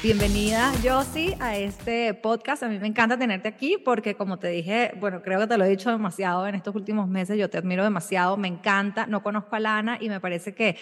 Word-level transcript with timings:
Bienvenida, 0.00 0.72
Josie, 0.80 1.36
a 1.40 1.56
este 1.56 2.14
podcast. 2.14 2.62
A 2.62 2.68
mí 2.68 2.78
me 2.78 2.86
encanta 2.86 3.18
tenerte 3.18 3.48
aquí 3.48 3.78
porque, 3.84 4.14
como 4.14 4.38
te 4.38 4.46
dije, 4.46 4.92
bueno, 5.00 5.22
creo 5.22 5.40
que 5.40 5.48
te 5.48 5.58
lo 5.58 5.64
he 5.64 5.68
dicho 5.68 5.90
demasiado 5.90 6.46
en 6.46 6.54
estos 6.54 6.76
últimos 6.76 7.08
meses. 7.08 7.36
Yo 7.36 7.50
te 7.50 7.58
admiro 7.58 7.82
demasiado, 7.82 8.36
me 8.36 8.46
encanta. 8.46 9.08
No 9.08 9.24
conozco 9.24 9.56
a 9.56 9.58
Lana 9.60 9.98
y 10.00 10.08
me 10.08 10.20
parece 10.20 10.54
que 10.54 10.76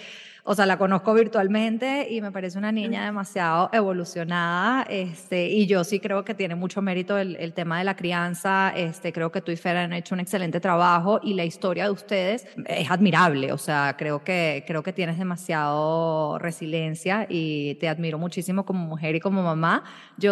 o 0.49 0.55
sea, 0.55 0.65
la 0.65 0.79
conozco 0.79 1.13
virtualmente 1.13 2.07
y 2.09 2.21
me 2.21 2.31
parece 2.31 2.57
una 2.57 2.71
niña 2.71 3.05
demasiado 3.05 3.69
evolucionada, 3.73 4.87
este, 4.89 5.49
y 5.49 5.67
yo 5.67 5.83
sí 5.83 5.99
creo 5.99 6.25
que 6.25 6.35
tiene 6.35 6.55
mucho 6.55 6.81
mérito 6.81 7.19
el, 7.19 7.35
el, 7.37 7.53
tema 7.53 7.79
de 7.79 7.85
la 7.85 7.97
crianza, 7.97 8.73
este, 8.77 9.13
creo 9.13 9.33
que 9.33 9.41
tú 9.41 9.51
y 9.51 9.57
Fer 9.57 9.77
han 9.77 9.93
hecho 9.93 10.15
un 10.15 10.21
excelente 10.21 10.61
trabajo 10.61 11.19
y 11.21 11.35
la 11.35 11.45
historia 11.45 11.87
de 11.87 11.91
ustedes 11.91 12.47
es 12.65 12.89
admirable, 12.89 13.53
o 13.53 13.59
sea, 13.59 13.97
creo 13.99 14.23
que, 14.23 14.63
creo 14.69 14.85
que 14.85 14.93
tienes 14.93 15.19
demasiado 15.19 16.39
resiliencia 16.39 17.27
y 17.29 17.75
te 17.81 17.89
admiro 17.89 18.17
muchísimo 18.17 18.65
como 18.65 18.87
mujer 18.87 19.06
y 19.15 19.21
como 19.21 19.43
mamá. 19.43 19.85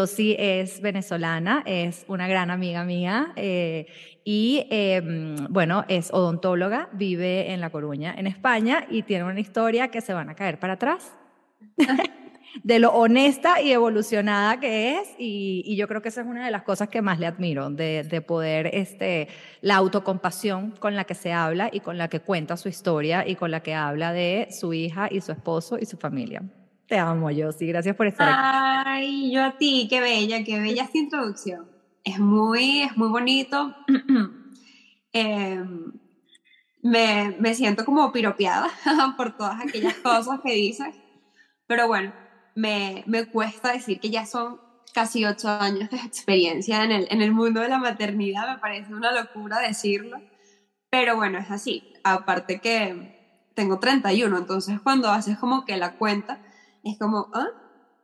Sí 0.07 0.35
es 0.39 0.81
venezolana, 0.81 1.63
es 1.67 2.05
una 2.09 2.27
gran 2.27 2.51
amiga 2.51 2.85
mía, 2.85 3.33
eh, 3.37 3.87
y 4.25 4.67
em, 4.71 5.37
bueno, 5.51 5.85
es 5.89 6.11
odontóloga, 6.13 6.89
vive 6.93 7.53
en 7.53 7.61
La 7.61 7.71
Coruña, 7.71 8.15
en 8.17 8.27
España, 8.27 8.87
y 8.91 9.03
tiene 9.03 9.25
una 9.25 9.41
historia 9.41 9.89
que 9.89 10.01
se 10.01 10.15
van 10.15 10.31
a 10.31 10.35
caer 10.35 10.59
para 10.59 10.75
atrás. 10.75 11.13
de 12.63 12.79
lo 12.79 12.93
honesta 12.93 13.61
y 13.61 13.73
evolucionada 13.73 14.61
que 14.61 14.99
es, 14.99 15.09
y, 15.19 15.77
yo 15.77 15.89
creo 15.89 16.03
que 16.03 16.09
esa 16.09 16.21
es 16.21 16.27
una 16.27 16.45
de 16.45 16.51
las 16.51 16.63
cosas 16.63 16.89
que 16.89 17.03
más 17.03 17.19
le 17.19 17.27
admiro, 17.27 17.71
de, 17.71 18.05
de, 18.05 18.21
poder, 18.21 18.71
este, 18.73 19.29
la 19.61 19.77
autocompasión 19.77 20.73
con 20.73 20.95
la 20.95 21.05
que 21.05 21.15
se 21.15 21.33
habla 21.33 21.69
y 21.73 21.81
con 21.81 21.99
la 21.99 22.09
que 22.09 22.21
cuenta 22.21 22.57
su 22.57 22.69
historia 22.69 23.27
y 23.27 23.35
con 23.35 23.51
la 23.51 23.61
que 23.61 23.75
habla 23.75 24.13
de 24.13 24.49
su 24.51 24.73
hija 24.73 25.09
y 25.11 25.21
su 25.21 25.33
esposo 25.33 25.79
y 25.81 25.87
su 25.87 25.97
familia. 25.97 26.43
Te 26.87 26.99
amo, 26.99 27.31
yo 27.31 27.53
sí, 27.53 27.67
gracias 27.67 27.97
por 27.97 28.07
estar 28.07 28.29
aquí. 28.29 28.39
Ay, 28.87 29.33
yo 29.33 29.45
a 29.45 29.57
ti, 29.57 29.87
qué 29.89 30.01
bella, 30.01 30.45
qué 30.45 30.61
bella 30.61 30.85
esta 30.85 30.99
introducción 30.99 31.75
es 32.05 32.19
muy, 32.19 32.83
es 32.83 32.97
muy 32.97 33.09
bonito. 33.09 33.75
Em, 35.17 35.93
me, 36.83 37.37
me, 37.39 37.55
siento 37.55 37.85
como 37.85 38.11
piropeada 38.11 38.69
por 39.17 39.37
todas 39.37 39.61
aquellas 39.61 39.95
cosas 39.99 40.41
que 40.43 40.53
dices, 40.55 40.89
pero 41.69 41.87
bueno, 41.87 42.13
me, 42.57 43.05
me, 43.07 43.27
cuesta 43.27 43.71
decir 43.71 44.01
que 44.01 44.11
ya 44.11 44.27
son 44.27 44.61
casi 44.93 45.25
ocho 45.25 45.49
años 45.49 45.89
de 45.91 45.99
experiencia 45.99 46.83
en 46.83 46.91
el, 46.91 47.07
en 47.13 47.23
el 47.23 47.31
mundo 47.31 47.61
de 47.61 47.69
la 47.69 47.79
maternidad, 47.79 48.53
me 48.53 48.59
parece 48.59 48.93
una 48.93 49.13
locura 49.13 49.61
decirlo, 49.61 50.21
pero 50.91 51.15
bueno, 51.15 51.39
es 51.39 51.49
así. 51.49 51.93
Aparte 52.03 52.61
que 52.61 53.47
tengo 53.55 53.79
31, 53.79 54.37
entonces 54.37 54.81
cuando 54.81 55.11
haces 55.11 55.39
como 55.39 55.65
que 55.65 55.77
la 55.77 55.93
cuenta, 55.93 56.41
es 56.85 56.99
como, 56.99 57.29
¿ah? 57.33 57.49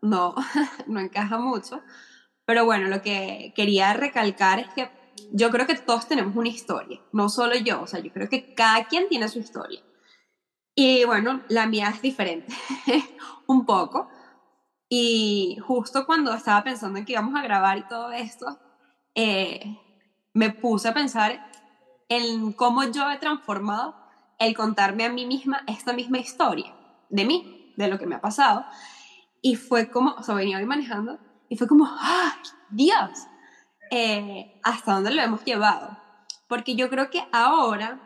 no, 0.03 0.35
no 0.87 1.01
encaja 1.01 1.39
mucho, 1.39 1.83
pero 2.45 2.65
bueno, 2.65 2.89
lo 2.89 3.03
que 3.03 3.53
quería 3.55 3.93
recalcar 3.93 4.59
es 4.59 4.69
que 4.71 4.91
yo 5.33 5.51
creo 5.51 5.67
que 5.67 5.77
todos 5.77 6.09
tenemos 6.09 6.35
una 6.35 6.49
historia, 6.49 7.01
no 7.13 7.29
solo 7.29 7.55
yo, 7.57 7.83
o 7.83 7.87
sea, 7.87 8.01
yo 8.01 8.13
creo 8.13 8.29
que 8.29 8.55
cada 8.55 8.85
quien 8.85 9.09
tiene 9.09 9.29
su 9.29 9.39
historia. 9.39 9.81
Y 10.75 11.05
bueno, 11.05 11.43
la 11.49 11.67
mía 11.67 11.91
es 11.95 12.01
diferente, 12.01 12.53
un 13.47 13.67
poco. 13.67 14.09
Y 14.89 15.59
justo 15.67 16.07
cuando 16.07 16.33
estaba 16.33 16.65
pensando 16.65 16.99
en 16.99 17.05
que 17.05 17.13
íbamos 17.13 17.35
a 17.39 17.43
grabar 17.43 17.79
y 17.79 17.87
todo 17.87 18.11
esto, 18.13 18.59
eh, 19.15 19.79
me 20.33 20.51
puse 20.51 20.89
a 20.89 20.95
pensar 20.95 21.51
en 22.09 22.53
cómo 22.53 22.85
yo 22.85 23.11
he 23.11 23.19
transformado 23.19 23.95
el 24.39 24.57
contarme 24.57 25.05
a 25.05 25.13
mí 25.13 25.27
misma 25.27 25.63
esta 25.67 25.93
misma 25.93 26.19
historia 26.19 26.75
de 27.11 27.25
mí, 27.25 27.60
de 27.81 27.89
lo 27.89 27.99
que 27.99 28.07
me 28.07 28.15
ha 28.15 28.21
pasado. 28.21 28.65
Y 29.43 29.57
fue 29.57 29.91
como, 29.91 30.13
o 30.13 30.23
sea, 30.23 30.35
venía 30.35 30.59
hoy 30.59 30.67
manejando 30.67 31.19
y 31.49 31.57
fue 31.57 31.67
como, 31.67 31.89
¡ay, 31.99 32.39
Dios! 32.71 33.27
Eh, 33.91 34.61
¿Hasta 34.63 34.95
dónde 34.95 35.11
lo 35.11 35.23
hemos 35.23 35.45
llevado? 35.45 35.99
Porque 36.49 36.77
yo 36.77 36.91
creo 36.91 37.11
que 37.11 37.27
ahora 37.33 38.01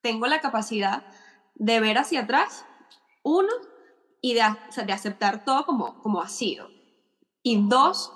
tengo 0.00 0.26
la 0.26 0.40
capacidad 0.40 1.04
de 1.54 1.80
ver 1.80 1.98
hacia 1.98 2.22
atrás, 2.22 2.64
uno, 3.22 3.48
y 4.20 4.34
de, 4.34 4.42
de 4.84 4.92
aceptar 4.92 5.44
todo 5.44 5.64
como, 5.66 6.00
como 6.02 6.20
ha 6.20 6.28
sido. 6.28 6.68
Y 7.42 7.68
dos, 7.68 8.12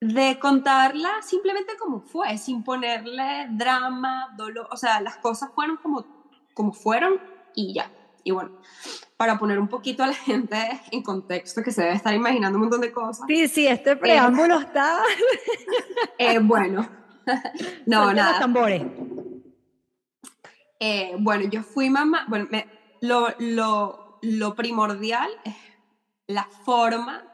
de 0.00 0.38
contarla 0.38 1.22
simplemente 1.22 1.76
como 1.76 2.00
fue, 2.00 2.38
sin 2.38 2.62
ponerle 2.62 3.48
drama, 3.50 4.34
dolor, 4.36 4.68
o 4.70 4.76
sea, 4.76 5.00
las 5.00 5.16
cosas 5.16 5.50
fueron 5.54 5.76
como, 5.78 6.04
como 6.54 6.72
fueron 6.72 7.20
y 7.54 7.74
ya. 7.74 7.90
Y 8.28 8.30
bueno, 8.30 8.50
para 9.16 9.38
poner 9.38 9.58
un 9.58 9.68
poquito 9.68 10.04
a 10.04 10.06
la 10.06 10.12
gente 10.12 10.82
en 10.90 11.02
contexto, 11.02 11.62
que 11.62 11.70
se 11.70 11.80
debe 11.80 11.94
estar 11.94 12.12
imaginando 12.12 12.58
un 12.58 12.64
montón 12.64 12.82
de 12.82 12.92
cosas. 12.92 13.24
Sí, 13.26 13.48
sí, 13.48 13.66
este 13.66 13.96
preámbulo 13.96 14.58
está... 14.58 15.00
Eh, 16.18 16.38
bueno, 16.40 16.86
no, 17.86 18.12
nada. 18.12 18.32
Los 18.32 18.40
tambores. 18.40 18.82
Eh, 20.78 21.16
bueno, 21.18 21.48
yo 21.48 21.62
fui 21.62 21.88
mamá, 21.88 22.26
bueno, 22.28 22.48
lo, 23.00 23.28
lo, 23.38 24.18
lo 24.20 24.54
primordial 24.54 25.30
es 25.44 25.56
la 26.26 26.44
forma 26.66 27.24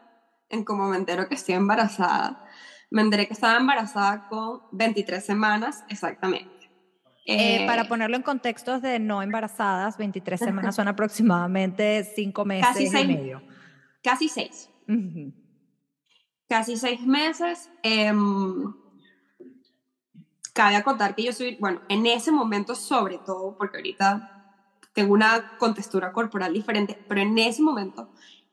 en 0.50 0.64
cómo 0.64 0.86
me 0.86 0.96
entero 0.96 1.28
que 1.28 1.34
estoy 1.34 1.56
embarazada. 1.56 2.46
Me 2.90 3.02
enteré 3.02 3.26
que 3.26 3.32
estaba 3.32 3.56
embarazada 3.58 4.28
con 4.28 4.62
23 4.70 5.26
semanas 5.26 5.82
exactamente. 5.88 6.53
Eh, 7.26 7.64
para 7.66 7.88
ponerlo 7.88 8.16
en 8.16 8.22
contextos 8.22 8.82
de 8.82 8.98
no 8.98 9.22
embarazadas, 9.22 9.96
23 9.96 10.38
semanas 10.40 10.76
son 10.76 10.88
aproximadamente 10.88 12.04
5 12.04 12.44
meses 12.44 12.66
casi 12.66 12.86
seis, 12.88 13.04
y 13.04 13.08
medio. 13.08 13.42
Casi 14.02 14.28
6. 14.28 14.70
Casi 16.48 16.76
6 16.76 17.06
meses. 17.06 17.70
Eh, 17.82 18.12
cabe 20.54 20.76
acotar 20.76 21.14
que 21.14 21.24
yo 21.24 21.32
soy, 21.32 21.56
bueno, 21.56 21.82
en 21.88 22.06
ese 22.06 22.30
momento 22.30 22.74
sobre 22.74 23.18
todo, 23.18 23.56
porque 23.58 23.78
ahorita 23.78 24.30
tengo 24.94 25.12
una 25.12 25.58
contextura 25.58 26.12
corporal 26.12 26.52
diferente, 26.52 26.98
pero 27.08 27.20
en 27.20 27.36
ese 27.36 27.60
momento 27.60 28.10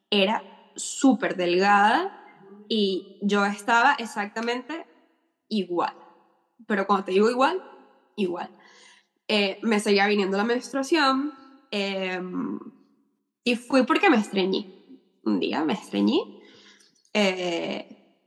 era 0.09 0.43
súper 0.75 1.37
delgada 1.37 2.25
y 2.67 3.19
yo 3.21 3.45
estaba 3.45 3.93
exactamente 3.93 4.85
igual. 5.47 5.93
Pero 6.65 6.87
cuando 6.87 7.05
te 7.05 7.11
digo 7.11 7.29
igual, 7.29 7.61
igual. 8.15 8.49
Eh, 9.33 9.59
me 9.61 9.79
seguía 9.79 10.07
viniendo 10.07 10.35
la 10.35 10.43
menstruación 10.43 11.31
em, 11.71 12.59
y 13.45 13.55
fui 13.55 13.83
porque 13.83 14.09
me 14.09 14.17
estreñí. 14.17 14.99
Un 15.23 15.39
día 15.39 15.63
me 15.63 15.71
estreñí 15.71 16.41
eh, 17.13 18.17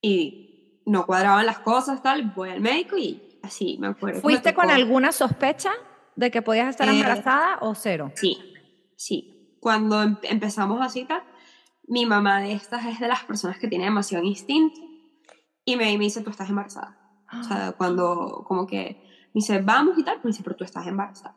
y 0.00 0.80
no 0.86 1.04
cuadraban 1.04 1.44
las 1.44 1.58
cosas, 1.58 2.02
tal, 2.02 2.32
voy 2.34 2.48
al 2.48 2.62
médico 2.62 2.96
y 2.96 3.38
así 3.42 3.76
me 3.78 3.88
acuerdo. 3.88 4.22
¿Fuiste 4.22 4.54
con 4.54 4.70
alguna 4.70 5.12
sospecha 5.12 5.72
de 6.16 6.30
que 6.30 6.40
podías 6.40 6.70
estar 6.70 6.88
eh, 6.88 6.92
embarazada 6.92 7.58
o 7.60 7.74
cero? 7.74 8.10
Sí, 8.14 8.38
sí. 8.96 9.58
Cuando 9.60 10.02
em, 10.02 10.16
empezamos 10.22 10.80
así, 10.80 11.04
tal, 11.04 11.22
mi 11.86 12.06
mamá 12.06 12.40
de 12.40 12.52
estas 12.52 12.86
es 12.86 12.98
de 12.98 13.08
las 13.08 13.24
personas 13.24 13.58
que 13.58 13.68
tiene 13.68 13.84
demasiado 13.84 14.24
instinto 14.24 14.80
y 15.66 15.76
me, 15.76 15.98
me 15.98 16.04
dice, 16.04 16.22
tú 16.22 16.30
estás 16.30 16.48
embarazada. 16.48 16.96
O 17.38 17.44
sea, 17.44 17.72
cuando 17.72 18.42
como 18.48 18.66
que 18.66 19.09
me 19.32 19.38
dice, 19.40 19.60
vamos 19.60 19.98
y 19.98 20.04
tal, 20.04 20.20
pues 20.20 20.34
dice, 20.34 20.44
pero 20.44 20.56
tú 20.56 20.64
estás 20.64 20.86
embarazada. 20.86 21.36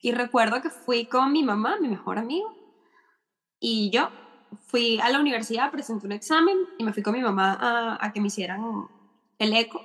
Y 0.00 0.12
recuerdo 0.12 0.60
que 0.62 0.70
fui 0.70 1.06
con 1.06 1.32
mi 1.32 1.42
mamá, 1.42 1.76
mi 1.80 1.88
mejor 1.88 2.18
amigo, 2.18 2.54
y 3.58 3.90
yo 3.90 4.10
fui 4.66 5.00
a 5.00 5.08
la 5.08 5.18
universidad, 5.18 5.70
presenté 5.70 6.06
un 6.06 6.12
examen 6.12 6.56
y 6.78 6.84
me 6.84 6.92
fui 6.92 7.02
con 7.02 7.14
mi 7.14 7.22
mamá 7.22 7.58
a, 7.60 7.98
a 8.04 8.12
que 8.12 8.20
me 8.20 8.28
hicieran 8.28 8.62
el 9.38 9.52
eco. 9.54 9.80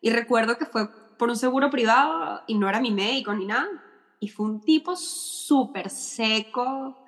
Y 0.00 0.10
recuerdo 0.10 0.58
que 0.58 0.66
fue 0.66 0.88
por 1.16 1.28
un 1.28 1.36
seguro 1.36 1.70
privado 1.70 2.42
y 2.46 2.58
no 2.58 2.68
era 2.68 2.80
mi 2.80 2.90
médico 2.90 3.32
ni 3.34 3.46
nada. 3.46 3.68
Y 4.18 4.28
fue 4.28 4.46
un 4.46 4.60
tipo 4.60 4.96
súper 4.96 5.88
seco 5.88 7.04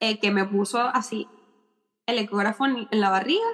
eh, 0.00 0.18
que 0.18 0.30
me 0.30 0.44
puso 0.44 0.80
así 0.80 1.28
el 2.06 2.18
ecógrafo 2.18 2.66
en, 2.66 2.88
en 2.90 3.00
la 3.00 3.10
barriga 3.10 3.46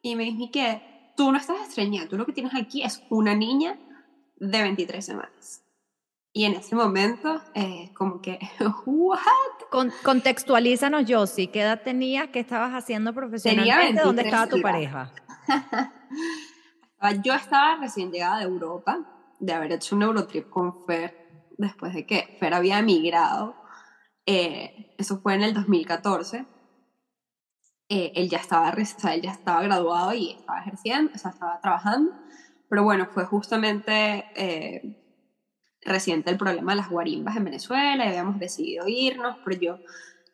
y 0.00 0.14
me 0.16 0.24
dijo 0.24 0.50
que 0.52 1.12
tú 1.16 1.32
no 1.32 1.38
estás 1.38 1.60
estreñida, 1.68 2.08
tú 2.08 2.16
lo 2.16 2.24
que 2.24 2.32
tienes 2.32 2.54
aquí 2.54 2.82
es 2.82 3.02
una 3.10 3.34
niña 3.34 3.76
de 4.40 4.62
23 4.62 5.04
semanas. 5.04 5.62
Y 6.32 6.44
en 6.44 6.52
ese 6.54 6.74
momento, 6.74 7.42
eh, 7.54 7.90
como 7.94 8.20
que, 8.20 8.38
¿what? 8.86 9.18
Con, 9.70 9.92
contextualízanos, 10.02 11.04
Josie, 11.08 11.50
¿qué 11.50 11.62
edad 11.62 11.82
tenías? 11.82 12.28
¿Qué 12.28 12.40
estabas 12.40 12.72
haciendo 12.72 13.12
profesionalmente? 13.12 14.02
¿Dónde 14.02 14.22
estaba 14.22 14.46
tu 14.46 14.60
pareja? 14.60 15.12
Yo 17.24 17.34
estaba 17.34 17.76
recién 17.76 18.10
llegada 18.10 18.38
de 18.38 18.44
Europa, 18.44 19.00
de 19.38 19.52
haber 19.52 19.72
hecho 19.72 19.96
un 19.96 20.02
Eurotrip 20.02 20.48
con 20.48 20.84
Fer, 20.84 21.48
después 21.56 21.94
de 21.94 22.06
que 22.06 22.36
Fer 22.38 22.54
había 22.54 22.78
emigrado. 22.78 23.56
Eh, 24.26 24.94
eso 24.98 25.20
fue 25.20 25.34
en 25.34 25.42
el 25.42 25.54
2014. 25.54 26.44
Eh, 27.88 28.12
él, 28.16 28.28
ya 28.28 28.38
estaba, 28.38 28.70
él 28.70 29.22
ya 29.22 29.30
estaba 29.30 29.62
graduado 29.62 30.12
y 30.12 30.32
estaba 30.32 30.60
ejerciendo, 30.60 31.12
o 31.14 31.18
sea, 31.18 31.30
estaba 31.30 31.60
trabajando. 31.60 32.12
Pero 32.68 32.82
bueno, 32.84 33.06
fue 33.06 33.24
justamente 33.24 34.26
eh, 34.36 34.98
reciente 35.82 36.30
el 36.30 36.36
problema 36.36 36.72
de 36.72 36.76
las 36.76 36.90
guarimbas 36.90 37.36
en 37.36 37.44
Venezuela 37.44 38.04
y 38.04 38.08
habíamos 38.08 38.38
decidido 38.38 38.86
irnos, 38.86 39.36
pero 39.44 39.60
yo 39.60 39.78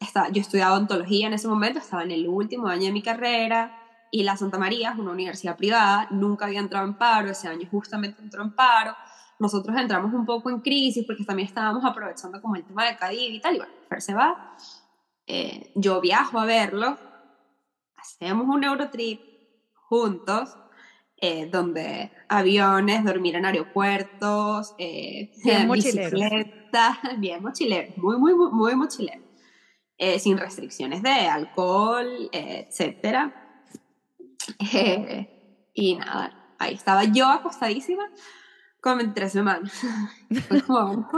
estaba, 0.01 0.29
yo 0.31 0.41
estudiaba 0.41 0.77
ontología 0.77 1.27
en 1.27 1.35
ese 1.35 1.49
momento, 1.49 1.79
estaba 1.79 2.03
en 2.03 2.11
el 2.11 2.27
último 2.29 2.67
año 2.67 2.87
de 2.87 2.93
mi 2.93 3.03
carrera 3.03 3.79
y 4.11 4.23
la 4.23 4.37
Santa 4.37 4.59
María 4.59 4.93
es 4.93 4.99
una 4.99 5.13
universidad 5.13 5.57
privada, 5.57 6.07
nunca 6.11 6.47
había 6.47 6.61
entrado 6.61 6.87
en 6.87 6.95
paro, 6.95 7.31
ese 7.31 7.49
año 7.49 7.69
justamente 7.71 8.23
entró 8.23 8.43
en 8.43 8.55
paro. 8.55 8.95
Nosotros 9.41 9.77
entramos 9.77 10.15
un 10.15 10.25
poco 10.25 10.51
en 10.51 10.61
crisis 10.61 11.05
porque 11.05 11.25
también 11.25 11.49
estábamos 11.49 11.85
aprovechando 11.85 12.41
como 12.41 12.55
el 12.55 12.65
tema 12.65 12.85
de 12.85 12.97
Cadiv 12.97 13.33
y 13.33 13.41
tal, 13.41 13.57
y 13.57 13.59
bueno, 13.59 13.73
Fer 13.89 14.01
se 14.01 14.15
va. 14.15 14.57
Eh, 15.27 15.73
yo 15.75 16.01
viajo 16.01 16.39
a 16.39 16.45
verlo, 16.45 16.97
hacemos 17.97 18.47
un 18.47 18.63
Eurotrip 18.63 19.21
juntos, 19.89 20.57
eh, 21.27 21.49
donde 21.51 22.13
aviones, 22.29 23.03
dormir 23.03 23.37
en 23.37 23.47
aeropuertos, 23.47 24.75
eh, 24.77 25.31
bien 25.43 25.71
bicicletas, 25.71 26.99
bien 27.19 27.41
mochileros, 27.41 27.97
muy, 27.97 28.19
muy, 28.19 28.35
muy, 28.35 28.51
muy 28.53 28.77
mochileros, 28.77 29.25
eh, 29.97 30.19
sin 30.19 30.37
restricciones 30.37 31.03
de 31.03 31.09
alcohol, 31.09 32.29
etcétera. 32.31 33.35
y 35.73 35.95
nada, 35.97 36.55
ahí 36.59 36.75
estaba 36.75 37.05
yo 37.05 37.27
acostadísima 37.27 38.05
con 38.83 39.15
tres 39.15 39.33
semanas. 39.33 39.73
como, 40.67 41.09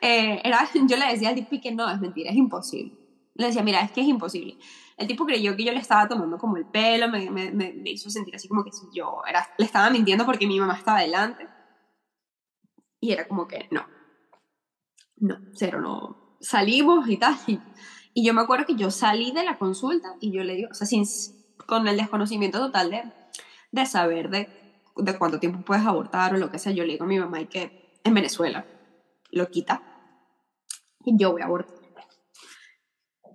era, 0.00 0.68
yo 0.72 0.96
le 0.96 1.06
decía 1.06 1.30
al 1.30 1.48
que 1.48 1.72
no, 1.72 1.90
es 1.90 1.98
mentira, 1.98 2.30
es 2.30 2.36
imposible. 2.36 2.96
Le 3.34 3.46
decía, 3.46 3.64
mira, 3.64 3.80
es 3.80 3.90
que 3.90 4.02
es 4.02 4.06
imposible. 4.06 4.56
El 4.96 5.06
tipo 5.08 5.26
creyó 5.26 5.56
que 5.56 5.64
yo 5.64 5.72
le 5.72 5.80
estaba 5.80 6.06
tomando 6.08 6.38
como 6.38 6.56
el 6.56 6.66
pelo, 6.66 7.08
me, 7.08 7.30
me, 7.30 7.50
me 7.50 7.90
hizo 7.90 8.10
sentir 8.10 8.34
así 8.36 8.46
como 8.48 8.62
que 8.62 8.70
yo 8.94 9.22
era, 9.28 9.48
le 9.58 9.64
estaba 9.64 9.90
mintiendo 9.90 10.24
porque 10.24 10.46
mi 10.46 10.60
mamá 10.60 10.76
estaba 10.76 11.00
delante. 11.00 11.48
Y 13.00 13.12
era 13.12 13.26
como 13.26 13.46
que 13.46 13.68
no, 13.70 13.86
no, 15.16 15.38
cero, 15.52 15.80
no. 15.80 16.36
Salimos 16.40 17.08
y 17.08 17.16
tal. 17.16 17.36
Y, 17.46 17.60
y, 18.14 18.24
yo 18.24 18.34
me 18.34 18.42
acuerdo 18.42 18.66
que 18.66 18.76
yo 18.76 18.90
salí 18.90 19.32
de 19.32 19.44
la 19.44 19.58
consulta 19.58 20.14
y 20.20 20.30
yo 20.30 20.44
le 20.44 20.54
digo, 20.54 20.68
o 20.70 20.74
sea, 20.74 20.86
sin, 20.86 21.04
con 21.66 21.88
el 21.88 21.96
desconocimiento 21.96 22.58
total 22.58 22.90
de, 22.90 23.02
de 23.72 23.86
saber 23.86 24.30
de, 24.30 24.48
de 24.96 25.18
cuánto 25.18 25.40
tiempo 25.40 25.64
puedes 25.64 25.84
abortar 25.84 26.34
o 26.34 26.38
lo 26.38 26.50
que 26.50 26.58
sea, 26.58 26.72
yo 26.72 26.84
le 26.84 26.92
digo 26.92 27.04
a 27.04 27.08
mi 27.08 27.18
mamá 27.18 27.40
y 27.40 27.46
que 27.46 27.98
en 28.04 28.14
Venezuela 28.14 28.66
lo 29.30 29.50
quita 29.50 29.82
y 31.04 31.18
yo 31.18 31.32
voy 31.32 31.42
a 31.42 31.46
abortar. 31.46 31.73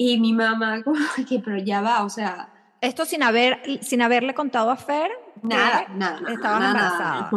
Y 0.01 0.17
mi 0.17 0.31
mamá, 0.31 0.81
como 0.81 0.95
que, 1.27 1.39
pero 1.39 1.57
ya 1.57 1.81
va, 1.81 2.03
o 2.05 2.09
sea. 2.09 2.53
Esto 2.79 3.03
sin, 3.03 3.21
haber, 3.21 3.59
sin 3.83 4.01
haberle 4.01 4.33
contado 4.33 4.71
a 4.71 4.77
Fer. 4.77 5.11
Nada, 5.43 5.87
nada, 5.89 6.21
nada. 6.21 6.33
Estabas 6.33 6.65
embarazada. 6.65 7.31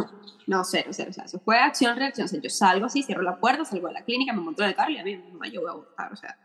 No, 0.46 0.62
cero, 0.62 0.90
cero. 0.92 1.10
O 1.10 1.12
sea, 1.12 1.24
eso 1.24 1.40
fue 1.40 1.58
acción, 1.58 1.96
reacción. 1.96 2.26
O 2.26 2.28
sea, 2.28 2.40
yo 2.40 2.48
salgo 2.48 2.86
así, 2.86 3.02
cierro 3.02 3.22
la 3.22 3.40
puerta, 3.40 3.64
salgo 3.64 3.88
de 3.88 3.94
la 3.94 4.04
clínica, 4.04 4.32
me 4.32 4.40
monto 4.40 4.62
en 4.62 4.68
el 4.68 4.76
carro 4.76 4.92
y 4.92 4.98
a 4.98 5.02
mí, 5.02 5.16
mamá, 5.16 5.48
yo 5.48 5.62
voy 5.62 5.70
a 5.70 5.72
abortar. 5.72 6.12
O 6.12 6.16
sea, 6.16 6.38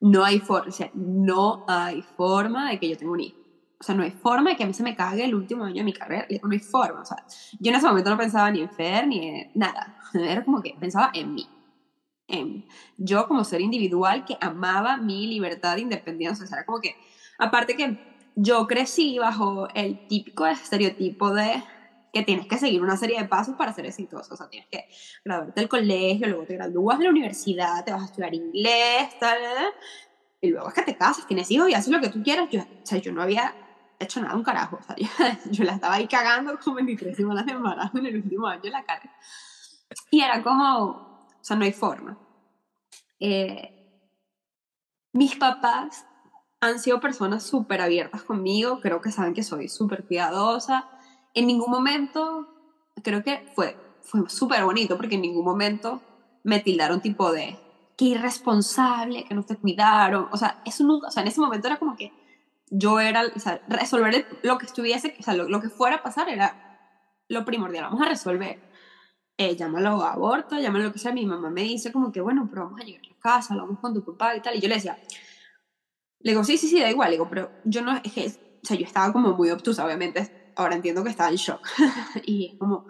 no 0.00 0.24
hay 0.24 0.40
forma, 0.40 0.68
o 0.68 0.72
sea, 0.72 0.90
no 0.94 1.66
hay 1.68 2.00
forma 2.00 2.70
de 2.70 2.80
que 2.80 2.88
yo 2.88 2.96
tenga 2.96 3.12
un 3.12 3.20
hijo. 3.20 3.38
O 3.78 3.84
sea, 3.84 3.94
no 3.94 4.02
hay 4.02 4.12
forma 4.12 4.50
de 4.50 4.56
que 4.56 4.64
a 4.64 4.66
mí 4.66 4.72
se 4.72 4.82
me 4.82 4.96
cague 4.96 5.24
el 5.24 5.34
último 5.34 5.64
año 5.64 5.76
de 5.76 5.84
mi 5.84 5.92
carrera. 5.92 6.26
No 6.42 6.50
hay 6.50 6.60
forma. 6.60 7.02
O 7.02 7.04
sea, 7.04 7.18
yo 7.58 7.70
en 7.70 7.76
ese 7.76 7.86
momento 7.86 8.08
no 8.08 8.16
pensaba 8.16 8.50
ni 8.50 8.62
en 8.62 8.70
Fer 8.70 9.06
ni 9.06 9.28
en 9.28 9.50
nada. 9.54 9.98
Era 10.14 10.42
como 10.42 10.62
que 10.62 10.74
pensaba 10.80 11.10
en 11.12 11.34
mí 11.34 11.46
yo 12.96 13.26
como 13.28 13.44
ser 13.44 13.60
individual 13.60 14.24
que 14.24 14.36
amaba 14.40 14.96
mi 14.96 15.26
libertad 15.26 15.76
de 15.76 15.82
independencia. 15.82 16.44
O 16.44 16.48
sea, 16.48 16.58
era 16.58 16.66
como 16.66 16.80
que, 16.80 16.96
aparte 17.38 17.76
que 17.76 17.98
yo 18.36 18.66
crecí 18.66 19.18
bajo 19.18 19.68
el 19.74 20.06
típico 20.06 20.46
estereotipo 20.46 21.32
de 21.34 21.62
que 22.12 22.22
tienes 22.22 22.46
que 22.46 22.58
seguir 22.58 22.82
una 22.82 22.96
serie 22.96 23.20
de 23.20 23.28
pasos 23.28 23.54
para 23.56 23.72
ser 23.72 23.86
exitoso. 23.86 24.34
O 24.34 24.36
sea, 24.36 24.48
tienes 24.48 24.68
que 24.68 24.88
graduarte 25.24 25.60
del 25.60 25.68
colegio, 25.68 26.26
luego 26.26 26.44
te 26.44 26.54
gradúas 26.54 26.98
de 26.98 27.04
la 27.04 27.10
universidad, 27.10 27.84
te 27.84 27.92
vas 27.92 28.02
a 28.02 28.06
estudiar 28.06 28.34
inglés, 28.34 29.18
tal, 29.20 29.38
y 30.40 30.48
luego 30.48 30.68
es 30.68 30.74
que 30.74 30.82
te 30.82 30.96
casas, 30.96 31.26
tienes 31.26 31.50
hijos 31.50 31.68
y 31.68 31.74
haces 31.74 31.92
lo 31.92 32.00
que 32.00 32.08
tú 32.08 32.22
quieras. 32.22 32.48
Yo, 32.50 32.60
o 32.60 32.86
sea, 32.86 32.98
yo 32.98 33.12
no 33.12 33.22
había 33.22 33.54
hecho 33.98 34.20
nada 34.20 34.34
un 34.34 34.42
carajo. 34.42 34.78
O 34.80 34.82
sea, 34.82 34.96
yo, 35.50 35.64
la 35.64 35.74
estaba 35.74 35.94
ahí 35.94 36.08
cagando 36.08 36.58
como 36.58 36.76
23 36.76 37.16
semanas 37.16 37.46
de 37.46 37.52
embarazo 37.52 37.98
en 37.98 38.06
el 38.06 38.16
último 38.16 38.46
año 38.46 38.62
en 38.64 38.72
la 38.72 38.84
cara. 38.84 39.14
Y 40.10 40.22
era 40.22 40.42
como, 40.42 41.09
o 41.40 41.44
sea, 41.44 41.56
no 41.56 41.64
hay 41.64 41.72
forma. 41.72 42.18
Eh, 43.18 43.72
mis 45.12 45.36
papás 45.36 46.06
han 46.60 46.78
sido 46.78 47.00
personas 47.00 47.42
súper 47.42 47.80
abiertas 47.80 48.22
conmigo, 48.22 48.80
creo 48.80 49.00
que 49.00 49.10
saben 49.10 49.34
que 49.34 49.42
soy 49.42 49.68
súper 49.68 50.06
cuidadosa. 50.06 50.88
En 51.34 51.46
ningún 51.46 51.70
momento, 51.70 52.48
creo 53.02 53.22
que 53.22 53.44
fue, 53.54 53.76
fue 54.02 54.28
súper 54.28 54.64
bonito 54.64 54.96
porque 54.96 55.14
en 55.14 55.22
ningún 55.22 55.44
momento 55.44 56.02
me 56.44 56.60
tildaron 56.60 57.00
tipo 57.00 57.32
de 57.32 57.58
que 57.96 58.06
irresponsable, 58.06 59.24
que 59.24 59.34
no 59.34 59.42
te 59.42 59.56
cuidaron. 59.56 60.28
O 60.32 60.36
sea, 60.36 60.62
eso 60.64 60.84
nunca, 60.84 61.08
o 61.08 61.10
sea, 61.10 61.22
en 61.22 61.28
ese 61.28 61.40
momento 61.40 61.66
era 61.66 61.78
como 61.78 61.96
que 61.96 62.12
yo 62.70 63.00
era, 63.00 63.22
o 63.24 63.60
resolver 63.68 64.26
lo 64.42 64.58
que 64.58 64.66
estuviese, 64.66 65.16
o 65.18 65.22
sea, 65.22 65.34
lo, 65.34 65.48
lo 65.48 65.60
que 65.60 65.70
fuera 65.70 65.96
a 65.96 66.02
pasar 66.02 66.28
era 66.28 66.70
lo 67.28 67.44
primordial, 67.44 67.84
vamos 67.84 68.02
a 68.02 68.08
resolver 68.08 68.69
eh, 69.40 69.56
llámalo 69.56 70.02
aborto, 70.04 70.58
llámalo 70.58 70.84
lo 70.84 70.92
que 70.92 70.98
sea, 70.98 71.12
mi 71.12 71.24
mamá 71.24 71.48
me 71.48 71.62
dice 71.62 71.90
como 71.92 72.12
que, 72.12 72.20
bueno, 72.20 72.46
pero 72.50 72.64
vamos 72.64 72.78
a 72.80 72.84
llegar 72.84 73.00
a 73.06 73.08
la 73.08 73.16
casa, 73.18 73.54
lo 73.54 73.62
vamos 73.62 73.80
con 73.80 73.94
tu 73.94 74.04
papá 74.04 74.36
y 74.36 74.42
tal, 74.42 74.54
y 74.54 74.60
yo 74.60 74.68
le 74.68 74.74
decía, 74.74 74.98
le 76.20 76.32
digo, 76.32 76.44
sí, 76.44 76.58
sí, 76.58 76.68
sí, 76.68 76.78
da 76.78 76.90
igual, 76.90 77.08
le 77.08 77.14
digo, 77.14 77.26
pero 77.30 77.50
yo 77.64 77.80
no, 77.80 77.98
es 78.04 78.12
que, 78.12 78.26
o 78.26 78.66
sea, 78.66 78.76
yo 78.76 78.84
estaba 78.84 79.12
como 79.14 79.34
muy 79.34 79.50
obtusa, 79.50 79.86
obviamente, 79.86 80.30
ahora 80.54 80.74
entiendo 80.76 81.02
que 81.02 81.08
estaba 81.08 81.30
en 81.30 81.36
shock, 81.36 81.66
y 82.26 82.54
como, 82.58 82.84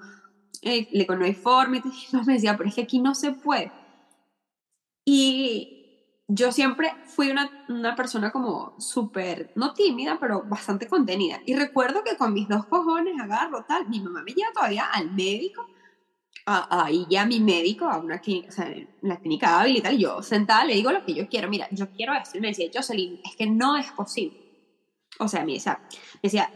eh, 0.63 0.89
le 0.91 1.01
digo, 1.01 1.15
no 1.17 1.25
hay 1.25 1.35
forma, 1.35 1.77
y 1.77 1.83
me 2.27 2.33
decía, 2.35 2.57
pero 2.57 2.69
es 2.69 2.75
que 2.75 2.83
aquí 2.83 2.99
no 3.01 3.15
se 3.15 3.31
puede, 3.33 3.73
y 5.05 5.73
yo 6.27 6.51
siempre 6.53 6.97
fui 7.05 7.31
una, 7.31 7.49
una 7.69 7.95
persona 7.95 8.33
como 8.33 8.75
súper, 8.79 9.53
no 9.55 9.73
tímida, 9.73 10.19
pero 10.21 10.43
bastante 10.45 10.87
contenida. 10.89 11.41
Y 11.45 11.57
recuerdo 11.57 12.03
que 12.05 12.17
con 12.17 12.33
mis 12.33 12.49
dos 12.49 12.67
cojones 12.67 13.15
agarro 13.21 13.65
tal, 13.65 13.89
mi 13.89 14.01
mamá 14.01 14.23
me 14.23 14.33
lleva 14.33 14.53
todavía 14.53 14.85
al 14.93 15.11
médico 15.13 15.67
ahí 16.47 17.07
ya 17.09 17.27
mi 17.27 17.41
médico, 17.41 17.87
a 17.87 17.99
una 17.99 18.21
clínica, 18.21 18.49
o 18.49 18.53
sea, 18.53 18.75
la 19.03 19.19
clínica 19.19 19.61
hábil 19.61 19.77
y 19.77 19.81
tal, 19.81 19.99
yo 19.99 20.23
sentada 20.23 20.65
le 20.65 20.75
digo 20.75 20.93
lo 20.93 21.05
que 21.05 21.15
yo 21.15 21.29
quiero, 21.29 21.49
mira, 21.49 21.69
yo 21.71 21.91
quiero 21.91 22.15
esto, 22.15 22.39
y 22.39 22.41
me 22.41 22.49
decía, 22.49 22.71
Jocelyn, 22.73 23.21
es 23.25 23.37
que 23.37 23.47
no 23.47 23.77
es 23.77 23.91
posible. 23.93 24.39
O 25.19 25.29
sea, 25.29 25.45
me 25.45 25.53
decía, 25.53 25.81
me 26.15 26.21
decía 26.23 26.51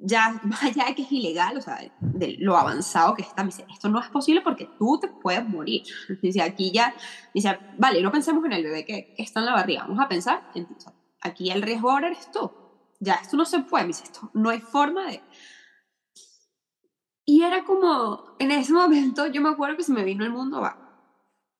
ya, 0.00 0.40
vaya 0.62 0.94
que 0.94 1.02
es 1.02 1.12
ilegal, 1.12 1.56
o 1.56 1.60
sea, 1.60 1.78
de 2.00 2.36
lo 2.38 2.56
avanzado 2.56 3.14
que 3.14 3.22
está, 3.22 3.42
me 3.42 3.50
dice, 3.50 3.66
esto 3.70 3.88
no 3.88 4.00
es 4.00 4.08
posible 4.08 4.40
porque 4.42 4.68
tú 4.78 4.98
te 5.00 5.08
puedes 5.08 5.46
morir. 5.46 5.82
Me 6.08 6.18
decía, 6.22 6.44
aquí 6.44 6.70
ya, 6.72 6.88
me 6.88 7.30
decía, 7.34 7.74
vale, 7.78 8.02
no 8.02 8.12
pensemos 8.12 8.44
en 8.44 8.52
el 8.52 8.62
bebé 8.62 8.84
que, 8.84 9.14
está 9.18 9.40
en 9.40 9.46
la 9.46 9.52
barriga, 9.52 9.82
vamos 9.82 10.00
a 10.00 10.08
pensar, 10.08 10.50
en, 10.54 10.68
aquí 11.20 11.50
el 11.50 11.62
riesgo 11.62 11.90
ahora 11.90 12.08
eres 12.08 12.30
tú. 12.30 12.50
Ya, 13.00 13.14
esto 13.14 13.36
no 13.36 13.44
se 13.44 13.60
puede, 13.60 13.84
me 13.84 13.88
dice, 13.88 14.04
esto 14.04 14.30
no 14.34 14.50
hay 14.50 14.60
forma 14.60 15.06
de, 15.06 15.22
y 17.28 17.42
era 17.42 17.62
como, 17.62 18.24
en 18.38 18.50
ese 18.52 18.72
momento, 18.72 19.26
yo 19.26 19.42
me 19.42 19.50
acuerdo 19.50 19.76
que 19.76 19.82
se 19.82 19.92
me 19.92 20.02
vino 20.02 20.24
el 20.24 20.30
mundo 20.30 20.62
va 20.62 20.78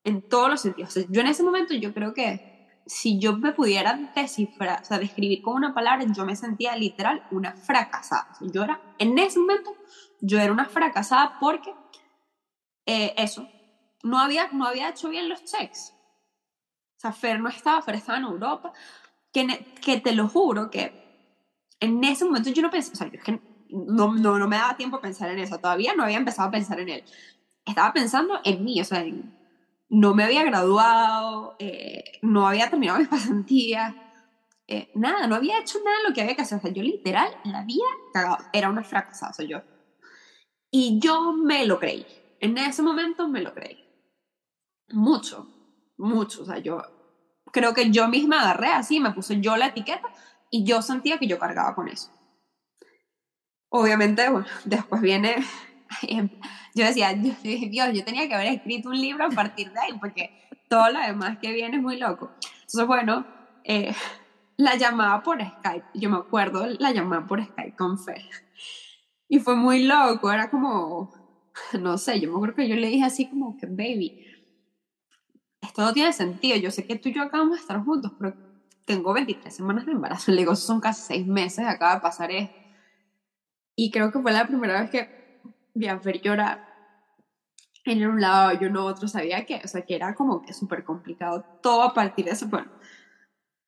en 0.03 0.27
todos 0.27 0.49
los 0.49 0.63
sentidos. 0.63 0.95
yo 1.11 1.21
en 1.21 1.27
ese 1.27 1.43
momento, 1.43 1.75
yo 1.75 1.93
creo 1.93 2.15
que 2.15 2.81
si 2.87 3.19
yo 3.19 3.37
me 3.37 3.53
pudiera 3.53 4.11
descifrar, 4.15 4.81
o 4.81 4.85
sea, 4.87 4.99
describir 4.99 5.43
con 5.43 5.57
una 5.57 5.75
palabra, 5.75 6.07
yo 6.11 6.25
me 6.25 6.37
sentía 6.37 6.75
literal 6.75 7.23
una 7.31 7.53
fracasada. 7.53 8.29
yo 8.41 8.65
era, 8.65 8.81
en 8.97 9.19
ese 9.19 9.41
momento, 9.41 9.77
yo 10.23 10.39
era 10.39 10.55
una 10.55 10.65
fracasada 10.65 11.37
porque 11.39 11.75
eh, 12.87 13.13
eso, 13.19 13.47
no 14.03 14.19
había, 14.21 14.49
no 14.53 14.65
había 14.65 14.89
hecho 14.89 15.11
bien 15.11 15.29
los 15.29 15.45
checks. 15.45 15.93
O 16.97 17.01
sea, 17.01 17.13
Fer 17.13 17.41
no 17.41 17.51
estaba, 17.51 17.83
Fer 17.83 17.97
estaba 17.97 18.17
en 18.17 18.25
Europa, 18.25 18.73
que, 19.35 19.47
que 19.83 20.01
te 20.01 20.13
lo 20.13 20.29
juro 20.29 20.71
que 20.71 21.37
en 21.79 22.03
ese 22.05 22.25
momento 22.25 22.49
yo 22.49 22.63
no 22.63 22.71
pensé, 22.71 22.93
o 22.93 22.97
sea, 22.97 23.09
yo 23.09 23.19
es 23.19 23.23
que 23.23 23.48
no, 23.71 24.15
no, 24.15 24.39
no 24.39 24.49
me 24.49 24.57
daba 24.57 24.77
tiempo 24.77 24.97
a 24.97 25.01
pensar 25.01 25.31
en 25.31 25.39
eso, 25.39 25.59
todavía 25.59 25.95
no 25.95 26.05
había 26.05 26.19
empezado 26.19 26.49
a 26.49 26.53
pensar 26.53 26.81
en 26.81 26.89
él. 26.89 27.05
Estaba 27.65 27.93
pensando 27.93 28.41
en 28.45 28.65
mí, 28.65 28.81
o 28.81 28.85
sea, 28.85 29.05
no 29.89 30.15
me 30.15 30.25
había 30.25 30.45
graduado, 30.45 31.57
eh, 31.59 32.19
no 32.23 32.47
había 32.47 32.71
terminado 32.71 32.99
mis 32.99 33.09
pasantías, 33.09 33.95
eh, 34.67 34.91
nada, 34.95 35.27
no 35.27 35.35
había 35.35 35.61
hecho 35.61 35.79
nada 35.83 35.97
de 35.99 36.09
lo 36.09 36.15
que 36.15 36.21
había 36.21 36.37
que 36.37 36.43
hacer. 36.43 36.59
O 36.59 36.61
sea, 36.61 36.71
yo 36.71 36.83
literal 36.83 37.31
la 37.45 37.61
había 37.61 37.87
cagado, 38.13 38.39
era 38.53 38.69
una 38.69 38.85
fracasada, 38.85 39.33
soy 39.33 39.49
yo. 39.49 39.63
Y 40.71 41.01
yo 41.01 41.33
me 41.33 41.67
lo 41.67 41.79
creí, 41.79 42.07
en 42.41 42.59
ese 42.59 42.83
momento 42.83 43.29
me 43.29 43.41
lo 43.41 43.55
creí. 43.55 43.85
Mucho, 44.91 45.47
mucho, 45.97 46.43
o 46.43 46.47
sea, 46.47 46.59
yo 46.59 46.83
creo 47.53 47.73
que 47.73 47.91
yo 47.91 48.09
misma 48.09 48.43
agarré 48.43 48.69
así, 48.69 49.01
me 49.01 49.13
puse 49.13 49.41
yo 49.41 49.57
la 49.57 49.69
etiqueta 49.69 50.09
y 50.51 50.65
yo 50.65 50.83
sentía 50.83 51.19
que 51.19 51.27
yo 51.27 51.39
cargaba 51.39 51.75
con 51.75 51.89
eso. 51.89 52.11
Obviamente, 53.71 54.29
bueno, 54.31 54.47
después 54.65 55.01
viene, 55.03 55.37
yo 56.75 56.85
decía, 56.85 57.13
Dios, 57.15 57.93
yo 57.93 58.05
tenía 58.05 58.27
que 58.29 58.35
haber 58.35 58.55
escrito 58.55 58.89
un 58.89 59.01
libro 59.01 59.27
a 59.27 59.31
partir 59.31 59.73
de 59.73 59.81
ahí, 59.81 59.93
porque 60.01 60.31
todo 60.69 60.91
lo 60.91 61.01
demás 61.01 61.39
que 61.39 61.53
viene 61.53 61.77
es 61.77 61.83
muy 61.83 61.99
loco. 61.99 62.31
Entonces, 62.61 62.87
bueno, 62.87 63.27
eh, 63.65 63.95
la 64.57 64.77
llamaba 64.77 65.23
por 65.23 65.41
Skype, 65.41 65.87
yo 65.95 66.11
me 66.11 66.17
acuerdo, 66.17 66.67
la 66.79 66.93
llamaba 66.93 67.27
por 67.27 67.45
Skype 67.45 67.77
con 67.77 67.99
Fer. 67.99 68.23
Y 69.29 69.41
fue 69.41 69.57
muy 69.57 69.85
loco, 69.85 70.33
era 70.33 70.51
como, 70.51 71.13
no 71.79 71.99
sé, 71.99 72.19
yo 72.21 72.31
me 72.31 72.37
acuerdo 72.37 72.57
que 72.57 72.69
yo 72.69 72.77
le 72.77 72.89
dije 72.89 73.05
así 73.05 73.29
como 73.29 73.57
que, 73.59 73.67
baby, 73.67 74.25
esto 75.61 75.83
no 75.83 75.93
tiene 75.93 76.13
sentido, 76.13 76.57
yo 76.57 76.71
sé 76.71 76.87
que 76.87 76.97
tú 76.97 77.11
y 77.11 77.15
yo 77.15 77.23
acabamos 77.23 77.57
de 77.57 77.61
estar 77.61 77.79
juntos, 77.85 78.13
pero 78.19 78.35
tengo 78.87 79.13
23 79.13 79.55
semanas 79.55 79.85
de 79.85 79.93
embarazo, 79.93 80.33
le 80.33 80.39
digo, 80.39 80.57
son 80.57 80.81
casi 80.81 81.03
seis 81.03 81.27
meses, 81.27 81.67
acaba 81.67 81.97
de 81.97 82.01
pasar 82.01 82.31
esto. 82.31 82.58
Y 83.80 83.92
creo 83.92 84.11
que 84.11 84.18
fue 84.18 84.32
la 84.32 84.44
primera 84.44 84.80
vez 84.80 84.90
que 84.90 85.40
vi 85.73 85.87
a 85.87 86.00
Fer 86.00 86.20
llorar. 86.20 86.66
En 87.85 88.04
un 88.04 88.20
lado, 88.20 88.58
yo 88.58 88.68
no 88.70 88.85
otro, 88.85 89.06
sabía 89.06 89.47
que, 89.47 89.61
o 89.64 89.68
sea, 89.68 89.82
que 89.82 89.94
era 89.94 90.16
como 90.16 90.42
que 90.42 90.52
súper 90.52 90.82
complicado 90.82 91.44
todo 91.62 91.82
a 91.85 91.94
partir 91.94 92.25
de 92.25 92.32
eso. 92.32 92.49
Bueno, 92.49 92.66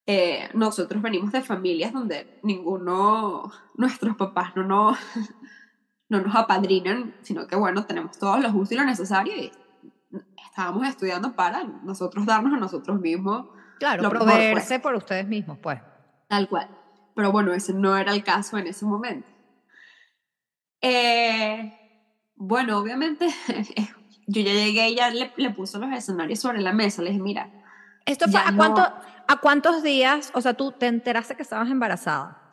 eh, 0.06 0.48
nosotros 0.52 1.00
venimos 1.00 1.30
de 1.30 1.42
familias 1.42 1.92
donde 1.92 2.40
ninguno, 2.42 3.52
nuestros 3.76 4.16
papás 4.16 4.50
no 4.56 4.64
nos, 4.64 4.98
no 6.08 6.20
nos 6.20 6.34
apadrinan, 6.34 7.14
sino 7.22 7.46
que 7.46 7.54
bueno, 7.54 7.86
tenemos 7.86 8.18
todos 8.18 8.40
los 8.40 8.52
gustos 8.52 8.72
y 8.72 8.80
lo 8.80 8.86
necesario 8.86 9.32
y 9.36 9.52
estábamos 10.44 10.88
estudiando 10.88 11.36
para 11.36 11.62
nosotros 11.62 12.26
darnos 12.26 12.52
a 12.52 12.56
nosotros 12.56 13.00
mismos. 13.00 13.46
Claro, 13.78 14.02
lo 14.02 14.10
proveerse 14.10 14.66
pues. 14.70 14.80
por 14.80 14.96
ustedes 14.96 15.28
mismos, 15.28 15.58
pues. 15.62 15.80
Tal 16.28 16.48
cual. 16.48 16.68
Pero 17.14 17.30
bueno, 17.30 17.52
ese 17.52 17.72
no 17.72 17.96
era 17.96 18.12
el 18.12 18.24
caso 18.24 18.58
en 18.58 18.66
ese 18.66 18.84
momento. 18.84 19.29
Eh, 20.80 21.72
bueno, 22.36 22.78
obviamente, 22.78 23.26
yo 24.26 24.42
ya 24.42 24.52
llegué 24.52 24.88
y 24.90 24.96
ya 24.96 25.10
le, 25.10 25.32
le 25.36 25.50
puso 25.50 25.78
los 25.78 25.92
escenarios 25.92 26.40
sobre 26.40 26.60
la 26.60 26.72
mesa. 26.72 27.02
Le 27.02 27.10
dije, 27.10 27.22
mira. 27.22 27.50
¿Esto 28.06 28.28
fue 28.28 28.40
a, 28.40 28.54
cuánto, 28.56 28.80
a 28.82 29.36
cuántos 29.40 29.82
días? 29.82 30.32
O 30.34 30.40
sea, 30.40 30.54
tú 30.54 30.72
te 30.72 30.86
enteraste 30.86 31.36
que 31.36 31.42
estabas 31.42 31.70
embarazada, 31.70 32.50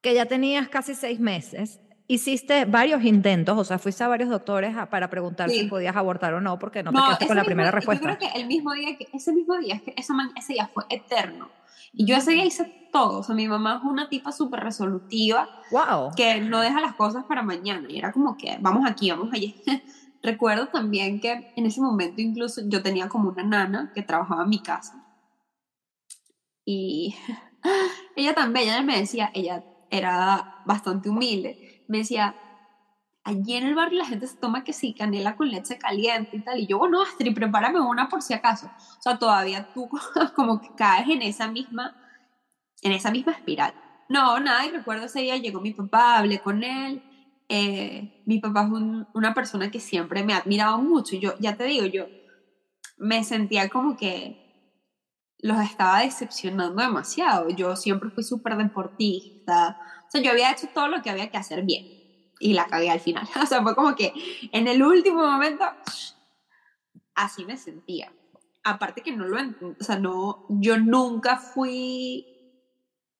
que 0.00 0.14
ya 0.14 0.26
tenías 0.26 0.68
casi 0.68 0.94
seis 0.94 1.18
meses. 1.18 1.80
Hiciste 2.08 2.66
varios 2.66 3.02
intentos, 3.04 3.56
o 3.56 3.64
sea, 3.64 3.78
fuiste 3.78 4.04
a 4.04 4.08
varios 4.08 4.28
doctores 4.28 4.76
para 4.90 5.08
preguntar 5.08 5.48
si 5.48 5.64
podías 5.64 5.96
abortar 5.96 6.34
o 6.34 6.40
no, 6.40 6.58
porque 6.58 6.82
no 6.82 6.90
te 6.92 6.98
quedaste 6.98 7.26
con 7.26 7.36
la 7.36 7.44
primera 7.44 7.70
respuesta. 7.70 8.10
Yo 8.10 8.18
creo 8.18 8.32
que 8.32 8.38
el 8.38 8.46
mismo 8.46 8.72
día, 8.74 8.96
que, 8.98 9.08
ese 9.12 9.32
mismo 9.32 9.56
día, 9.56 9.80
que 9.80 9.94
ese, 9.96 10.12
ese 10.36 10.52
día 10.52 10.68
fue 10.72 10.84
eterno. 10.90 11.48
Y 11.92 12.06
yo 12.06 12.16
ese 12.16 12.32
día 12.32 12.44
hice 12.44 12.88
todo. 12.92 13.20
O 13.20 13.22
sea, 13.22 13.34
mi 13.34 13.48
mamá 13.48 13.80
es 13.82 13.84
una 13.84 14.08
tipa 14.08 14.32
súper 14.32 14.60
resolutiva. 14.60 15.48
Wow. 15.70 16.12
Que 16.16 16.40
no 16.40 16.60
deja 16.60 16.80
las 16.80 16.94
cosas 16.94 17.24
para 17.24 17.42
mañana. 17.42 17.86
Y 17.90 17.98
era 17.98 18.12
como 18.12 18.36
que, 18.36 18.58
vamos 18.60 18.88
aquí, 18.88 19.10
vamos 19.10 19.28
allí. 19.32 19.62
Recuerdo 20.22 20.68
también 20.68 21.20
que 21.20 21.52
en 21.56 21.66
ese 21.66 21.80
momento 21.80 22.20
incluso 22.20 22.62
yo 22.66 22.82
tenía 22.82 23.08
como 23.08 23.30
una 23.30 23.42
nana 23.42 23.92
que 23.94 24.02
trabajaba 24.02 24.44
en 24.44 24.50
mi 24.50 24.60
casa. 24.60 25.04
Y 26.64 27.16
ella 28.16 28.34
también, 28.34 28.68
ella 28.68 28.82
me 28.82 28.98
decía, 28.98 29.30
ella 29.34 29.64
era 29.90 30.62
bastante 30.64 31.10
humilde, 31.10 31.84
me 31.88 31.98
decía, 31.98 32.34
allí 33.24 33.54
en 33.54 33.66
el 33.66 33.74
barrio 33.74 33.98
la 33.98 34.06
gente 34.06 34.26
se 34.26 34.36
toma 34.36 34.64
que 34.64 34.72
sí, 34.72 34.94
canela 34.94 35.36
con 35.36 35.48
leche 35.50 35.78
caliente 35.78 36.36
y 36.36 36.40
tal. 36.40 36.60
Y 36.60 36.66
yo, 36.66 36.78
bueno, 36.78 37.02
Astrid, 37.02 37.34
prepárame 37.34 37.80
una 37.80 38.08
por 38.08 38.22
si 38.22 38.34
acaso. 38.34 38.66
O 38.66 39.02
sea, 39.02 39.18
todavía 39.18 39.72
tú 39.72 39.88
como 40.36 40.60
que 40.60 40.74
caes 40.76 41.08
en 41.08 41.22
esa 41.22 41.48
misma, 41.48 41.96
en 42.82 42.92
esa 42.92 43.10
misma 43.10 43.32
espiral. 43.32 43.74
No, 44.08 44.38
nada, 44.40 44.66
y 44.66 44.70
recuerdo 44.70 45.06
ese 45.06 45.20
día 45.20 45.36
llegó 45.36 45.60
mi 45.60 45.72
papá, 45.72 46.18
hablé 46.18 46.40
con 46.40 46.62
él. 46.64 47.02
Eh, 47.48 48.22
mi 48.26 48.40
papá 48.40 48.62
es 48.64 49.06
una 49.14 49.34
persona 49.34 49.70
que 49.70 49.80
siempre 49.80 50.24
me 50.24 50.34
ha 50.34 50.38
admirado 50.38 50.78
mucho. 50.78 51.16
Y 51.16 51.20
yo, 51.20 51.34
ya 51.38 51.56
te 51.56 51.64
digo, 51.64 51.86
yo 51.86 52.06
me 52.98 53.24
sentía 53.24 53.68
como 53.68 53.96
que 53.96 54.38
los 55.38 55.60
estaba 55.60 56.00
decepcionando 56.00 56.82
demasiado. 56.82 57.48
Yo 57.50 57.76
siempre 57.76 58.10
fui 58.10 58.24
súper 58.24 58.56
deportista. 58.56 59.78
O 60.06 60.10
sea, 60.10 60.20
yo 60.20 60.30
había 60.30 60.52
hecho 60.52 60.68
todo 60.74 60.88
lo 60.88 61.02
que 61.02 61.10
había 61.10 61.30
que 61.30 61.38
hacer 61.38 61.64
bien 61.64 62.01
y 62.42 62.52
la 62.54 62.66
cagué 62.66 62.90
al 62.90 63.00
final. 63.00 63.26
O 63.42 63.46
sea, 63.46 63.62
fue 63.62 63.74
como 63.74 63.94
que 63.94 64.12
en 64.52 64.68
el 64.68 64.82
último 64.82 65.24
momento, 65.24 65.64
así 67.14 67.44
me 67.44 67.56
sentía. 67.56 68.12
Aparte 68.64 69.02
que 69.02 69.12
no 69.12 69.24
lo, 69.24 69.38
o 69.38 69.84
sea, 69.84 69.98
no, 69.98 70.44
yo 70.48 70.78
nunca 70.78 71.36
fui 71.36 72.26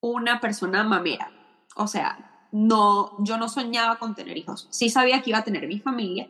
una 0.01 0.41
persona 0.41 0.85
mamera. 0.85 1.31
O 1.77 1.87
sea, 1.87 2.47
no, 2.53 3.17
yo 3.21 3.39
no 3.39 3.49
soñaba 3.49 3.99
con 3.99 4.15
tener 4.15 4.37
hijos. 4.37 4.69
Sí 4.71 4.91
sabía 4.91 5.23
que 5.23 5.31
iba 5.31 5.39
a 5.39 5.45
tener 5.45 5.67
mi 5.67 5.81
familia, 5.81 6.29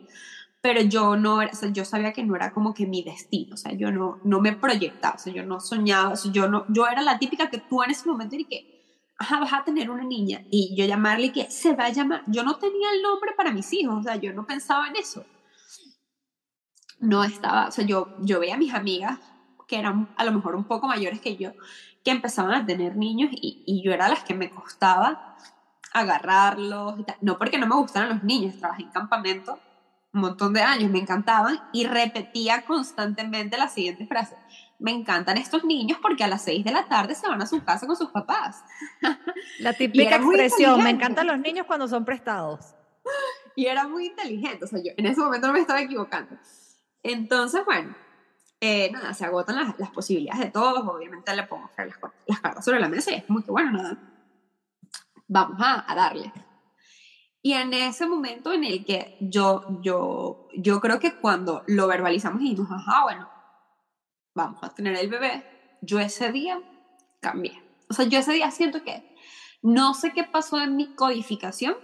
pero 0.61 0.81
yo 0.81 1.17
no 1.17 1.41
era, 1.41 1.51
o 1.51 1.55
sea, 1.55 1.69
yo 1.69 1.83
sabía 1.83 2.13
que 2.13 2.23
no 2.23 2.35
era 2.35 2.53
como 2.53 2.73
que 2.73 2.85
mi 2.87 3.03
destino, 3.03 3.55
o 3.55 3.57
sea, 3.57 3.73
yo 3.73 3.91
no, 3.91 4.19
no 4.23 4.39
me 4.39 4.53
proyectaba, 4.53 5.15
o 5.15 5.19
sea, 5.19 5.33
yo 5.33 5.43
no 5.43 5.59
soñaba, 5.59 6.13
o 6.13 6.15
sea, 6.15 6.31
yo 6.31 6.47
no, 6.47 6.65
yo 6.69 6.87
era 6.87 7.01
la 7.01 7.19
típica 7.19 7.49
que 7.49 7.57
tú 7.57 7.83
en 7.83 7.91
ese 7.91 8.07
momento 8.07 8.37
y 8.37 8.45
que 8.45 8.72
ajá, 9.23 9.39
vas 9.39 9.53
a 9.53 9.63
tener 9.63 9.89
una 9.89 10.03
niña 10.03 10.43
y 10.51 10.75
yo 10.75 10.85
llamarle 10.85 11.31
que 11.31 11.49
se 11.49 11.73
va 11.75 11.85
a 11.85 11.89
llamar, 11.89 12.23
yo 12.27 12.43
no 12.43 12.57
tenía 12.57 12.91
el 12.91 13.01
nombre 13.01 13.31
para 13.35 13.51
mis 13.51 13.71
hijos, 13.73 13.95
o 13.99 14.03
sea, 14.03 14.17
yo 14.17 14.33
no 14.33 14.45
pensaba 14.45 14.87
en 14.87 14.97
eso. 14.97 15.25
No 16.99 17.23
estaba, 17.23 17.67
o 17.67 17.71
sea, 17.71 17.85
yo, 17.85 18.15
yo 18.19 18.39
veía 18.39 18.55
a 18.55 18.57
mis 18.57 18.73
amigas 18.73 19.19
que 19.67 19.79
eran 19.79 20.13
a 20.17 20.25
lo 20.25 20.33
mejor 20.33 20.55
un 20.55 20.65
poco 20.65 20.87
mayores 20.87 21.21
que 21.21 21.37
yo, 21.37 21.51
que 22.03 22.11
empezaban 22.11 22.53
a 22.53 22.65
tener 22.65 22.95
niños 22.97 23.29
y, 23.31 23.63
y 23.65 23.81
yo 23.83 23.93
era 23.93 24.09
las 24.09 24.23
que 24.23 24.33
me 24.33 24.49
costaba 24.49 25.37
agarrarlos 25.93 26.99
y 26.99 27.03
tal. 27.03 27.17
No 27.21 27.37
porque 27.37 27.57
no 27.57 27.67
me 27.67 27.75
gustaran 27.75 28.09
los 28.09 28.23
niños, 28.23 28.57
trabajé 28.57 28.83
en 28.83 28.91
campamento 28.91 29.59
un 30.13 30.21
montón 30.21 30.53
de 30.53 30.61
años, 30.61 30.91
me 30.91 30.99
encantaban 30.99 31.59
y 31.71 31.85
repetía 31.85 32.65
constantemente 32.65 33.57
la 33.57 33.67
siguiente 33.67 34.05
frase 34.05 34.35
me 34.83 34.91
encantan 34.91 35.37
estos 35.37 35.63
niños 35.63 35.97
porque 36.01 36.25
a 36.25 36.27
las 36.27 36.43
6 36.43 36.65
de 36.65 36.71
la 36.73 36.85
tarde 36.89 37.15
se 37.15 37.25
van 37.25 37.41
a 37.41 37.45
su 37.45 37.63
casa 37.63 37.87
con 37.87 37.95
sus 37.95 38.09
papás. 38.09 38.65
La 39.59 39.71
típica 39.77 40.17
expresión, 40.17 40.83
me 40.83 40.89
encantan 40.89 41.25
los 41.25 41.39
niños 41.39 41.65
cuando 41.65 41.87
son 41.87 42.05
prestados. 42.05 42.75
Y 43.55 43.67
era 43.67 43.87
muy 43.87 44.07
inteligente, 44.07 44.65
o 44.65 44.67
sea, 44.67 44.81
yo 44.83 44.93
en 44.97 45.05
ese 45.05 45.21
momento 45.21 45.45
no 45.45 45.53
me 45.53 45.59
estaba 45.59 45.79
equivocando. 45.79 46.35
Entonces, 47.03 47.63
bueno, 47.63 47.95
eh, 48.59 48.89
nada, 48.91 49.13
se 49.13 49.25
agotan 49.25 49.57
las, 49.57 49.77
las, 49.77 49.91
posibilidades 49.91 50.45
de 50.45 50.49
todos, 50.49 50.87
obviamente 50.87 51.35
le 51.35 51.43
pongo 51.43 51.69
las, 51.77 51.87
las, 52.25 52.39
cartas 52.41 52.65
sobre 52.65 52.79
la 52.79 52.89
mesa 52.89 53.11
y 53.11 53.15
es 53.15 53.25
como 53.25 53.43
que, 53.43 53.51
bueno, 53.51 53.73
nada, 53.73 53.97
vamos 55.27 55.57
a, 55.59 55.91
a 55.91 55.95
darle. 55.95 56.33
Y 57.43 57.53
en 57.53 57.75
ese 57.75 58.07
momento 58.07 58.51
en 58.51 58.63
el 58.63 58.83
que 58.83 59.17
yo, 59.21 59.79
yo, 59.83 60.47
yo 60.55 60.81
creo 60.81 60.99
que 60.99 61.13
cuando 61.19 61.63
lo 61.67 61.85
verbalizamos 61.85 62.41
y 62.41 62.49
dijimos, 62.49 62.71
ajá, 62.71 63.03
bueno, 63.03 63.29
vamos 64.35 64.63
a 64.63 64.73
tener 64.73 64.95
el 64.95 65.09
bebé, 65.09 65.43
yo 65.81 65.99
ese 65.99 66.31
día 66.31 66.59
cambié. 67.21 67.61
O 67.89 67.93
sea, 67.93 68.05
yo 68.05 68.19
ese 68.19 68.33
día 68.33 68.51
siento 68.51 68.83
que 68.83 69.15
no 69.61 69.93
sé 69.93 70.11
qué 70.13 70.23
pasó 70.23 70.61
en 70.61 70.75
mi 70.75 70.95
codificación, 70.95 71.75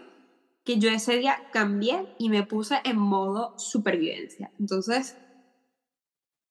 que 0.65 0.77
yo 0.79 0.89
ese 0.89 1.17
día 1.17 1.49
cambié 1.51 2.15
y 2.19 2.29
me 2.29 2.43
puse 2.43 2.81
en 2.83 2.97
modo 2.97 3.57
supervivencia. 3.57 4.51
Entonces, 4.59 5.17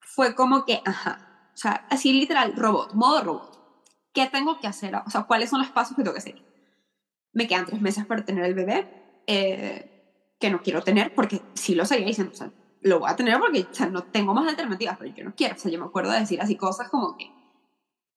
fue 0.00 0.34
como 0.34 0.64
que, 0.64 0.80
ajá, 0.84 1.50
o 1.54 1.56
sea, 1.56 1.86
así 1.90 2.12
literal, 2.12 2.54
robot, 2.56 2.94
modo 2.94 3.22
robot. 3.22 3.84
¿Qué 4.12 4.26
tengo 4.26 4.58
que 4.58 4.66
hacer? 4.66 4.94
O 4.94 5.10
sea, 5.10 5.24
¿cuáles 5.24 5.50
son 5.50 5.60
los 5.60 5.70
pasos 5.70 5.96
que 5.96 6.02
tengo 6.02 6.14
que 6.14 6.20
hacer? 6.20 6.42
Me 7.32 7.46
quedan 7.46 7.66
tres 7.66 7.80
meses 7.80 8.06
para 8.06 8.24
tener 8.24 8.44
el 8.44 8.54
bebé, 8.54 9.22
eh, 9.26 10.34
que 10.40 10.50
no 10.50 10.62
quiero 10.62 10.82
tener 10.82 11.14
porque 11.14 11.42
si 11.54 11.74
lo 11.74 11.84
seguía 11.84 12.06
diciendo, 12.06 12.32
o 12.32 12.36
sea, 12.36 12.52
lo 12.82 13.00
voy 13.00 13.10
a 13.10 13.16
tener 13.16 13.38
porque 13.38 13.66
o 13.70 13.74
sea, 13.74 13.86
no 13.86 14.04
tengo 14.04 14.34
más 14.34 14.48
alternativas, 14.48 14.96
pero 14.98 15.14
yo 15.14 15.24
no 15.24 15.34
quiero. 15.34 15.56
O 15.56 15.58
sea, 15.58 15.70
yo 15.70 15.78
me 15.78 15.86
acuerdo 15.86 16.10
de 16.10 16.20
decir 16.20 16.40
así 16.40 16.56
cosas 16.56 16.88
como 16.88 17.16
que 17.16 17.30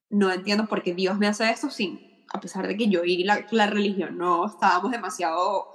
no 0.10 0.32
entiendo 0.32 0.68
por 0.68 0.84
qué 0.84 0.94
Dios 0.94 1.18
me 1.18 1.28
hace 1.28 1.50
esto 1.50 1.70
sin, 1.70 2.26
a 2.34 2.40
pesar 2.40 2.68
de 2.68 2.78
que 2.78 2.90
yo 2.90 3.04
y 3.04 3.24
la, 3.24 3.46
la 3.52 3.68
religión 3.68 4.18
no 4.18 4.46
estábamos 4.46 4.92
demasiado 4.92 5.68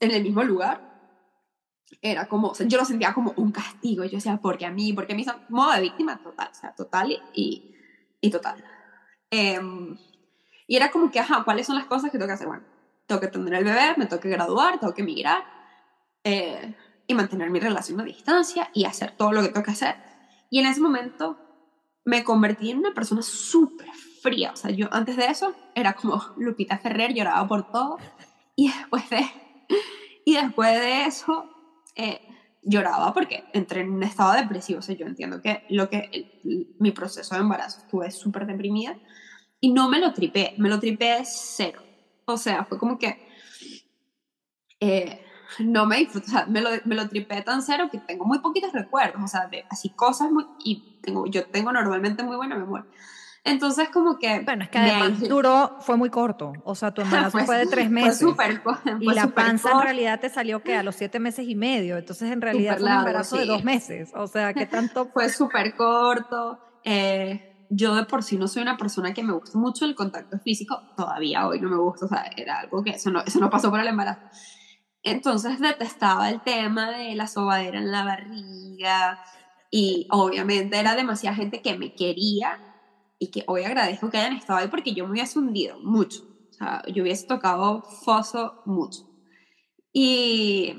en 0.00 0.10
el 0.10 0.22
mismo 0.22 0.42
lugar. 0.42 0.90
Era 2.00 2.26
como, 2.26 2.48
o 2.48 2.54
sea, 2.54 2.66
yo 2.66 2.78
lo 2.78 2.84
sentía 2.84 3.12
como 3.12 3.32
un 3.36 3.52
castigo. 3.52 4.04
Yo 4.04 4.12
decía, 4.12 4.38
¿por 4.38 4.58
qué 4.58 4.66
a 4.66 4.70
mí? 4.70 4.92
¿Por 4.92 5.06
qué 5.06 5.12
a 5.12 5.16
mí? 5.16 5.26
Modo 5.48 5.72
de 5.72 5.80
víctima 5.82 6.22
total, 6.22 6.48
o 6.50 6.54
sea, 6.54 6.74
total 6.74 7.12
y, 7.34 7.74
y 8.20 8.30
total. 8.30 8.64
Em, 9.30 9.96
y 10.66 10.76
era 10.76 10.90
como 10.90 11.10
que, 11.10 11.20
ajá, 11.20 11.44
¿cuáles 11.44 11.66
son 11.66 11.76
las 11.76 11.86
cosas 11.86 12.10
que 12.10 12.18
tengo 12.18 12.28
que 12.28 12.34
hacer? 12.34 12.46
Bueno, 12.46 12.64
tengo 13.06 13.20
que 13.20 13.28
tener 13.28 13.54
el 13.54 13.64
bebé, 13.64 13.94
me 13.96 14.06
tengo 14.06 14.20
que 14.20 14.28
graduar, 14.30 14.80
tengo 14.80 14.94
que 14.94 15.02
emigrar. 15.02 15.44
Eh, 16.24 16.74
y 17.12 17.14
mantener 17.14 17.50
mi 17.50 17.60
relación 17.60 18.00
a 18.00 18.04
distancia 18.04 18.70
y 18.74 18.84
hacer 18.84 19.12
todo 19.16 19.32
lo 19.32 19.42
que 19.42 19.48
tengo 19.48 19.64
que 19.64 19.70
hacer. 19.70 19.96
Y 20.50 20.58
en 20.58 20.66
ese 20.66 20.80
momento 20.80 21.38
me 22.04 22.24
convertí 22.24 22.70
en 22.70 22.78
una 22.78 22.92
persona 22.92 23.22
súper 23.22 23.88
fría. 24.22 24.52
O 24.52 24.56
sea, 24.56 24.70
yo 24.70 24.88
antes 24.92 25.16
de 25.16 25.26
eso 25.26 25.54
era 25.74 25.94
como 25.94 26.22
Lupita 26.36 26.78
Ferrer, 26.78 27.14
lloraba 27.14 27.46
por 27.46 27.70
todo. 27.70 27.98
Y 28.56 28.68
después 28.68 29.08
de, 29.10 29.24
y 30.24 30.34
después 30.34 30.78
de 30.78 31.04
eso 31.04 31.48
eh, 31.96 32.20
lloraba 32.62 33.14
porque 33.14 33.44
entré 33.52 33.80
en 33.80 33.90
un 33.90 34.02
estado 34.02 34.32
depresivo. 34.32 34.80
O 34.80 34.82
sea, 34.82 34.96
yo 34.96 35.06
entiendo 35.06 35.40
que, 35.40 35.64
lo 35.70 35.88
que 35.88 36.40
mi 36.78 36.90
proceso 36.90 37.34
de 37.34 37.40
embarazo 37.40 37.78
estuve 37.78 38.10
súper 38.10 38.46
deprimida 38.46 38.96
y 39.60 39.72
no 39.72 39.88
me 39.88 40.00
lo 40.00 40.12
tripé, 40.12 40.54
me 40.58 40.68
lo 40.68 40.80
tripé 40.80 41.22
cero. 41.24 41.82
O 42.24 42.36
sea, 42.36 42.64
fue 42.64 42.78
como 42.78 42.98
que... 42.98 43.30
Eh, 44.80 45.21
no 45.60 45.86
me 45.86 45.98
disfruto, 45.98 46.26
o 46.26 46.30
sea, 46.30 46.46
me 46.46 46.60
lo, 46.60 46.70
me 46.84 46.94
lo 46.94 47.08
tripé 47.08 47.42
tan 47.42 47.62
cero 47.62 47.88
que 47.90 47.98
tengo 47.98 48.24
muy 48.24 48.38
poquitos 48.40 48.72
recuerdos, 48.72 49.22
o 49.22 49.28
sea, 49.28 49.46
de 49.46 49.64
así 49.70 49.90
cosas 49.90 50.30
muy, 50.30 50.46
y 50.64 50.98
tengo, 51.02 51.26
yo 51.26 51.46
tengo 51.46 51.72
normalmente 51.72 52.22
muy 52.22 52.36
buena 52.36 52.56
memoria. 52.56 52.86
Entonces, 53.44 53.88
como 53.88 54.18
que. 54.18 54.40
Bueno, 54.40 54.64
es 54.64 54.70
que 54.70 54.78
además 54.78 55.20
duró, 55.20 55.78
fue 55.80 55.96
muy 55.96 56.10
corto. 56.10 56.52
O 56.64 56.74
sea, 56.74 56.92
tu 56.92 57.00
embarazo 57.02 57.38
fue, 57.40 57.58
de 57.58 57.66
tres 57.66 57.90
meses. 57.90 58.20
Fue 58.20 58.30
súper 58.30 58.62
Y 59.00 59.12
la 59.12 59.28
panza 59.28 59.72
en 59.72 59.80
realidad 59.80 60.20
te 60.20 60.28
salió 60.28 60.62
que 60.62 60.76
a 60.76 60.82
los 60.84 60.94
siete 60.94 61.18
meses 61.18 61.46
y 61.48 61.54
medio. 61.54 61.96
Entonces, 61.96 62.30
en 62.30 62.40
realidad 62.40 62.78
fue 62.78 62.86
un 62.86 62.98
embarazo 62.98 63.36
de 63.36 63.46
dos 63.46 63.64
meses. 63.64 64.12
O 64.14 64.26
sea, 64.26 64.54
¿qué 64.54 64.66
tanto? 64.66 65.08
fue 65.12 65.28
súper 65.28 65.74
corto. 65.74 66.60
Eh, 66.84 67.66
yo 67.68 67.94
de 67.94 68.04
por 68.04 68.22
sí 68.22 68.36
no 68.36 68.46
soy 68.46 68.62
una 68.62 68.76
persona 68.76 69.14
que 69.14 69.22
me 69.22 69.32
gusta 69.32 69.58
mucho 69.58 69.86
el 69.86 69.94
contacto 69.94 70.38
físico. 70.38 70.80
Todavía 70.96 71.46
hoy 71.48 71.60
no 71.60 71.68
me 71.68 71.78
gusta. 71.78 72.06
O 72.06 72.08
sea, 72.08 72.30
era 72.36 72.60
algo 72.60 72.84
que 72.84 72.90
eso 72.90 73.10
no, 73.10 73.22
eso 73.22 73.40
no 73.40 73.50
pasó 73.50 73.70
por 73.70 73.80
el 73.80 73.88
embarazo. 73.88 74.20
Entonces 75.02 75.58
detestaba 75.58 76.30
el 76.30 76.40
tema 76.42 76.90
de 76.90 77.14
la 77.14 77.26
sobadera 77.26 77.78
en 77.78 77.90
la 77.90 78.04
barriga 78.04 79.18
y 79.70 80.06
obviamente 80.10 80.78
era 80.78 80.94
demasiada 80.94 81.36
gente 81.36 81.60
que 81.60 81.76
me 81.76 81.94
quería 81.94 82.60
y 83.18 83.28
que 83.30 83.44
hoy 83.46 83.64
agradezco 83.64 84.10
que 84.10 84.18
hayan 84.18 84.34
estado 84.34 84.58
ahí 84.58 84.68
porque 84.68 84.94
yo 84.94 85.06
me 85.06 85.12
hubiese 85.12 85.38
hundido 85.38 85.78
mucho. 85.80 86.22
O 86.50 86.52
sea, 86.52 86.82
yo 86.92 87.02
hubiese 87.02 87.26
tocado 87.26 87.82
foso 88.04 88.62
mucho. 88.64 89.02
Y 89.92 90.74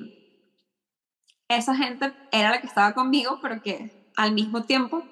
esa 1.47 1.75
gente 1.75 2.13
era 2.31 2.51
la 2.51 2.61
que 2.61 2.67
estaba 2.67 2.93
conmigo, 2.93 3.39
pero 3.41 3.61
que 3.61 4.11
al 4.15 4.33
mismo 4.33 4.63
tiempo 4.63 5.03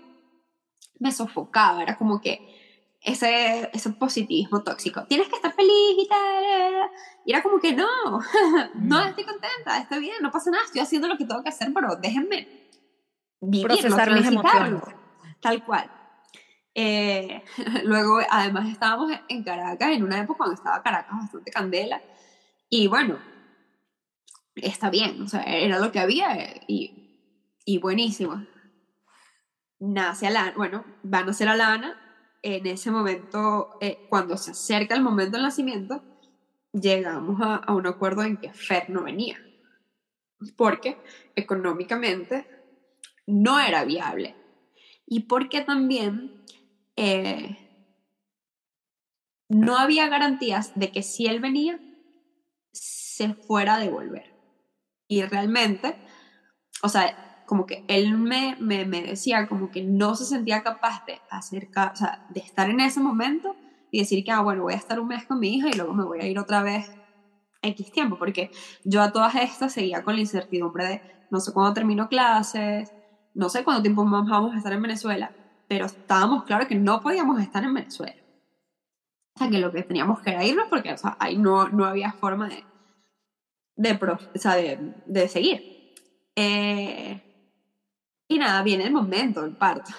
me 0.99 1.11
sofocaba. 1.11 1.81
Era 1.83 1.97
como 1.97 2.21
que 2.21 2.39
ese, 3.03 3.69
ese 3.73 3.89
positivismo 3.91 4.63
tóxico. 4.63 5.05
Tienes 5.05 5.27
que 5.27 5.35
estar 5.35 5.53
feliz 5.53 5.95
y 5.97 6.07
tal. 6.07 6.91
Y 7.25 7.31
era 7.31 7.41
como 7.41 7.59
que 7.59 7.73
no, 7.73 7.87
no 8.75 9.03
mm. 9.03 9.07
estoy 9.07 9.23
contenta, 9.23 9.79
está 9.79 9.97
bien, 9.97 10.17
no 10.21 10.31
pasa 10.31 10.51
nada, 10.51 10.63
estoy 10.63 10.81
haciendo 10.81 11.07
lo 11.07 11.17
que 11.17 11.25
tengo 11.25 11.43
que 11.43 11.49
hacer, 11.49 11.71
pero 11.73 11.95
déjenme 11.95 12.69
vivir, 13.41 13.67
procesar 13.67 14.11
mis 14.11 14.27
emociones. 14.27 14.81
Tal 15.39 15.65
cual. 15.65 15.89
Eh, 16.75 17.43
luego, 17.83 18.19
además, 18.29 18.69
estábamos 18.69 19.11
en 19.27 19.43
Caracas, 19.43 19.89
en 19.91 20.03
una 20.03 20.19
época 20.19 20.37
cuando 20.37 20.55
estaba 20.55 20.83
Caracas 20.83 21.17
bastante 21.19 21.51
candela. 21.51 22.01
Y 22.69 22.87
bueno, 22.87 23.19
está 24.55 24.89
bien, 24.89 25.21
o 25.23 25.27
sea, 25.27 25.41
era 25.43 25.79
lo 25.79 25.91
que 25.91 25.99
había 25.99 26.37
y, 26.67 27.17
y 27.65 27.79
buenísimo. 27.79 28.45
Nace 29.79 30.27
Alana, 30.27 30.53
bueno, 30.55 30.85
van 31.01 31.27
a 31.27 31.33
ser 31.33 31.49
Alana. 31.49 31.97
En 32.43 32.65
ese 32.65 32.91
momento, 32.91 33.77
eh, 33.81 34.05
cuando 34.09 34.37
se 34.37 34.51
acerca 34.51 34.95
el 34.95 35.03
momento 35.03 35.37
del 35.37 35.43
nacimiento, 35.43 36.03
llegamos 36.73 37.39
a, 37.41 37.55
a 37.55 37.75
un 37.75 37.85
acuerdo 37.87 38.23
en 38.23 38.37
que 38.37 38.53
Fer 38.53 38.89
no 38.89 39.03
venía. 39.03 39.37
Porque 40.55 40.97
económicamente 41.35 42.47
no 43.27 43.59
era 43.59 43.83
viable. 43.83 44.35
Y 45.05 45.21
porque 45.21 45.61
también 45.61 46.43
eh, 46.95 47.57
no 49.49 49.77
había 49.77 50.07
garantías 50.07 50.71
de 50.75 50.91
que 50.91 51.03
si 51.03 51.27
él 51.27 51.39
venía, 51.39 51.79
se 52.71 53.33
fuera 53.33 53.75
a 53.75 53.79
devolver. 53.79 54.33
Y 55.07 55.23
realmente, 55.23 55.95
o 56.83 56.89
sea, 56.89 57.30
como 57.51 57.65
que 57.65 57.83
él 57.89 58.17
me, 58.17 58.55
me, 58.61 58.85
decía 58.85 59.49
como 59.49 59.71
que 59.71 59.83
no 59.83 60.15
se 60.15 60.23
sentía 60.23 60.63
capaz 60.63 61.05
de, 61.05 61.19
acercar, 61.29 61.91
o 61.91 61.95
sea, 61.97 62.25
de 62.29 62.39
estar 62.39 62.69
en 62.69 62.79
ese 62.79 63.01
momento 63.01 63.57
y 63.91 63.99
decir 63.99 64.23
que, 64.23 64.31
ah, 64.31 64.39
bueno, 64.39 64.63
voy 64.63 64.71
a 64.71 64.77
estar 64.77 65.01
un 65.01 65.09
mes 65.09 65.25
con 65.25 65.37
mi 65.37 65.57
hija 65.57 65.67
y 65.67 65.73
luego 65.73 65.93
me 65.93 66.05
voy 66.05 66.21
a 66.21 66.27
ir 66.27 66.39
otra 66.39 66.63
vez 66.63 66.89
X 67.61 67.91
tiempo, 67.91 68.17
porque 68.17 68.51
yo 68.85 69.01
a 69.01 69.11
todas 69.11 69.35
estas 69.35 69.73
seguía 69.73 70.01
con 70.01 70.15
la 70.15 70.21
incertidumbre 70.21 70.85
de 70.85 71.01
no 71.29 71.41
sé 71.41 71.51
cuándo 71.51 71.73
termino 71.73 72.07
clases, 72.07 72.93
no 73.33 73.49
sé 73.49 73.65
cuánto 73.65 73.81
tiempo 73.81 74.05
más 74.05 74.29
vamos 74.29 74.53
a 74.53 74.57
estar 74.57 74.71
en 74.71 74.83
Venezuela, 74.83 75.35
pero 75.67 75.87
estábamos 75.87 76.45
claros 76.45 76.69
que 76.69 76.75
no 76.75 77.01
podíamos 77.01 77.37
estar 77.41 77.65
en 77.65 77.73
Venezuela. 77.73 78.15
O 79.35 79.39
sea, 79.39 79.49
que 79.49 79.59
lo 79.59 79.73
que 79.73 79.83
teníamos 79.83 80.21
que 80.21 80.29
era 80.29 80.45
irnos 80.45 80.69
porque 80.69 80.93
o 80.93 80.97
sea, 80.97 81.17
ahí 81.19 81.37
no, 81.37 81.67
no 81.67 81.83
había 81.83 82.13
forma 82.13 82.47
de, 82.47 82.63
de, 83.75 83.99
o 84.01 84.39
sea, 84.39 84.55
de, 84.55 84.93
de 85.05 85.27
seguir. 85.27 85.93
Eh, 86.37 87.27
y 88.35 88.39
nada, 88.39 88.61
viene 88.63 88.85
el 88.85 88.93
momento, 88.93 89.43
el 89.43 89.55
parto. 89.55 89.91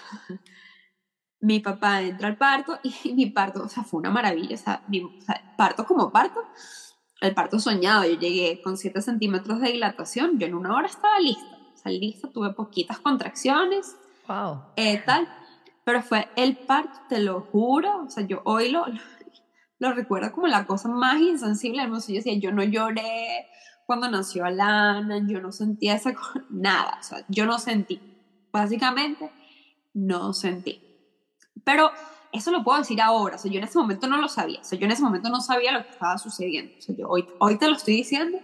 mi 1.41 1.61
papá 1.61 2.03
entra 2.03 2.29
al 2.29 2.37
parto 2.37 2.79
y 2.83 3.13
mi 3.15 3.27
parto, 3.27 3.65
o 3.65 3.69
sea, 3.69 3.85
fue 3.85 4.01
una 4.01 4.11
maravilla. 4.11 4.55
O 4.55 4.59
sea, 4.59 4.83
mi, 4.89 5.03
parto 5.57 5.85
como 5.85 6.11
parto, 6.11 6.43
el 7.21 7.35
parto 7.35 7.59
soñado. 7.59 8.05
Yo 8.05 8.19
llegué 8.19 8.61
con 8.63 8.77
7 8.77 9.01
centímetros 9.03 9.61
de 9.61 9.73
dilatación, 9.73 10.39
yo 10.39 10.47
en 10.47 10.55
una 10.55 10.75
hora 10.75 10.89
estaba 10.89 11.19
lista. 11.19 11.59
O 11.75 11.77
sea, 11.77 11.93
lista, 11.93 12.29
tuve 12.31 12.53
poquitas 12.55 12.99
contracciones. 12.99 13.97
Wow. 14.27 14.63
Eh, 14.77 15.03
tal 15.05 15.29
pero 15.85 16.03
fue 16.03 16.29
el 16.37 16.57
parto, 16.57 17.01
te 17.09 17.21
lo 17.21 17.41
juro, 17.41 18.05
o 18.05 18.11
sea, 18.11 18.25
yo 18.27 18.41
hoy 18.45 18.71
lo, 18.71 18.85
lo, 19.79 19.93
recuerdo 19.93 20.33
como 20.33 20.47
la 20.47 20.67
cosa 20.67 20.89
más 20.89 21.21
insensible 21.21 21.83
del 21.83 21.91
mundo. 21.91 22.05
Yo 22.07 22.15
decía, 22.15 22.39
yo 22.39 22.53
no 22.53 22.63
lloré 22.63 23.49
cuando 23.87 24.09
nació 24.09 24.45
Alana, 24.45 25.27
yo 25.27 25.41
no 25.41 25.51
sentía 25.51 25.95
esa 25.95 26.15
nada, 26.51 26.99
o 27.01 27.03
sea, 27.03 27.25
yo 27.29 27.47
no 27.47 27.59
sentí, 27.59 28.12
básicamente, 28.53 29.31
no 29.95 30.33
sentí. 30.33 30.81
Pero 31.65 31.91
eso 32.33 32.51
lo 32.51 32.65
puedo 32.65 32.79
decir 32.79 33.01
ahora, 33.01 33.37
o 33.37 33.39
sea, 33.39 33.51
yo 33.51 33.59
en 33.59 33.65
ese 33.65 33.79
momento 33.79 34.07
no 34.07 34.17
lo 34.17 34.29
sabía, 34.29 34.61
o 34.61 34.65
sea, 34.65 34.79
yo 34.79 34.85
en 34.87 34.93
ese 34.93 35.03
momento 35.03 35.29
no 35.29 35.41
sabía 35.41 35.73
lo 35.73 35.83
que 35.83 35.91
estaba 35.91 36.19
sucediendo, 36.19 36.73
o 36.79 36.81
sea, 36.81 36.95
yo 36.97 37.09
hoy, 37.09 37.27
hoy 37.39 37.59
te 37.59 37.69
lo 37.69 37.77
estoy 37.77 37.95
diciendo, 37.95 38.39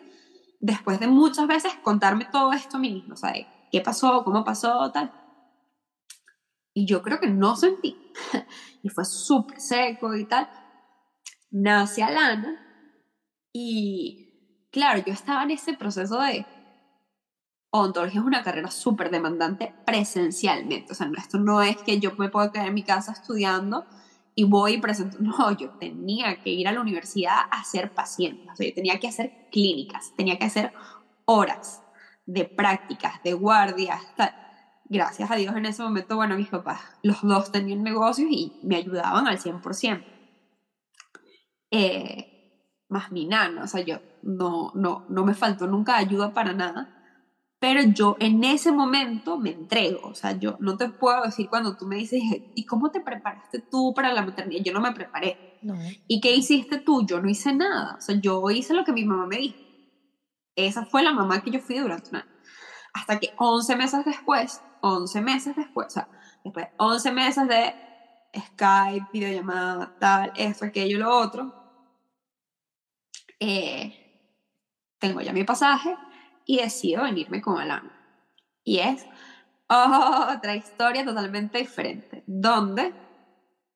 después 0.61 1.01
de 1.01 1.07
muchas 1.07 1.47
veces 1.47 1.73
contarme 1.83 2.27
todo 2.27 2.53
esto 2.53 2.77
a 2.77 2.81
mí 2.81 2.93
mismo, 2.93 3.15
o 3.15 3.17
sea, 3.17 3.33
qué 3.71 3.81
pasó, 3.81 4.25
cómo 4.25 4.45
pasó, 4.45 4.91
tal. 4.93 5.13
Y 6.75 6.87
yo 6.87 7.03
creo 7.03 7.19
que 7.19 7.29
no 7.29 7.57
sentí. 7.57 7.97
y 8.83 8.89
fue 8.89 9.05
súper 9.05 9.61
seco 9.61 10.15
y 10.15 10.27
tal. 10.27 10.49
Nace 11.51 12.03
Alana. 12.03 12.65
Y 13.53 14.69
claro, 14.71 15.03
yo 15.05 15.13
estaba 15.13 15.43
en 15.43 15.51
ese 15.51 15.73
proceso 15.73 16.21
de 16.21 16.47
odontología 17.71 18.21
es 18.21 18.27
una 18.27 18.43
carrera 18.43 18.71
súper 18.71 19.11
demandante 19.11 19.75
presencialmente. 19.85 20.93
O 20.93 20.95
sea, 20.95 21.11
esto 21.17 21.39
no 21.39 21.63
es 21.63 21.77
que 21.79 22.01
yo 22.01 22.13
me 22.19 22.29
puedo 22.29 22.51
quedar 22.51 22.69
en 22.69 22.75
mi 22.75 22.83
casa 22.83 23.13
estudiando 23.13 23.87
y 24.35 24.45
voy 24.45 24.75
y 24.75 24.79
presento. 24.79 25.19
No, 25.21 25.51
yo 25.57 25.71
tenía 25.79 26.41
que 26.43 26.51
ir 26.51 26.69
a 26.69 26.73
la 26.73 26.81
universidad 26.81 27.37
a 27.51 27.65
ser 27.65 27.93
paciente. 27.93 28.51
O 28.51 28.57
sea, 28.57 28.67
yo 28.69 28.75
tenía 28.75 28.99
que 28.99 29.09
hacer 29.09 29.49
clínicas, 29.51 30.13
tenía 30.17 30.39
que 30.39 30.47
hacer 30.47 30.73
horas 31.25 31.83
de 32.27 32.45
prácticas, 32.45 33.23
de 33.23 33.33
guardias, 33.33 34.03
tal 34.17 34.35
gracias 34.89 35.31
a 35.31 35.37
Dios 35.37 35.55
en 35.55 35.67
ese 35.67 35.83
momento, 35.83 36.17
bueno, 36.17 36.37
mis 36.37 36.49
papás, 36.49 36.81
los 37.03 37.21
dos 37.23 37.53
tenían 37.53 37.83
negocios 37.83 38.29
y 38.31 38.59
me 38.63 38.77
ayudaban 38.77 39.27
al 39.27 39.39
100%. 39.39 40.05
Eh, 41.71 42.85
más 42.89 43.13
mi 43.13 43.27
nana, 43.27 43.65
o 43.65 43.67
sea, 43.67 43.83
yo 43.83 44.01
no, 44.23 44.73
no, 44.75 45.05
no 45.09 45.25
me 45.25 45.35
faltó 45.35 45.67
nunca 45.67 45.97
ayuda 45.97 46.33
para 46.33 46.55
nada, 46.55 46.98
pero 47.59 47.83
yo 47.83 48.17
en 48.21 48.45
ese 48.45 48.71
momento 48.71 49.39
me 49.39 49.51
entrego, 49.51 50.09
o 50.09 50.15
sea, 50.15 50.33
yo 50.33 50.57
no 50.61 50.77
te 50.77 50.89
puedo 50.89 51.23
decir 51.23 51.49
cuando 51.49 51.77
tú 51.77 51.87
me 51.87 51.97
dices, 51.97 52.21
¿y 52.55 52.65
cómo 52.67 52.91
te 52.91 53.01
preparaste 53.01 53.59
tú 53.61 53.93
para 53.95 54.13
la 54.13 54.23
maternidad? 54.23 54.63
Yo 54.63 54.73
no 54.73 54.81
me 54.81 54.93
preparé. 54.93 55.59
¿Y 56.07 56.21
qué 56.21 56.35
hiciste 56.37 56.79
tú? 56.79 57.05
Yo 57.05 57.21
no 57.21 57.29
hice 57.29 57.53
nada, 57.53 57.97
o 57.99 58.01
sea, 58.01 58.15
yo 58.21 58.49
hice 58.51 58.75
lo 58.75 58.85
que 58.85 58.93
mi 58.93 59.05
mamá 59.05 59.27
me 59.27 59.39
dijo. 59.39 59.59
Esa 60.55 60.87
fue 60.87 61.03
la 61.03 61.13
mamá 61.13 61.43
que 61.43 61.51
yo 61.51 61.61
fui 61.61 61.79
durante 61.79 62.11
un 62.11 62.17
año. 62.17 62.31
Hasta 62.95 63.19
que 63.19 63.33
11 63.37 63.77
meses 63.77 64.05
después 64.05 64.61
11 64.81 65.21
meses 65.21 65.57
después, 65.57 65.89
o 65.89 65.91
sea, 65.91 66.09
después 66.45 66.69
11 66.77 67.13
meses 67.13 67.49
de 67.49 67.75
Skype, 68.37 69.07
videollamada, 69.13 69.97
tal, 69.99 70.33
esto, 70.37 70.67
aquello, 70.67 70.99
lo 70.99 71.17
otro, 71.17 71.53
eh, 73.41 73.95
tengo 74.99 75.21
ya 75.21 75.33
mi 75.33 75.45
pasaje 75.45 75.97
y 76.49 76.57
decido 76.57 77.03
venirme 77.03 77.43
con 77.43 77.61
Alana. 77.61 77.93
Y 78.65 78.79
es 78.79 79.07
otra 79.69 80.57
historia 80.57 81.05
totalmente 81.05 81.59
diferente, 81.59 82.25
donde 82.27 82.95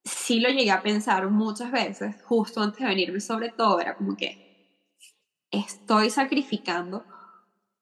sí 0.03 0.41
lo 0.41 0.49
llegué 0.49 0.71
a 0.71 0.83
pensar 0.83 1.29
muchas 1.29 1.71
veces, 1.71 2.17
justo 2.25 2.63
antes 2.63 2.81
de 2.81 2.87
venirme, 2.87 3.21
sobre 3.21 3.51
todo, 3.51 3.79
era 3.79 3.95
como 3.95 4.17
que 4.17 4.89
estoy 5.51 6.09
sacrificando 6.09 7.05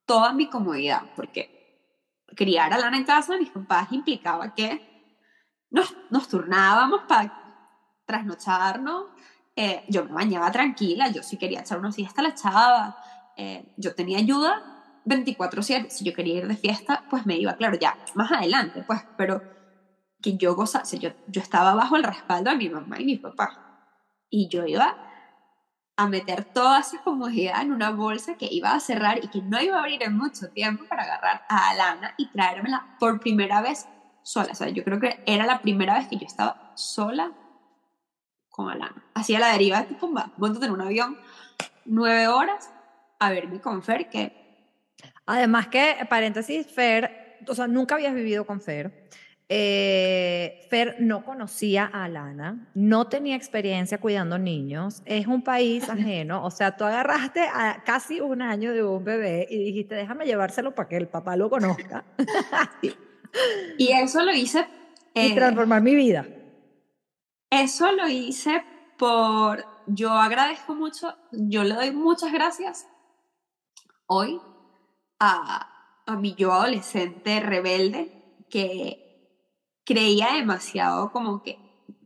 toda 0.04 0.32
mi 0.32 0.50
comodidad, 0.50 1.02
porque 1.14 2.26
criar 2.34 2.72
a 2.72 2.78
Lana 2.78 2.96
en 2.96 3.04
casa 3.04 3.38
mis 3.38 3.50
papás 3.50 3.92
implicaba 3.92 4.54
que 4.56 5.14
nos, 5.70 5.94
nos 6.10 6.26
turnábamos 6.26 7.02
para 7.06 7.32
trasnocharnos. 8.06 9.04
Eh, 9.54 9.84
yo 9.88 10.04
me 10.04 10.12
bañaba 10.12 10.50
tranquila, 10.50 11.08
yo 11.10 11.22
si 11.22 11.36
quería 11.36 11.60
echar 11.60 11.78
una 11.78 11.92
siesta 11.92 12.22
la 12.22 12.30
echaba. 12.30 12.96
Eh, 13.36 13.72
yo 13.76 13.94
tenía 13.94 14.18
ayuda 14.18 14.79
24/7. 15.04 15.90
Si 15.90 16.04
yo 16.04 16.12
quería 16.12 16.38
ir 16.38 16.48
de 16.48 16.56
fiesta, 16.56 17.04
pues 17.10 17.26
me 17.26 17.36
iba, 17.36 17.54
claro, 17.54 17.78
ya 17.78 17.96
más 18.14 18.30
adelante, 18.32 18.82
pues, 18.86 19.00
pero 19.16 19.42
que 20.22 20.36
yo 20.36 20.54
gozase, 20.54 20.98
yo, 20.98 21.10
yo 21.28 21.40
estaba 21.40 21.74
bajo 21.74 21.96
el 21.96 22.04
respaldo 22.04 22.50
de 22.50 22.56
mi 22.56 22.68
mamá 22.68 23.00
y 23.00 23.04
mi 23.04 23.16
papá. 23.16 23.86
Y 24.28 24.48
yo 24.48 24.64
iba 24.66 24.96
a 25.96 26.08
meter 26.08 26.44
toda 26.44 26.80
esa 26.80 27.02
comodidad 27.02 27.60
en 27.60 27.72
una 27.72 27.90
bolsa 27.90 28.36
que 28.36 28.48
iba 28.50 28.72
a 28.72 28.80
cerrar 28.80 29.22
y 29.22 29.28
que 29.28 29.42
no 29.42 29.60
iba 29.60 29.76
a 29.76 29.80
abrir 29.80 30.02
en 30.02 30.16
mucho 30.16 30.48
tiempo 30.48 30.84
para 30.88 31.02
agarrar 31.02 31.42
a 31.48 31.70
Alana 31.70 32.14
y 32.16 32.28
traérmela 32.30 32.96
por 32.98 33.20
primera 33.20 33.60
vez 33.60 33.86
sola. 34.22 34.52
O 34.52 34.54
sea, 34.54 34.68
yo 34.70 34.82
creo 34.82 34.98
que 34.98 35.22
era 35.26 35.44
la 35.44 35.60
primera 35.60 35.98
vez 35.98 36.08
que 36.08 36.16
yo 36.16 36.26
estaba 36.26 36.72
sola 36.74 37.32
con 38.48 38.70
Alana. 38.70 39.04
Hacía 39.14 39.40
la 39.40 39.52
deriva, 39.52 39.86
va, 40.16 40.32
montate 40.36 40.66
en 40.66 40.72
un 40.72 40.80
avión, 40.80 41.18
nueve 41.84 42.28
horas, 42.28 42.70
a 43.18 43.30
verme 43.30 43.60
con 43.60 43.82
Fer, 43.82 44.08
que... 44.08 44.39
Además 45.26 45.68
que, 45.68 45.96
paréntesis, 46.08 46.66
Fer, 46.66 47.38
o 47.46 47.54
sea, 47.54 47.66
nunca 47.66 47.94
habías 47.94 48.14
vivido 48.14 48.46
con 48.46 48.60
Fer. 48.60 49.08
Eh, 49.52 50.64
Fer 50.70 50.96
no 51.00 51.24
conocía 51.24 51.90
a 51.92 52.04
Alana, 52.04 52.70
no 52.74 53.08
tenía 53.08 53.34
experiencia 53.34 53.98
cuidando 53.98 54.38
niños, 54.38 55.02
es 55.06 55.26
un 55.26 55.42
país 55.42 55.88
ajeno, 55.88 56.44
o 56.44 56.52
sea, 56.52 56.76
tú 56.76 56.84
agarraste 56.84 57.40
a 57.52 57.82
casi 57.84 58.20
un 58.20 58.42
año 58.42 58.72
de 58.72 58.84
un 58.84 59.02
bebé 59.02 59.48
y 59.50 59.58
dijiste, 59.64 59.96
déjame 59.96 60.24
llevárselo 60.24 60.72
para 60.76 60.88
que 60.88 60.96
el 60.96 61.08
papá 61.08 61.34
lo 61.34 61.50
conozca. 61.50 62.04
y 63.76 63.90
eso 63.90 64.22
lo 64.22 64.32
hice... 64.32 64.68
y 65.16 65.34
transformar 65.34 65.82
mi 65.82 65.96
vida. 65.96 66.28
Eso 67.50 67.90
lo 67.90 68.06
hice 68.06 68.62
por, 68.96 69.64
yo 69.88 70.12
agradezco 70.12 70.76
mucho, 70.76 71.16
yo 71.32 71.64
le 71.64 71.74
doy 71.74 71.90
muchas 71.90 72.32
gracias 72.32 72.86
hoy 74.06 74.40
a, 75.20 75.68
a 76.06 76.16
mi 76.16 76.34
yo 76.34 76.52
adolescente 76.52 77.40
rebelde 77.40 78.10
que 78.50 78.98
creía 79.84 80.34
demasiado 80.34 81.10
como 81.10 81.42
que 81.42 81.58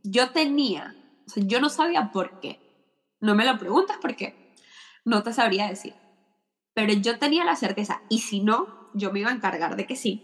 yo 0.03 0.31
tenía, 0.31 0.95
yo 1.35 1.59
no 1.59 1.69
sabía 1.69 2.11
por 2.11 2.39
qué. 2.39 2.59
No 3.21 3.35
me 3.35 3.45
lo 3.45 3.57
preguntas 3.57 3.97
porque 4.01 4.35
no 5.05 5.23
te 5.23 5.33
sabría 5.33 5.67
decir. 5.67 5.93
Pero 6.73 6.93
yo 6.93 7.17
tenía 7.19 7.45
la 7.45 7.55
certeza, 7.55 8.01
y 8.09 8.19
si 8.19 8.41
no, 8.41 8.67
yo 8.93 9.11
me 9.11 9.21
iba 9.21 9.29
a 9.31 9.33
encargar 9.33 9.75
de 9.75 9.85
que 9.85 9.95
sí, 9.95 10.21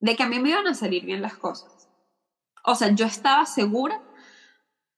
de 0.00 0.16
que 0.16 0.24
a 0.24 0.28
mí 0.28 0.40
me 0.40 0.50
iban 0.50 0.66
a 0.66 0.74
salir 0.74 1.04
bien 1.04 1.22
las 1.22 1.36
cosas. 1.36 1.88
O 2.64 2.74
sea, 2.74 2.94
yo 2.94 3.06
estaba 3.06 3.46
segura 3.46 4.02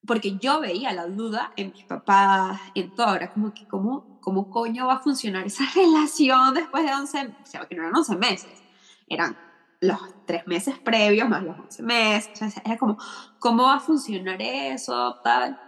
porque 0.07 0.37
yo 0.39 0.61
veía 0.61 0.93
la 0.93 1.07
duda 1.07 1.53
en 1.57 1.73
mis 1.73 1.85
papás, 1.85 2.61
en 2.75 2.95
todo, 2.95 3.15
era 3.15 3.33
como 3.33 3.55
que, 3.55 3.67
¿cómo, 3.67 4.19
cómo 4.21 4.51
coño 4.51 4.87
va 4.87 4.95
a 4.95 4.99
funcionar 5.01 5.47
esa 5.47 5.65
relación 5.75 6.55
después 6.55 6.85
de 6.85 6.95
11, 6.95 7.35
o 7.43 7.47
sea, 7.47 7.67
que 7.67 7.75
no 7.75 7.83
eran 7.83 7.97
11 7.97 8.17
meses, 8.17 8.63
eran 9.09 9.37
los 9.81 9.99
tres 10.25 10.47
meses 10.47 10.79
previos 10.79 11.29
más 11.29 11.43
los 11.43 11.59
11 11.59 11.83
meses, 11.83 12.43
o 12.43 12.51
sea, 12.51 12.63
era 12.65 12.79
como, 12.79 12.99
¿cómo 13.39 13.65
va 13.65 13.77
a 13.77 13.81
funcionar 13.81 14.41
eso? 14.41 15.21
Tal. 15.23 15.61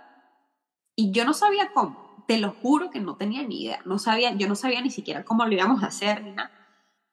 Y 0.94 1.12
yo 1.12 1.24
no 1.24 1.34
sabía 1.34 1.72
cómo, 1.72 2.24
te 2.26 2.38
lo 2.38 2.52
juro 2.52 2.90
que 2.90 3.00
no 3.00 3.16
tenía 3.16 3.42
ni 3.42 3.64
idea, 3.64 3.80
no 3.84 3.98
sabía, 3.98 4.32
yo 4.32 4.48
no 4.48 4.54
sabía 4.54 4.80
ni 4.80 4.90
siquiera 4.90 5.24
cómo 5.24 5.44
lo 5.44 5.52
íbamos 5.52 5.82
a 5.82 5.88
hacer, 5.88 6.22
ni 6.22 6.32
nada, 6.32 6.50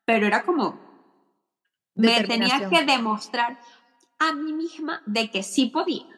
pero 0.06 0.28
era 0.28 0.44
como, 0.44 0.80
me 1.96 2.24
tenía 2.24 2.70
que 2.70 2.84
demostrar 2.86 3.60
a 4.20 4.34
mí 4.34 4.54
misma 4.54 5.02
de 5.06 5.30
que 5.30 5.44
sí 5.44 5.66
podía 5.66 6.13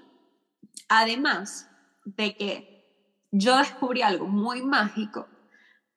Además 0.89 1.69
de 2.05 2.35
que 2.35 3.27
yo 3.31 3.57
descubrí 3.57 4.01
algo 4.01 4.27
muy 4.27 4.61
mágico 4.61 5.27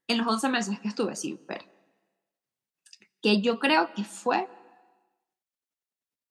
en 0.06 0.18
los 0.18 0.26
11 0.26 0.48
meses 0.48 0.80
que 0.80 0.88
estuve 0.88 1.14
sin 1.16 1.46
ver, 1.46 1.70
que 3.20 3.40
yo 3.40 3.58
creo 3.58 3.92
que 3.94 4.04
fue 4.04 4.48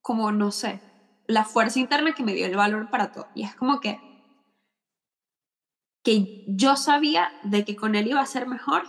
como, 0.02 0.32
no 0.32 0.52
sé, 0.52 0.82
la 1.28 1.44
fuerza 1.44 1.80
interna 1.80 2.14
que 2.14 2.24
me 2.24 2.34
dio 2.34 2.46
el 2.46 2.56
valor 2.56 2.90
para 2.90 3.12
todo. 3.12 3.28
Y 3.36 3.44
es 3.44 3.56
como 3.56 3.80
que, 3.82 4.00
que 6.04 6.46
yo 6.48 6.76
sabía 6.76 7.32
de 7.44 7.66
que 7.66 7.76
con 7.76 7.96
él 7.96 8.08
iba 8.08 8.22
a 8.22 8.26
ser 8.26 8.48
mejor, 8.48 8.84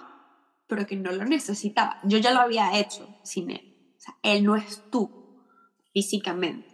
pero 0.69 0.87
que 0.87 0.97
no 0.97 1.11
lo 1.13 1.25
necesitaba. 1.25 1.99
Yo 2.05 2.19
ya 2.19 2.33
lo 2.33 2.41
había 2.41 2.79
hecho 2.79 3.09
sin 3.25 3.51
él. 3.51 3.97
Él 4.23 4.45
no 4.45 4.57
es 4.57 4.89
tú 4.91 5.45
físicamente 5.93 6.68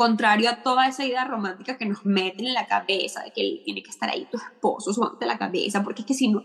contrario 0.00 0.48
a 0.48 0.62
toda 0.62 0.88
esa 0.88 1.04
idea 1.04 1.26
romántica 1.26 1.76
que 1.76 1.84
nos 1.84 2.06
meten 2.06 2.46
en 2.46 2.54
la 2.54 2.66
cabeza 2.66 3.22
de 3.22 3.32
que 3.32 3.42
él 3.42 3.60
tiene 3.66 3.82
que 3.82 3.90
estar 3.90 4.08
ahí 4.08 4.26
tu 4.30 4.38
esposo 4.38 4.94
subante 4.94 5.26
la 5.26 5.36
cabeza, 5.36 5.84
porque 5.84 6.00
es 6.00 6.06
que 6.06 6.14
si 6.14 6.28
no, 6.28 6.42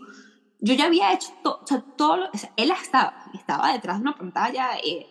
yo 0.60 0.74
ya 0.74 0.84
había 0.84 1.10
hecho 1.14 1.30
todo, 1.42 1.60
o 1.62 1.66
sea, 1.66 1.82
todo 1.96 2.18
lo, 2.18 2.26
él 2.58 2.70
estaba, 2.70 3.30
estaba 3.32 3.72
detrás 3.72 3.96
de 3.96 4.02
una 4.02 4.14
pantalla, 4.14 4.76
eh, 4.84 5.06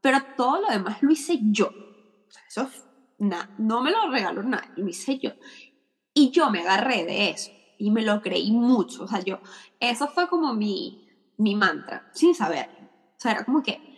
pero 0.00 0.18
todo 0.34 0.62
lo 0.62 0.68
demás 0.68 1.02
lo 1.02 1.10
hice 1.10 1.38
yo. 1.42 1.66
O 1.66 2.30
sea, 2.30 2.42
eso 2.48 2.70
no 3.58 3.82
me 3.82 3.90
lo 3.90 4.10
regaló 4.10 4.42
nadie, 4.42 4.70
lo 4.76 4.88
hice 4.88 5.18
yo. 5.18 5.32
Y 6.14 6.30
yo 6.30 6.50
me 6.50 6.60
agarré 6.60 7.04
de 7.04 7.28
eso 7.28 7.50
y 7.76 7.90
me 7.90 8.00
lo 8.00 8.22
creí 8.22 8.50
mucho. 8.50 9.04
O 9.04 9.06
sea, 9.06 9.20
yo, 9.20 9.40
eso 9.78 10.08
fue 10.08 10.26
como 10.26 10.54
mi, 10.54 11.06
mi 11.36 11.54
mantra, 11.54 12.08
sin 12.14 12.34
saber. 12.34 12.70
O 13.14 13.20
sea, 13.20 13.32
era 13.32 13.44
como 13.44 13.62
que 13.62 13.89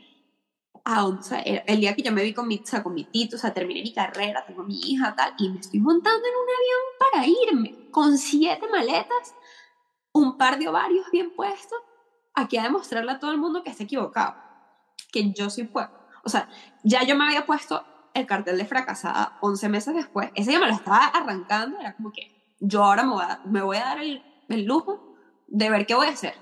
el 0.84 1.80
día 1.80 1.94
que 1.94 2.02
yo 2.02 2.12
me 2.12 2.22
vi 2.22 2.34
con 2.34 2.48
mi, 2.48 2.60
o 2.60 2.82
con 2.82 2.94
mi 2.94 3.04
tito, 3.04 3.36
o 3.36 3.38
sea, 3.38 3.54
terminé 3.54 3.82
mi 3.82 3.92
carrera, 3.92 4.44
tengo 4.44 4.64
mi 4.64 4.78
hija, 4.80 5.14
tal, 5.14 5.32
y 5.38 5.48
me 5.48 5.60
estoy 5.60 5.80
montando 5.80 6.26
en 6.26 6.34
un 6.34 6.46
avión 6.58 6.90
para 6.98 7.26
irme 7.26 7.90
con 7.90 8.18
siete 8.18 8.66
maletas, 8.68 9.34
un 10.12 10.36
par 10.36 10.58
de 10.58 10.68
ovarios 10.68 11.06
bien 11.12 11.34
puestos, 11.34 11.78
aquí 12.34 12.56
a 12.56 12.64
demostrarle 12.64 13.12
a 13.12 13.20
todo 13.20 13.30
el 13.30 13.38
mundo 13.38 13.62
que 13.62 13.70
está 13.70 13.84
equivocado, 13.84 14.34
que 15.12 15.32
yo 15.32 15.50
sí 15.50 15.64
puedo. 15.64 15.90
O 16.24 16.28
sea, 16.28 16.48
ya 16.82 17.04
yo 17.04 17.16
me 17.16 17.24
había 17.24 17.46
puesto 17.46 17.84
el 18.14 18.26
cartel 18.26 18.58
de 18.58 18.64
fracasada 18.64 19.38
11 19.40 19.68
meses 19.68 19.94
después, 19.94 20.30
ese 20.34 20.50
día 20.50 20.60
me 20.60 20.68
lo 20.68 20.74
estaba 20.74 21.06
arrancando, 21.06 21.78
era 21.78 21.94
como 21.94 22.12
que 22.12 22.56
yo 22.60 22.84
ahora 22.84 23.04
me 23.04 23.12
voy 23.12 23.24
a, 23.24 23.40
me 23.44 23.62
voy 23.62 23.76
a 23.76 23.84
dar 23.84 23.98
el, 23.98 24.22
el 24.48 24.64
lujo 24.64 25.16
de 25.46 25.70
ver 25.70 25.86
qué 25.86 25.94
voy 25.94 26.08
a 26.08 26.10
hacer. 26.10 26.34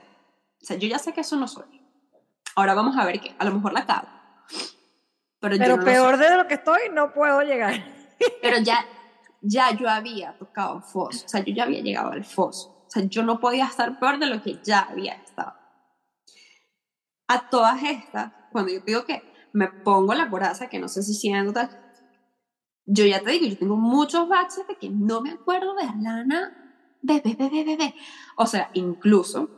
O 0.63 0.65
sea, 0.65 0.77
yo 0.77 0.89
ya 0.89 0.99
sé 0.99 1.13
que 1.13 1.23
eso 1.23 1.37
no 1.37 1.49
soy. 1.49 1.81
Ahora 2.55 2.75
vamos 2.75 2.97
a 2.97 3.05
ver 3.05 3.21
qué. 3.21 3.35
A 3.39 3.45
lo 3.45 3.53
mejor 3.53 3.73
la 3.73 3.87
cago. 3.87 4.20
Pero, 5.41 5.81
peor 5.81 6.19
de 6.19 6.37
lo 6.37 6.47
que 6.47 6.55
estoy, 6.55 6.81
no 6.93 7.13
puedo 7.13 7.41
llegar. 7.43 7.73
Pero 8.43 8.59
ya, 8.59 8.85
ya 9.41 9.75
yo 9.75 9.89
había 9.89 10.37
tocado 10.37 10.83
foso, 10.83 11.25
o 11.25 11.29
sea, 11.29 11.43
yo 11.43 11.55
ya 11.55 11.65
había 11.65 11.81
llegado 11.81 12.13
al 12.13 12.25
foso. 12.25 12.85
O 12.87 12.91
sea, 12.91 13.05
yo 13.05 13.23
no 13.23 13.41
podía 13.41 13.67
estar 13.67 13.99
peor 13.99 14.19
de 14.19 14.27
lo 14.27 14.43
que 14.43 14.61
ya 14.63 14.81
había 14.81 15.15
estado. 15.15 15.55
A 17.29 17.49
todas 17.49 17.83
estas, 17.83 18.33
cuando 18.53 18.73
yo 18.73 18.81
digo 18.81 19.05
que 19.05 19.23
me 19.53 19.69
pongo 19.69 20.13
la 20.15 20.29
coraza, 20.29 20.69
que 20.69 20.79
no 20.79 20.89
sé 20.89 21.03
si 21.03 21.15
siento 21.15 21.53
tal, 21.53 21.71
yo 22.85 23.07
ya 23.07 23.21
te 23.21 23.31
digo, 23.31 23.47
yo 23.47 23.57
tengo 23.57 23.77
muchos 23.77 24.29
baches 24.29 24.67
de 24.67 24.77
que 24.77 24.91
no 24.91 25.21
me 25.21 25.31
acuerdo 25.31 25.75
de 25.77 25.85
Alana, 25.85 26.99
bebé, 27.01 27.37
bebé, 27.39 27.65
bebé. 27.65 27.95
O 28.37 28.47
sea, 28.47 28.71
incluso, 28.75 29.49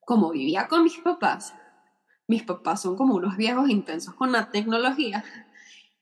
como 0.00 0.30
vivía 0.30 0.68
con 0.68 0.84
mis 0.84 0.96
papás, 0.98 1.54
mis 2.30 2.44
papás 2.44 2.80
son 2.80 2.96
como 2.96 3.16
unos 3.16 3.36
viejos 3.36 3.68
intensos 3.68 4.14
con 4.14 4.30
la 4.30 4.52
tecnología 4.52 5.24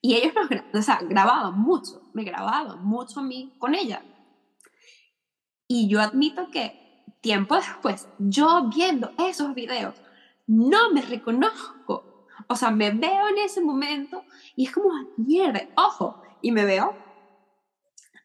y 0.02 0.14
ellos 0.14 0.34
nos 0.34 0.50
o 0.74 0.82
sea, 0.82 1.00
grababan 1.02 1.58
mucho, 1.58 2.02
me 2.12 2.22
grababan 2.22 2.84
mucho 2.84 3.20
a 3.20 3.22
mí 3.22 3.54
con 3.58 3.74
ella. 3.74 4.02
Y 5.66 5.88
yo 5.88 6.02
admito 6.02 6.50
que 6.50 7.02
tiempo 7.22 7.56
después, 7.56 8.08
yo 8.18 8.68
viendo 8.68 9.10
esos 9.18 9.54
videos, 9.54 9.94
no 10.46 10.90
me 10.92 11.00
reconozco. 11.00 12.26
O 12.46 12.54
sea, 12.56 12.70
me 12.70 12.90
veo 12.90 13.28
en 13.28 13.38
ese 13.38 13.62
momento 13.62 14.22
y 14.54 14.66
es 14.66 14.72
como, 14.72 14.90
mierda, 15.16 15.62
ojo, 15.76 16.22
y 16.42 16.52
me 16.52 16.66
veo 16.66 16.94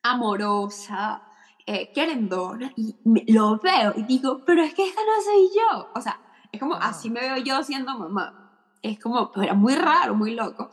amorosa, 0.04 1.24
eh, 1.66 1.94
querendona, 1.94 2.74
y 2.76 2.98
lo 3.32 3.60
veo 3.60 3.94
y 3.96 4.04
digo, 4.04 4.42
pero 4.46 4.62
es 4.62 4.74
que 4.74 4.88
esta 4.88 5.02
no 5.02 5.22
soy 5.22 5.50
yo. 5.56 5.90
O 5.96 6.02
sea, 6.02 6.20
es 6.54 6.62
como, 6.62 6.76
así 6.78 7.12
me 7.12 7.22
veo 7.22 7.38
yo 7.40 7.64
siendo 7.64 7.98
mamá. 7.98 8.36
Es 8.84 9.00
como, 9.00 9.32
era 9.42 9.56
muy 9.56 9.76
raro, 9.76 10.16
muy 10.16 10.36
loco. 10.36 10.70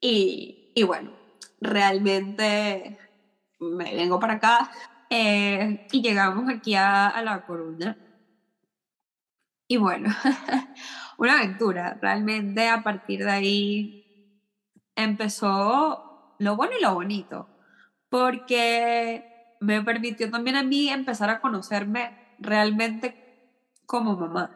Y, 0.00 0.56
y 0.74 0.82
bueno, 0.84 1.12
realmente 1.60 2.96
me 3.60 3.94
vengo 3.96 4.18
para 4.20 4.34
acá 4.34 4.70
eh, 5.10 5.78
y 5.92 6.02
llegamos 6.02 6.48
aquí 6.50 6.74
a, 6.74 7.08
a 7.08 7.22
La 7.22 7.40
Coruña. 7.42 7.98
Y 9.68 9.76
bueno, 9.78 10.10
una 11.18 11.38
aventura. 11.38 11.96
Realmente 12.00 12.68
a 12.68 12.82
partir 12.82 13.24
de 13.24 13.30
ahí 13.30 13.94
empezó 14.96 16.04
lo 16.38 16.56
bueno 16.56 16.72
y 16.78 16.82
lo 16.82 16.94
bonito. 16.94 17.48
Porque 18.10 19.26
me 19.60 19.82
permitió 19.84 20.30
también 20.30 20.56
a 20.56 20.64
mí 20.64 20.88
empezar 20.90 21.30
a 21.30 21.40
conocerme 21.40 22.14
realmente 22.38 23.18
como 23.86 24.16
mamá. 24.16 24.52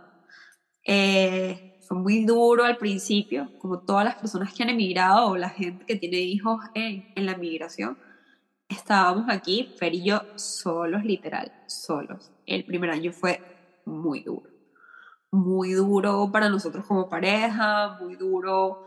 Eh, 0.86 1.80
fue 1.82 1.98
muy 1.98 2.24
duro 2.24 2.64
al 2.64 2.76
principio, 2.76 3.50
como 3.58 3.80
todas 3.80 4.04
las 4.04 4.14
personas 4.14 4.54
que 4.54 4.62
han 4.62 4.70
emigrado 4.70 5.30
o 5.30 5.36
la 5.36 5.50
gente 5.50 5.84
que 5.84 5.96
tiene 5.96 6.18
hijos 6.18 6.60
en, 6.74 7.12
en 7.14 7.26
la 7.26 7.36
migración. 7.36 7.98
Estábamos 8.68 9.26
aquí, 9.28 9.74
Fer 9.78 9.94
y 9.94 10.04
yo, 10.04 10.20
solos, 10.36 11.04
literal, 11.04 11.52
solos. 11.66 12.32
El 12.46 12.64
primer 12.64 12.90
año 12.90 13.12
fue 13.12 13.40
muy 13.84 14.22
duro. 14.22 14.48
Muy 15.32 15.72
duro 15.72 16.30
para 16.32 16.48
nosotros 16.48 16.84
como 16.86 17.08
pareja, 17.08 17.98
muy 18.00 18.14
duro 18.14 18.86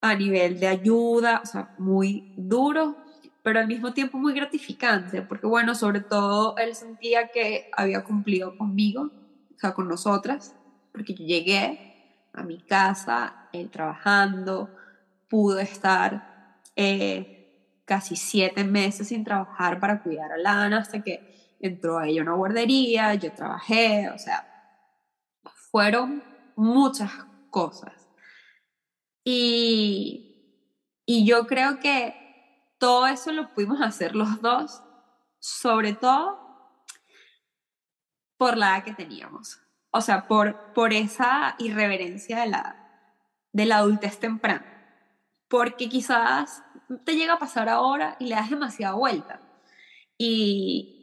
a 0.00 0.14
nivel 0.14 0.58
de 0.58 0.66
ayuda, 0.66 1.40
o 1.42 1.46
sea, 1.46 1.74
muy 1.78 2.34
duro, 2.36 2.96
pero 3.42 3.60
al 3.60 3.68
mismo 3.68 3.92
tiempo 3.92 4.18
muy 4.18 4.34
gratificante, 4.34 5.22
porque 5.22 5.46
bueno, 5.46 5.74
sobre 5.74 6.00
todo 6.00 6.56
él 6.56 6.74
sentía 6.74 7.28
que 7.28 7.70
había 7.76 8.02
cumplido 8.02 8.56
conmigo, 8.58 9.10
o 9.54 9.58
sea, 9.58 9.74
con 9.74 9.88
nosotras, 9.88 10.56
porque 10.92 11.14
yo 11.14 11.24
llegué 11.24 12.28
a 12.32 12.42
mi 12.42 12.58
casa, 12.58 13.48
él 13.52 13.70
trabajando, 13.70 14.70
pude 15.28 15.62
estar 15.62 16.60
eh, 16.76 17.82
casi 17.84 18.16
siete 18.16 18.64
meses 18.64 19.08
sin 19.08 19.24
trabajar 19.24 19.80
para 19.80 20.02
cuidar 20.02 20.32
a 20.32 20.38
Lana 20.38 20.78
hasta 20.78 21.02
que 21.02 21.56
entró 21.60 21.98
a 21.98 22.08
ella 22.08 22.22
una 22.22 22.34
guardería, 22.34 23.14
yo 23.14 23.32
trabajé, 23.32 24.10
o 24.10 24.18
sea, 24.18 24.46
fueron 25.70 26.22
muchas 26.56 27.10
cosas. 27.50 27.92
Y, 29.24 30.66
y 31.06 31.24
yo 31.24 31.46
creo 31.46 31.78
que 31.78 32.74
todo 32.78 33.06
eso 33.06 33.30
lo 33.32 33.54
pudimos 33.54 33.80
hacer 33.80 34.16
los 34.16 34.42
dos, 34.42 34.82
sobre 35.38 35.94
todo 35.94 36.38
por 38.36 38.56
la 38.56 38.76
edad 38.76 38.84
que 38.84 38.92
teníamos. 38.92 39.61
O 39.92 40.00
sea, 40.00 40.26
por, 40.26 40.72
por 40.72 40.92
esa 40.92 41.54
irreverencia 41.58 42.40
de 42.40 42.46
la, 42.48 42.76
de 43.52 43.66
la 43.66 43.76
adultez 43.78 44.18
temprana. 44.18 44.66
Porque 45.48 45.88
quizás 45.88 46.64
te 47.04 47.14
llega 47.14 47.34
a 47.34 47.38
pasar 47.38 47.68
ahora 47.68 48.16
y 48.18 48.26
le 48.26 48.34
das 48.34 48.50
demasiada 48.50 48.94
vuelta. 48.94 49.40
Y, 50.16 51.02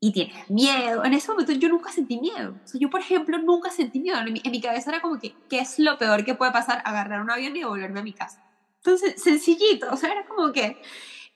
y 0.00 0.12
tienes 0.12 0.50
miedo. 0.50 1.04
En 1.04 1.14
ese 1.14 1.30
momento 1.32 1.52
yo 1.52 1.70
nunca 1.70 1.90
sentí 1.90 2.20
miedo. 2.20 2.54
Yo, 2.74 2.90
por 2.90 3.00
ejemplo, 3.00 3.38
nunca 3.38 3.70
sentí 3.70 4.00
miedo. 4.00 4.18
En 4.18 4.50
mi, 4.50 4.60
cabeza 4.60 4.90
era 4.90 5.00
como 5.00 5.18
que, 5.18 5.34
¿qué 5.48 5.60
es 5.60 5.78
lo 5.78 5.96
peor 5.96 6.24
que 6.24 6.34
puede 6.34 6.52
pasar? 6.52 6.82
Agarrar 6.84 7.22
un 7.22 7.30
avión 7.30 7.56
y 7.56 7.60
devolverme 7.60 8.00
a 8.00 8.02
mi 8.02 8.12
casa. 8.12 8.44
Entonces, 8.76 9.22
sencillito. 9.22 9.88
O 9.90 9.96
sea, 9.96 10.12
era 10.12 10.26
como 10.26 10.52
que, 10.52 10.80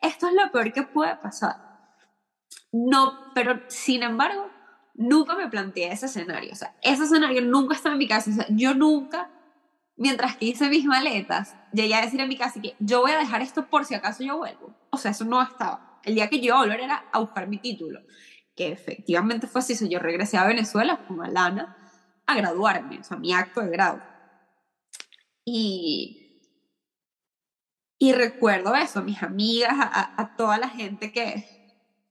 esto 0.03 0.29
es 0.29 0.35
lo 0.35 0.51
peor 0.53 0.73
que 0.73 0.83
puede 0.83 1.17
pasar. 1.17 1.57
No, 2.73 3.33
pero 3.35 3.61
sin 3.69 4.03
embargo, 4.03 4.51
nunca 5.01 5.35
me 5.35 5.49
planteé 5.49 5.91
ese 5.93 6.07
escenario. 6.07 6.53
O 6.53 6.55
sea, 6.55 6.77
ese 6.83 7.05
escenario 7.05 7.43
nunca 7.43 7.75
estaba 7.75 7.95
en 7.95 7.99
mi 7.99 8.07
casa. 8.07 8.31
O 8.31 8.35
sea, 8.35 8.47
yo 8.51 8.75
nunca, 8.75 9.31
mientras 9.97 10.37
que 10.37 10.47
hice 10.47 10.69
mis 10.69 10.85
maletas, 10.85 11.57
llegué 11.73 11.95
a 11.95 12.03
decir 12.03 12.21
en 12.21 12.29
mi 12.29 12.37
casa 12.37 12.61
que 12.61 12.77
yo 12.79 13.01
voy 13.01 13.13
a 13.13 13.19
dejar 13.19 13.43
esto 13.43 13.67
por 13.67 13.85
si 13.85 13.95
acaso 13.95 14.23
yo 14.23 14.37
vuelvo. 14.37 14.77
O 14.91 14.99
sea, 14.99 15.11
eso 15.11 15.25
no 15.25 15.43
estaba. 15.43 16.01
El 16.05 16.15
día 16.15 16.29
que 16.29 16.39
yo 16.39 16.47
iba 16.47 16.57
a 16.57 16.61
volver 16.61 16.81
era 16.81 17.05
a 17.13 17.19
buscar 17.19 17.49
mi 17.49 17.59
título. 17.59 18.01
Que 18.55 18.73
efectivamente 18.73 19.47
fue 19.47 19.61
así. 19.61 19.73
O 19.73 19.77
sea, 19.77 19.89
yo 19.89 19.99
regresé 19.99 20.37
a 20.37 20.47
Venezuela 20.47 21.05
con 21.09 21.25
Alana 21.25 21.77
a 22.27 22.35
graduarme. 22.37 23.01
O 23.01 23.05
sea, 23.05 23.17
mi 23.17 23.33
acto 23.33 23.63
de 23.63 23.71
grado. 23.71 24.03
Y 25.45 26.21
y 28.03 28.15
recuerdo 28.15 28.75
eso, 28.75 29.03
mis 29.03 29.23
amigas, 29.23 29.75
a, 29.79 30.35
toda 30.35 30.57
la 30.57 30.71
gente 30.71 31.13
que, 31.13 31.45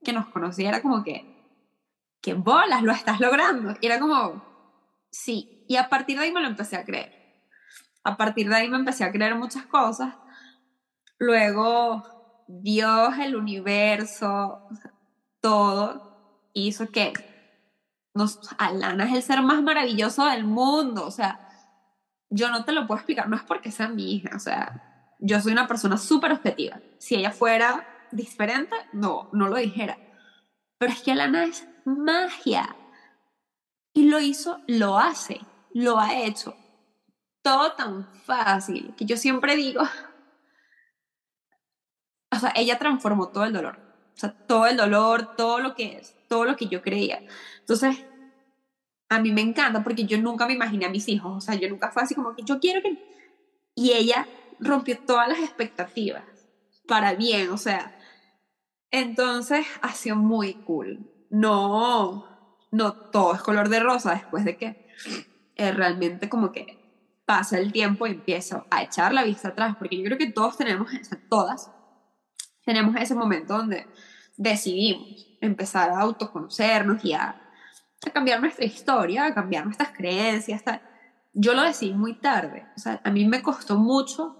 que 0.03 0.13
nos 0.13 0.27
conocía, 0.27 0.69
era 0.69 0.83
como 0.83 1.03
que, 1.03 1.38
que 2.21 2.33
bolas, 2.33 2.83
lo 2.83 2.91
estás 2.91 3.19
logrando. 3.19 3.75
Y 3.81 3.85
era 3.85 3.99
como, 3.99 4.43
sí. 5.11 5.65
Y 5.67 5.75
a 5.75 5.89
partir 5.89 6.17
de 6.17 6.25
ahí 6.25 6.31
me 6.31 6.41
lo 6.41 6.47
empecé 6.47 6.75
a 6.77 6.85
creer. 6.85 7.13
A 8.03 8.17
partir 8.17 8.49
de 8.49 8.55
ahí 8.55 8.69
me 8.69 8.77
empecé 8.77 9.03
a 9.03 9.11
creer 9.11 9.35
muchas 9.35 9.65
cosas. 9.65 10.15
Luego, 11.17 12.45
Dios, 12.47 13.17
el 13.19 13.35
universo, 13.35 14.67
todo 15.41 16.49
hizo 16.53 16.89
que 16.89 17.13
nos, 18.13 18.39
Alana 18.57 19.05
es 19.05 19.13
el 19.13 19.23
ser 19.23 19.41
más 19.41 19.61
maravilloso 19.61 20.25
del 20.25 20.45
mundo. 20.45 21.05
O 21.05 21.11
sea, 21.11 21.47
yo 22.29 22.49
no 22.49 22.65
te 22.65 22.71
lo 22.71 22.87
puedo 22.87 22.99
explicar, 22.99 23.29
no 23.29 23.35
es 23.35 23.43
porque 23.43 23.71
sea 23.71 23.89
mi 23.89 24.13
hija, 24.13 24.35
o 24.35 24.39
sea, 24.39 25.15
yo 25.19 25.41
soy 25.41 25.51
una 25.51 25.67
persona 25.67 25.97
súper 25.97 26.31
objetiva. 26.31 26.79
Si 26.99 27.15
ella 27.15 27.31
fuera 27.31 27.87
diferente, 28.11 28.75
no, 28.93 29.29
no 29.33 29.47
lo 29.47 29.57
dijera. 29.57 29.97
Pero 30.77 30.91
es 30.91 31.01
que 31.01 31.11
Alana 31.11 31.43
es 31.43 31.67
magia. 31.97 32.75
Y 33.93 34.09
lo 34.09 34.19
hizo, 34.19 34.59
lo 34.67 34.99
hace, 34.99 35.41
lo 35.73 35.99
ha 35.99 36.19
hecho. 36.19 36.55
Todo 37.41 37.73
tan 37.73 38.13
fácil 38.13 38.93
que 38.95 39.05
yo 39.05 39.17
siempre 39.17 39.55
digo, 39.55 39.81
o 42.31 42.35
sea, 42.35 42.53
ella 42.55 42.77
transformó 42.77 43.29
todo 43.29 43.45
el 43.45 43.53
dolor. 43.53 43.79
O 44.13 44.19
sea, 44.19 44.31
todo 44.31 44.67
el 44.67 44.77
dolor, 44.77 45.35
todo 45.35 45.59
lo 45.59 45.75
que 45.75 45.97
es, 45.97 46.15
todo 46.27 46.45
lo 46.45 46.55
que 46.55 46.67
yo 46.67 46.81
creía. 46.81 47.23
Entonces, 47.59 48.05
a 49.09 49.19
mí 49.19 49.31
me 49.31 49.41
encanta 49.41 49.83
porque 49.83 50.05
yo 50.05 50.17
nunca 50.17 50.45
me 50.45 50.53
imaginé 50.53 50.85
a 50.85 50.89
mis 50.89 51.07
hijos. 51.07 51.37
O 51.37 51.41
sea, 51.41 51.55
yo 51.55 51.69
nunca 51.69 51.91
fue 51.91 52.03
así 52.03 52.15
como 52.15 52.35
que 52.35 52.43
yo 52.43 52.59
quiero 52.59 52.81
que... 52.81 52.97
Y 53.75 53.93
ella 53.93 54.27
rompió 54.59 54.99
todas 54.99 55.29
las 55.29 55.39
expectativas 55.39 56.23
para 56.85 57.13
bien, 57.13 57.51
o 57.51 57.57
sea, 57.57 57.95
entonces 58.91 59.65
ha 59.81 59.93
sido 59.93 60.15
muy 60.15 60.55
cool. 60.55 61.07
No, 61.29 62.25
no 62.71 62.93
todo 62.93 63.35
es 63.35 63.41
color 63.41 63.69
de 63.69 63.79
rosa 63.79 64.13
después 64.13 64.45
de 64.45 64.57
que 64.57 64.87
eh, 65.55 65.71
realmente 65.71 66.29
como 66.29 66.51
que 66.51 66.79
pasa 67.25 67.59
el 67.59 67.71
tiempo 67.71 68.07
y 68.07 68.11
empiezo 68.11 68.65
a 68.71 68.81
echar 68.81 69.13
la 69.13 69.23
vista 69.23 69.49
atrás, 69.49 69.75
porque 69.77 69.97
yo 69.97 70.03
creo 70.03 70.17
que 70.17 70.31
todos 70.31 70.57
tenemos, 70.57 70.91
o 70.91 71.17
todas 71.29 71.71
tenemos 72.65 72.95
ese 72.95 73.13
momento 73.13 73.55
donde 73.55 73.85
decidimos 74.35 75.27
empezar 75.41 75.91
a 75.91 75.99
autoconocernos 75.99 77.05
y 77.05 77.13
a, 77.13 77.39
a 78.05 78.09
cambiar 78.11 78.41
nuestra 78.41 78.65
historia, 78.65 79.25
a 79.25 79.33
cambiar 79.33 79.65
nuestras 79.65 79.89
creencias. 79.89 80.63
Yo 81.33 81.53
lo 81.53 81.61
decidí 81.61 81.93
muy 81.93 82.15
tarde, 82.15 82.65
o 82.75 82.79
sea, 82.79 82.99
a 83.03 83.11
mí 83.11 83.25
me 83.25 83.43
costó 83.43 83.77
mucho 83.77 84.35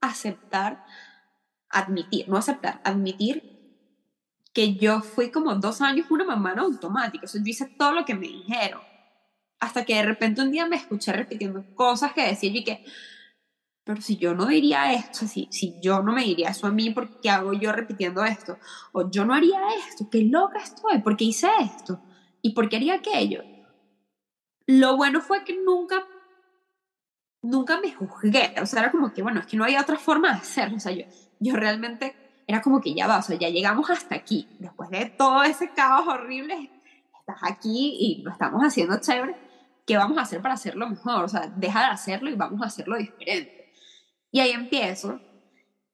aceptar, 0.00 0.84
admitir, 1.68 2.28
no 2.28 2.36
aceptar, 2.36 2.80
admitir 2.84 3.57
que 4.58 4.74
yo 4.74 5.02
fui 5.02 5.30
como 5.30 5.54
dos 5.54 5.80
años 5.80 6.10
una 6.10 6.24
mamá 6.24 6.52
no 6.52 6.62
automática, 6.62 7.26
o 7.26 7.28
sea, 7.28 7.40
yo 7.40 7.48
hice 7.48 7.66
todo 7.78 7.92
lo 7.92 8.04
que 8.04 8.16
me 8.16 8.26
dijeron, 8.26 8.80
hasta 9.60 9.84
que 9.84 9.94
de 9.94 10.02
repente 10.02 10.42
un 10.42 10.50
día 10.50 10.66
me 10.66 10.74
escuché 10.74 11.12
repitiendo 11.12 11.64
cosas 11.76 12.12
que 12.12 12.26
decía 12.26 12.50
y 12.52 12.64
que, 12.64 12.84
pero 13.84 14.02
si 14.02 14.16
yo 14.16 14.34
no 14.34 14.46
diría 14.46 14.92
esto, 14.94 15.28
si, 15.28 15.46
si 15.52 15.78
yo 15.80 16.02
no 16.02 16.12
me 16.12 16.24
diría 16.24 16.48
eso 16.48 16.66
a 16.66 16.72
mí, 16.72 16.90
¿por 16.90 17.20
qué 17.20 17.30
hago 17.30 17.52
yo 17.52 17.70
repitiendo 17.70 18.24
esto? 18.24 18.58
O 18.90 19.08
yo 19.08 19.24
no 19.24 19.32
haría 19.32 19.60
esto, 19.88 20.08
qué 20.10 20.24
loca 20.24 20.58
estoy, 20.58 20.98
¿por 21.02 21.16
qué 21.16 21.26
hice 21.26 21.46
esto? 21.60 22.02
¿Y 22.42 22.50
por 22.50 22.68
qué 22.68 22.78
haría 22.78 22.94
aquello? 22.94 23.44
Lo 24.66 24.96
bueno 24.96 25.20
fue 25.20 25.44
que 25.44 25.56
nunca 25.56 26.04
nunca 27.42 27.80
me 27.80 27.92
juzgué, 27.92 28.56
o 28.60 28.66
sea, 28.66 28.80
era 28.80 28.90
como 28.90 29.14
que, 29.14 29.22
bueno, 29.22 29.38
es 29.38 29.46
que 29.46 29.56
no 29.56 29.62
había 29.62 29.82
otra 29.82 29.98
forma 29.98 30.32
de 30.32 30.38
hacerlo, 30.38 30.78
o 30.78 30.80
sea, 30.80 30.90
yo, 30.90 31.04
yo 31.38 31.54
realmente 31.54 32.27
era 32.48 32.62
como 32.62 32.80
que 32.80 32.94
ya 32.94 33.06
va, 33.06 33.18
o 33.18 33.22
sea, 33.22 33.36
ya 33.36 33.50
llegamos 33.50 33.90
hasta 33.90 34.14
aquí, 34.14 34.48
después 34.58 34.88
de 34.88 35.04
todo 35.04 35.42
ese 35.42 35.68
caos 35.68 36.08
horrible, 36.08 36.70
estás 37.20 37.36
aquí 37.42 37.94
y 38.00 38.22
lo 38.22 38.30
estamos 38.30 38.62
haciendo 38.62 38.98
chévere, 38.98 39.36
¿qué 39.86 39.98
vamos 39.98 40.16
a 40.16 40.22
hacer 40.22 40.40
para 40.40 40.54
hacerlo 40.54 40.88
mejor? 40.88 41.24
O 41.24 41.28
sea, 41.28 41.52
deja 41.54 41.80
de 41.80 41.86
hacerlo 41.86 42.30
y 42.30 42.34
vamos 42.36 42.62
a 42.62 42.66
hacerlo 42.66 42.96
diferente. 42.96 43.70
Y 44.32 44.40
ahí 44.40 44.52
empiezo, 44.52 45.20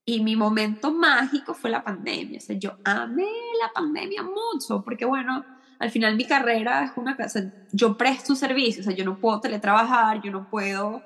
y 0.05 0.23
mi 0.23 0.37
momento 0.37 0.93
mágico 0.93 1.55
fue 1.55 1.71
la 1.71 1.83
pandemia, 1.83 2.39
o 2.39 2.41
sea, 2.41 2.57
yo 2.57 2.77
amé 2.85 3.27
la 3.61 3.73
pandemia 3.75 4.23
mucho, 4.23 4.85
porque 4.85 5.05
bueno, 5.05 5.45
al 5.81 5.91
final 5.91 6.15
mi 6.15 6.25
carrera 6.25 6.85
es 6.85 6.93
una 6.95 7.17
casa, 7.17 7.53
yo 7.73 7.97
presto 7.97 8.37
servicio, 8.37 8.83
o 8.83 8.85
sea, 8.85 8.95
yo 8.95 9.05
no 9.05 9.19
puedo 9.19 9.41
teletrabajar, 9.41 10.23
yo 10.23 10.31
no 10.31 10.49
puedo 10.49 11.03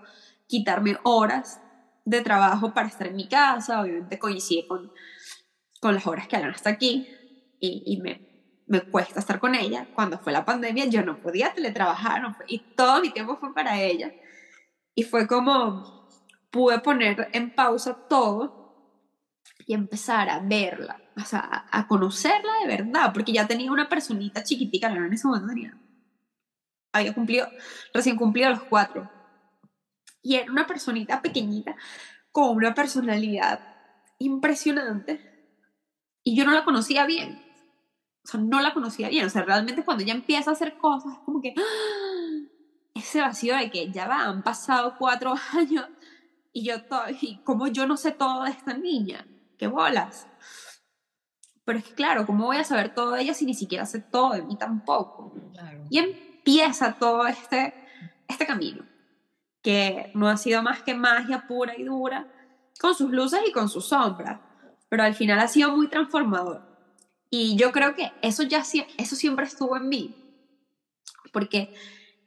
quitarme 0.46 0.98
horas 1.04 1.58
de 2.04 2.20
trabajo 2.20 2.74
para 2.74 2.88
estar 2.88 3.06
en 3.06 3.16
mi 3.16 3.28
casa, 3.28 3.80
obviamente 3.80 4.18
coincide 4.18 4.66
con, 4.66 4.92
con 5.80 5.94
las 5.94 6.06
horas 6.06 6.28
que 6.28 6.36
Alana 6.36 6.54
está 6.54 6.70
aquí 6.70 7.08
y, 7.60 7.82
y 7.86 8.00
me, 8.00 8.62
me, 8.66 8.80
cuesta 8.82 9.20
estar 9.20 9.38
con 9.38 9.54
ella. 9.54 9.86
Cuando 9.94 10.18
fue 10.18 10.32
la 10.32 10.44
pandemia 10.44 10.86
yo 10.86 11.02
no 11.04 11.20
podía 11.20 11.52
teletrabajar 11.54 12.22
no 12.22 12.36
y 12.46 12.58
todo 12.76 13.00
mi 13.00 13.10
tiempo 13.10 13.36
fue 13.36 13.54
para 13.54 13.80
ella. 13.80 14.12
Y 14.94 15.04
fue 15.04 15.26
como 15.26 16.08
pude 16.50 16.80
poner 16.80 17.28
en 17.32 17.54
pausa 17.54 17.94
todo 18.08 18.58
y 19.66 19.74
empezar 19.74 20.30
a 20.30 20.40
verla, 20.40 21.00
o 21.16 21.20
sea, 21.20 21.66
a, 21.70 21.86
conocerla 21.86 22.52
de 22.62 22.68
verdad, 22.68 23.12
porque 23.12 23.32
ya 23.32 23.46
tenía 23.46 23.70
una 23.70 23.88
personita 23.88 24.42
chiquitica, 24.42 24.88
en 24.88 25.12
ese 25.12 25.26
momento 25.26 25.48
tenía, 25.48 25.78
había 26.92 27.12
cumplido, 27.12 27.48
recién 27.92 28.16
cumplido 28.16 28.50
los 28.50 28.62
cuatro 28.62 29.10
y 30.22 30.36
era 30.36 30.50
una 30.50 30.66
personita 30.66 31.20
pequeñita 31.20 31.76
con 32.32 32.56
una 32.56 32.74
personalidad 32.74 33.60
impresionante 34.18 35.27
y 36.28 36.36
yo 36.36 36.44
no 36.44 36.52
la 36.52 36.62
conocía 36.62 37.06
bien. 37.06 37.42
O 38.22 38.28
sea, 38.28 38.38
no 38.38 38.60
la 38.60 38.74
conocía 38.74 39.08
bien. 39.08 39.24
O 39.24 39.30
sea, 39.30 39.44
realmente 39.44 39.82
cuando 39.82 40.02
ella 40.02 40.12
empieza 40.12 40.50
a 40.50 40.52
hacer 40.52 40.76
cosas, 40.76 41.14
es 41.14 41.18
como 41.20 41.40
que 41.40 41.54
¡ah! 41.56 42.48
ese 42.94 43.22
vacío 43.22 43.56
de 43.56 43.70
que 43.70 43.90
ya 43.90 44.06
va, 44.06 44.24
han 44.24 44.42
pasado 44.42 44.96
cuatro 44.98 45.34
años 45.54 45.86
y 46.52 46.64
yo 46.64 46.74
y 47.22 47.38
como 47.44 47.68
yo 47.68 47.86
no 47.86 47.96
sé 47.96 48.10
todo 48.12 48.44
de 48.44 48.50
esta 48.50 48.74
niña, 48.74 49.26
qué 49.56 49.68
bolas. 49.68 50.26
Pero 51.64 51.78
es 51.78 51.86
que 51.86 51.94
claro, 51.94 52.26
¿cómo 52.26 52.44
voy 52.44 52.58
a 52.58 52.64
saber 52.64 52.94
todo 52.94 53.12
de 53.12 53.22
ella 53.22 53.32
si 53.32 53.46
ni 53.46 53.54
siquiera 53.54 53.86
sé 53.86 54.00
todo 54.00 54.34
de 54.34 54.42
mí 54.42 54.58
tampoco? 54.58 55.32
Y 55.88 55.96
empieza 55.98 56.92
todo 56.98 57.26
este, 57.26 57.72
este 58.28 58.44
camino 58.44 58.84
que 59.62 60.12
no 60.14 60.28
ha 60.28 60.36
sido 60.36 60.62
más 60.62 60.82
que 60.82 60.92
magia 60.92 61.46
pura 61.48 61.74
y 61.74 61.84
dura, 61.84 62.30
con 62.78 62.94
sus 62.94 63.10
luces 63.10 63.40
y 63.48 63.52
con 63.52 63.70
sus 63.70 63.88
sombras, 63.88 64.40
pero 64.88 65.02
al 65.02 65.14
final 65.14 65.38
ha 65.40 65.48
sido 65.48 65.76
muy 65.76 65.88
transformador. 65.88 66.62
Y 67.30 67.56
yo 67.56 67.72
creo 67.72 67.94
que 67.94 68.12
eso 68.22 68.42
ya 68.42 68.62
eso 68.96 69.16
siempre 69.16 69.44
estuvo 69.44 69.76
en 69.76 69.88
mí, 69.88 70.14
porque, 71.32 71.74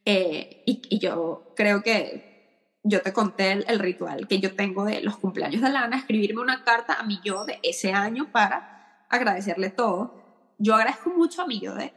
eh, 0.06 0.64
y, 0.66 1.00
yo 1.00 1.54
creo 1.56 1.82
que 1.82 2.78
yo 2.84 3.02
te 3.02 3.14
conté 3.14 3.52
el, 3.52 3.80
ritual 3.80 4.28
que 4.28 4.40
yo 4.40 4.56
tengo 4.56 4.86
de 4.86 5.02
los 5.02 5.18
cumpleaños 5.18 5.62
de 5.62 5.70
Lana, 5.70 5.98
escribirme 5.98 6.42
una 6.42 6.64
carta 6.64 6.94
a 6.94 7.04
mi 7.04 7.20
yo 7.24 7.46
de 7.46 7.60
ese 7.64 7.94
año 7.94 8.32
para 8.32 9.06
agradecerle 9.10 9.70
todo. 9.70 10.54
Yo 10.58 10.76
agradezco 10.76 11.10
mucho 11.10 11.42
a 11.42 11.48
mi 11.48 11.60
yo 11.60 11.74
de, 11.74 11.94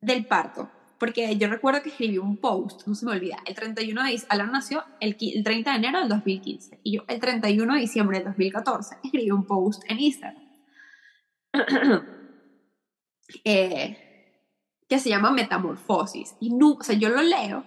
del 0.00 0.26
parto, 0.26 0.70
porque 0.98 1.36
yo 1.36 1.48
recuerdo 1.48 1.82
que 1.82 1.90
escribí 1.90 2.18
un 2.18 2.36
post, 2.36 2.86
no 2.86 2.94
se 2.94 3.06
me 3.06 3.12
olvida, 3.12 3.36
el 3.46 3.54
31 3.54 4.02
de 4.02 4.10
diciembre, 4.10 4.34
Alana 4.34 4.52
nació 4.52 4.84
el, 5.00 5.16
el 5.20 5.44
30 5.44 5.70
de 5.70 5.76
enero 5.76 6.00
del 6.00 6.08
2015, 6.08 6.80
y 6.82 6.96
yo 6.96 7.04
el 7.08 7.20
31 7.20 7.74
de 7.74 7.80
diciembre 7.80 8.18
del 8.18 8.26
2014 8.26 8.96
escribí 9.02 9.30
un 9.30 9.46
post 9.46 9.82
en 9.88 10.00
Instagram. 10.00 10.48
eh, 13.44 14.04
que 14.88 14.98
se 14.98 15.10
llama 15.10 15.30
Metamorfosis. 15.30 16.34
Y 16.40 16.50
no, 16.50 16.72
o 16.72 16.82
sea, 16.82 16.96
yo 16.96 17.10
lo 17.10 17.22
leo 17.22 17.64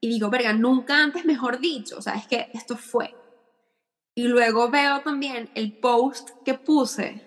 y 0.00 0.08
digo, 0.08 0.30
verga, 0.30 0.52
nunca 0.52 1.02
antes 1.02 1.24
mejor 1.24 1.60
dicho, 1.60 1.98
o 1.98 2.02
sea, 2.02 2.14
es 2.14 2.26
que 2.26 2.48
esto 2.54 2.76
fue. 2.76 3.14
Y 4.14 4.28
luego 4.28 4.70
veo 4.70 5.00
también 5.00 5.50
el 5.54 5.72
post 5.72 6.30
que 6.44 6.54
puse. 6.54 7.22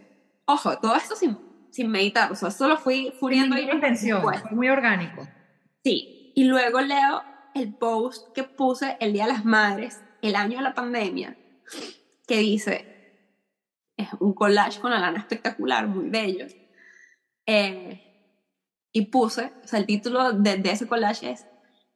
Ojo, 0.45 0.77
todo 0.77 0.95
esto 0.95 1.15
sin, 1.15 1.37
sin 1.71 1.89
meditar, 1.89 2.31
o 2.31 2.35
sea, 2.35 2.51
solo 2.51 2.77
fui 2.77 3.13
furiendo. 3.19 3.55
Sin 3.55 3.69
intención, 3.69 4.21
fue 4.21 4.51
muy 4.51 4.69
orgánico. 4.69 5.27
Sí, 5.85 6.31
y 6.33 6.45
luego 6.45 6.81
leo 6.81 7.21
el 7.53 7.71
post 7.75 8.33
que 8.33 8.43
puse 8.43 8.97
el 8.99 9.13
Día 9.13 9.27
de 9.27 9.33
las 9.33 9.45
Madres, 9.45 10.01
el 10.23 10.35
año 10.35 10.57
de 10.57 10.63
la 10.63 10.73
pandemia, 10.73 11.37
que 12.27 12.39
dice, 12.39 13.21
es 13.95 14.09
un 14.19 14.33
collage 14.33 14.79
con 14.79 14.89
la 14.89 14.97
lana 14.97 15.19
espectacular, 15.19 15.85
muy 15.85 16.09
bello. 16.09 16.47
Eh, 17.45 18.01
y 18.91 19.05
puse, 19.11 19.53
o 19.63 19.67
sea, 19.67 19.77
el 19.77 19.85
título 19.85 20.33
de, 20.33 20.57
de 20.57 20.71
ese 20.71 20.87
collage 20.87 21.29
es 21.29 21.45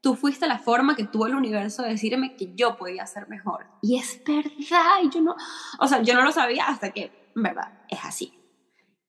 tú 0.01 0.13
fuiste 0.13 0.45
la 0.45 0.59
forma 0.59 0.95
que 0.95 1.05
tuvo 1.05 1.25
el 1.25 1.33
universo 1.33 1.81
de 1.81 1.89
decirme 1.89 2.35
que 2.35 2.53
yo 2.53 2.77
podía 2.77 3.07
ser 3.07 3.27
mejor. 3.27 3.65
Y 3.81 3.97
es 3.97 4.21
verdad, 4.23 4.99
y 5.03 5.09
yo 5.09 5.21
no, 5.21 5.35
o 5.79 5.87
sea, 5.87 6.03
yo 6.03 6.13
no 6.13 6.23
lo 6.23 6.31
sabía 6.31 6.67
hasta 6.67 6.91
que, 6.91 7.31
en 7.35 7.41
verdad, 7.41 7.81
es 7.89 7.99
así. 8.03 8.39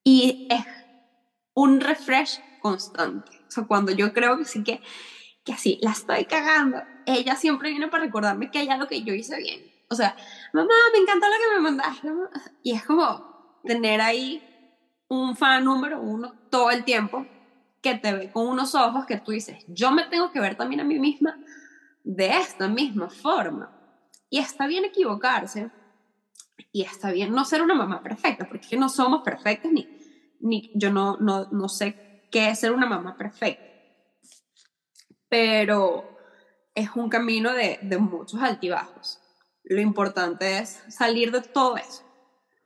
Y 0.05 0.49
es 0.51 0.65
un 1.53 1.83
refresh 1.83 2.41
constante. 2.63 3.40
O 3.51 3.53
sea, 3.53 3.65
cuando 3.65 3.91
yo 3.91 4.13
creo 4.13 4.39
que 4.39 4.45
sí 4.45 4.63
que, 4.63 4.81
que 5.45 5.53
así, 5.53 5.81
la 5.83 5.91
estoy 5.91 6.25
cagando, 6.25 6.81
ella 7.05 7.35
siempre 7.35 7.71
viene 7.71 7.89
para 7.89 8.05
recordarme 8.05 8.49
que 8.53 8.61
hay 8.61 8.69
algo 8.69 8.87
que 8.87 9.03
yo 9.03 9.13
hice 9.13 9.37
bien. 9.39 9.61
O 9.89 9.97
sea, 9.97 10.15
mamá, 10.53 10.73
me 10.93 11.01
encanta 11.01 11.27
lo 11.29 11.35
que 11.35 11.55
me 11.57 11.61
mandaste. 11.61 12.09
Y 12.63 12.77
es 12.77 12.85
como 12.85 13.59
tener 13.65 14.01
ahí 14.01 14.41
un 15.09 15.37
fan 15.37 15.65
número 15.65 16.01
uno 16.01 16.33
todo 16.49 16.71
el 16.71 16.85
tiempo 16.85 17.27
que 17.83 17.97
te 17.97 18.13
ve 18.13 18.31
con 18.31 18.47
unos 18.47 18.77
ojos 18.77 19.05
que 19.05 19.19
tú 19.19 19.33
dices, 19.33 19.65
yo 19.67 19.91
me 19.91 20.05
tengo 20.05 20.31
que 20.31 20.39
ver 20.39 20.55
también 20.55 20.83
a 20.83 20.85
mí 20.85 21.01
misma 21.01 21.37
de 22.05 22.29
esta 22.29 22.69
misma 22.69 23.11
forma. 23.11 23.77
Y 24.29 24.39
está 24.39 24.69
bien 24.69 24.85
equivocarse 24.85 25.73
y 26.71 26.83
está 26.83 27.11
bien 27.11 27.33
no 27.33 27.45
ser 27.45 27.63
una 27.63 27.75
mamá 27.75 28.01
perfecta, 28.01 28.47
porque 28.49 28.77
no 28.77 28.89
somos 28.89 29.23
perfectas 29.23 29.73
ni, 29.73 29.89
ni 30.39 30.71
yo 30.77 30.93
no, 30.93 31.17
no, 31.17 31.47
no 31.51 31.69
sé 31.69 32.10
qué 32.31 32.51
es 32.51 32.61
ser 32.61 32.73
una 32.73 32.87
mamá 32.87 33.17
perfecta. 33.17 33.65
Pero 35.29 36.19
es 36.75 36.91
un 36.95 37.09
camino 37.09 37.53
de, 37.53 37.79
de 37.83 37.99
muchos 37.99 38.41
altibajos. 38.43 39.21
Lo 39.65 39.81
importante 39.81 40.59
es 40.59 40.83
salir 40.89 41.31
de 41.31 41.43
todo 41.43 41.77
eso 41.77 42.11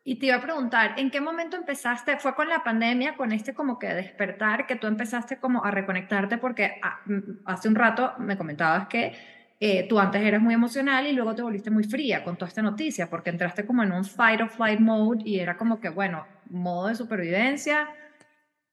y 0.06 0.16
te 0.16 0.26
iba 0.26 0.36
a 0.36 0.40
preguntar, 0.40 0.94
¿en 0.98 1.10
qué 1.10 1.22
momento 1.22 1.56
empezaste? 1.56 2.18
¿Fue 2.18 2.34
con 2.34 2.50
la 2.50 2.62
pandemia, 2.62 3.16
con 3.16 3.32
este 3.32 3.54
como 3.54 3.78
que 3.78 3.86
despertar, 3.86 4.66
que 4.66 4.76
tú 4.76 4.86
empezaste 4.86 5.38
como 5.38 5.64
a 5.64 5.70
reconectarte? 5.70 6.36
Porque 6.36 6.78
ah, 6.82 7.00
mm, 7.06 7.46
hace 7.46 7.68
un 7.68 7.74
rato 7.74 8.12
me 8.18 8.36
comentabas 8.36 8.86
que 8.86 9.14
eh, 9.58 9.88
tú 9.88 9.98
antes 9.98 10.20
eras 10.20 10.42
muy 10.42 10.52
emocional 10.52 11.06
y 11.06 11.12
luego 11.12 11.34
te 11.34 11.40
volviste 11.40 11.70
muy 11.70 11.84
fría 11.84 12.22
con 12.22 12.36
toda 12.36 12.48
esta 12.48 12.60
noticia, 12.60 13.08
porque 13.08 13.30
entraste 13.30 13.64
como 13.64 13.82
en 13.82 13.92
un 13.92 14.04
fight 14.04 14.42
or 14.42 14.50
flight 14.50 14.78
mode 14.78 15.22
y 15.24 15.40
era 15.40 15.56
como 15.56 15.80
que, 15.80 15.88
bueno, 15.88 16.26
modo 16.50 16.88
de 16.88 16.96
supervivencia, 16.96 17.88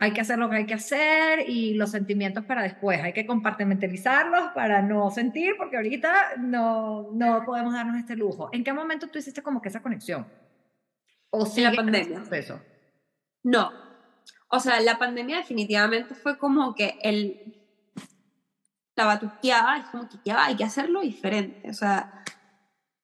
hay 0.01 0.13
que 0.13 0.21
hacer 0.21 0.39
lo 0.39 0.49
que 0.49 0.55
hay 0.55 0.65
que 0.65 0.73
hacer 0.73 1.47
y 1.47 1.75
los 1.75 1.91
sentimientos 1.91 2.43
para 2.45 2.63
después, 2.63 2.99
hay 3.03 3.13
que 3.13 3.27
compartimentalizarlos 3.27 4.51
para 4.55 4.81
no 4.81 5.11
sentir, 5.11 5.53
porque 5.59 5.77
ahorita 5.77 6.37
no, 6.39 7.11
no 7.13 7.45
podemos 7.45 7.71
darnos 7.71 7.97
este 7.97 8.15
lujo. 8.15 8.49
¿En 8.51 8.63
qué 8.63 8.73
momento 8.73 9.09
tú 9.09 9.19
hiciste 9.19 9.43
como 9.43 9.61
que 9.61 9.69
esa 9.69 9.83
conexión? 9.83 10.25
¿O 11.29 11.45
sí 11.45 11.61
la 11.61 11.73
pandemia? 11.73 12.23
Eso? 12.31 12.59
No. 13.43 13.71
O 14.47 14.59
sea, 14.59 14.81
la 14.81 14.97
pandemia 14.97 15.37
definitivamente 15.37 16.15
fue 16.15 16.35
como 16.39 16.73
que 16.73 16.97
el... 17.03 17.69
La 18.95 19.05
batuqueaba, 19.05 19.77
es 19.77 19.85
como 19.85 20.09
que 20.09 20.17
ya 20.25 20.45
hay 20.45 20.55
que 20.55 20.63
hacerlo 20.63 21.01
diferente. 21.01 21.69
O 21.69 21.73
sea, 21.75 22.23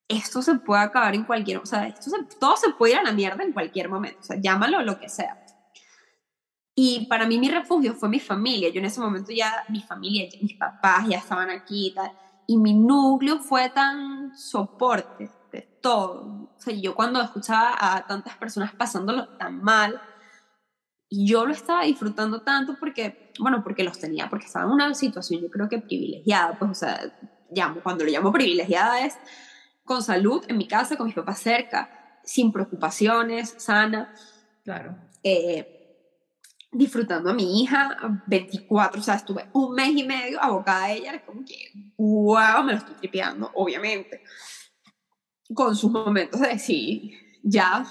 esto 0.08 0.42
se 0.42 0.56
puede 0.56 0.82
acabar 0.82 1.14
en 1.14 1.22
cualquier... 1.22 1.58
O 1.58 1.66
sea, 1.66 1.86
esto 1.86 2.10
todo 2.40 2.56
se 2.56 2.70
puede 2.70 2.94
ir 2.94 2.98
a 2.98 3.04
la 3.04 3.12
mierda 3.12 3.44
en 3.44 3.52
cualquier 3.52 3.88
momento. 3.88 4.18
O 4.18 4.24
sea, 4.24 4.36
llámalo 4.40 4.82
lo 4.82 4.98
que 4.98 5.08
sea. 5.08 5.44
Y 6.80 7.06
para 7.06 7.26
mí 7.26 7.40
mi 7.40 7.50
refugio 7.50 7.92
fue 7.92 8.08
mi 8.08 8.20
familia. 8.20 8.68
Yo 8.68 8.78
en 8.78 8.84
ese 8.84 9.00
momento 9.00 9.32
ya, 9.32 9.64
mi 9.68 9.82
familia, 9.82 10.28
mis 10.40 10.56
papás 10.56 11.08
ya 11.08 11.18
estaban 11.18 11.50
aquí 11.50 11.88
y 11.88 11.90
tal. 11.92 12.12
Y 12.46 12.56
mi 12.56 12.72
núcleo 12.72 13.40
fue 13.40 13.68
tan 13.70 14.38
soporte 14.38 15.28
de 15.50 15.62
todo. 15.82 16.52
O 16.56 16.60
sea, 16.60 16.72
yo 16.72 16.94
cuando 16.94 17.20
escuchaba 17.20 17.74
a 17.76 18.06
tantas 18.06 18.36
personas 18.36 18.72
pasándolo 18.76 19.26
tan 19.30 19.60
mal, 19.60 20.00
y 21.08 21.26
yo 21.26 21.46
lo 21.46 21.52
estaba 21.52 21.82
disfrutando 21.82 22.42
tanto 22.42 22.76
porque, 22.78 23.32
bueno, 23.40 23.64
porque 23.64 23.82
los 23.82 23.98
tenía, 23.98 24.28
porque 24.30 24.46
estaba 24.46 24.66
en 24.66 24.70
una 24.70 24.94
situación 24.94 25.42
yo 25.42 25.50
creo 25.50 25.68
que 25.68 25.80
privilegiada, 25.80 26.60
pues, 26.60 26.70
o 26.70 26.74
sea, 26.74 27.12
llamo, 27.50 27.80
cuando 27.82 28.04
lo 28.04 28.10
llamo 28.12 28.30
privilegiada 28.30 29.04
es 29.04 29.16
con 29.82 30.00
salud 30.00 30.44
en 30.46 30.56
mi 30.56 30.68
casa, 30.68 30.96
con 30.96 31.06
mis 31.06 31.16
papás 31.16 31.40
cerca, 31.40 32.20
sin 32.22 32.52
preocupaciones, 32.52 33.56
sana. 33.58 34.14
Claro. 34.62 34.96
Eh, 35.24 35.77
disfrutando 36.70 37.30
a 37.30 37.34
mi 37.34 37.62
hija 37.62 38.22
24, 38.26 39.00
o 39.00 39.04
sea, 39.04 39.14
estuve 39.14 39.48
un 39.52 39.74
mes 39.74 39.90
y 39.96 40.04
medio 40.04 40.42
abocada 40.42 40.84
a 40.84 40.92
ella, 40.92 41.14
es 41.14 41.22
como 41.22 41.44
que, 41.44 41.70
wow, 41.96 42.62
me 42.64 42.72
lo 42.72 42.78
estoy 42.78 42.94
tripeando, 42.96 43.50
obviamente 43.54 44.22
con 45.54 45.74
sus 45.74 45.90
momentos 45.90 46.40
de 46.40 46.48
decir, 46.48 47.12
ya, 47.42 47.84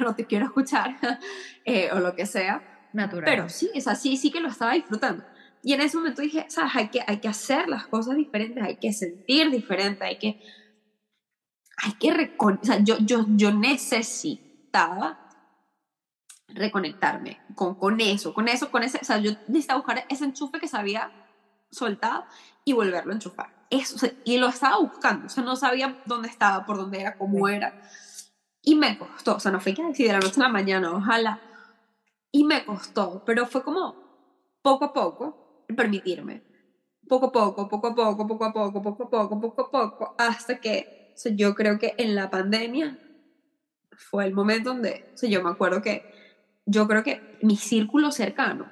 no 0.00 0.14
te 0.14 0.26
quiero 0.26 0.46
escuchar, 0.46 0.98
eh, 1.64 1.90
o 1.92 2.00
lo 2.00 2.14
que 2.14 2.26
sea. 2.26 2.66
Natural. 2.92 3.24
Pero 3.24 3.48
sí, 3.48 3.70
es 3.72 3.86
así, 3.86 4.16
sí 4.16 4.32
que 4.32 4.40
lo 4.40 4.48
estaba 4.48 4.72
disfrutando. 4.72 5.24
Y 5.62 5.74
en 5.74 5.80
ese 5.80 5.96
momento 5.96 6.22
dije, 6.22 6.46
¿sabes? 6.48 6.72
Hay 6.74 6.88
que, 6.88 7.02
hay 7.06 7.18
que 7.18 7.28
hacer 7.28 7.68
las 7.68 7.86
cosas 7.86 8.16
diferentes, 8.16 8.62
hay 8.62 8.76
que 8.76 8.92
sentir 8.92 9.50
diferente, 9.50 10.04
hay 10.04 10.18
que... 10.18 10.40
Hay 11.82 11.92
que 11.92 12.34
o 12.36 12.58
sea, 12.62 12.80
yo, 12.80 12.98
yo, 12.98 13.24
yo 13.28 13.52
necesitaba 13.52 15.29
reconectarme 16.54 17.40
con, 17.54 17.74
con 17.74 18.00
eso, 18.00 18.34
con 18.34 18.48
eso, 18.48 18.70
con 18.70 18.82
ese... 18.82 18.98
O 19.00 19.04
sea, 19.04 19.18
yo 19.18 19.32
necesitaba 19.48 19.78
buscar 19.78 20.04
ese 20.08 20.24
enchufe 20.24 20.58
que 20.58 20.68
se 20.68 20.76
había 20.76 21.10
soltado 21.70 22.24
y 22.64 22.72
volverlo 22.72 23.12
a 23.12 23.14
enchufar 23.14 23.60
eso, 23.70 24.06
y 24.24 24.38
lo 24.38 24.48
estaba 24.48 24.78
buscando, 24.78 25.26
o 25.26 25.28
sea, 25.28 25.44
no 25.44 25.56
sabía 25.56 26.02
dónde 26.04 26.28
estaba, 26.28 26.66
por 26.66 26.76
dónde 26.76 27.00
era, 27.00 27.16
cómo 27.16 27.48
era. 27.48 27.80
Y 28.62 28.74
me 28.74 28.98
costó, 28.98 29.36
o 29.36 29.40
sea, 29.40 29.52
no 29.52 29.60
fue 29.60 29.74
que 29.74 29.82
así 29.82 30.04
de 30.04 30.12
la 30.12 30.18
noche 30.18 30.40
a 30.40 30.44
la 30.44 30.48
mañana, 30.48 30.92
ojalá. 30.92 31.40
Y 32.32 32.44
me 32.44 32.64
costó, 32.64 33.22
pero 33.24 33.46
fue 33.46 33.62
como 33.62 33.94
poco 34.60 34.86
a 34.86 34.92
poco 34.92 35.64
permitirme. 35.74 36.42
Poco 37.08 37.26
a 37.26 37.32
poco, 37.32 37.68
poco 37.68 37.86
a 37.88 37.94
poco, 37.94 38.26
poco 38.26 38.44
a 38.44 38.52
poco, 38.52 38.82
poco 38.82 39.02
a 39.04 39.08
poco, 39.08 39.40
poco 39.40 39.62
a 39.62 39.70
poco, 39.70 40.14
hasta 40.18 40.60
que, 40.60 41.12
o 41.14 41.18
sea, 41.18 41.32
yo 41.34 41.54
creo 41.54 41.78
que 41.78 41.94
en 41.96 42.14
la 42.14 42.28
pandemia 42.28 42.98
fue 43.96 44.26
el 44.26 44.34
momento 44.34 44.70
donde, 44.70 45.10
o 45.14 45.16
sea, 45.16 45.30
yo 45.30 45.42
me 45.42 45.50
acuerdo 45.50 45.80
que, 45.80 46.19
yo 46.70 46.86
creo 46.86 47.02
que 47.02 47.38
mi 47.42 47.56
círculo 47.56 48.12
cercano, 48.12 48.70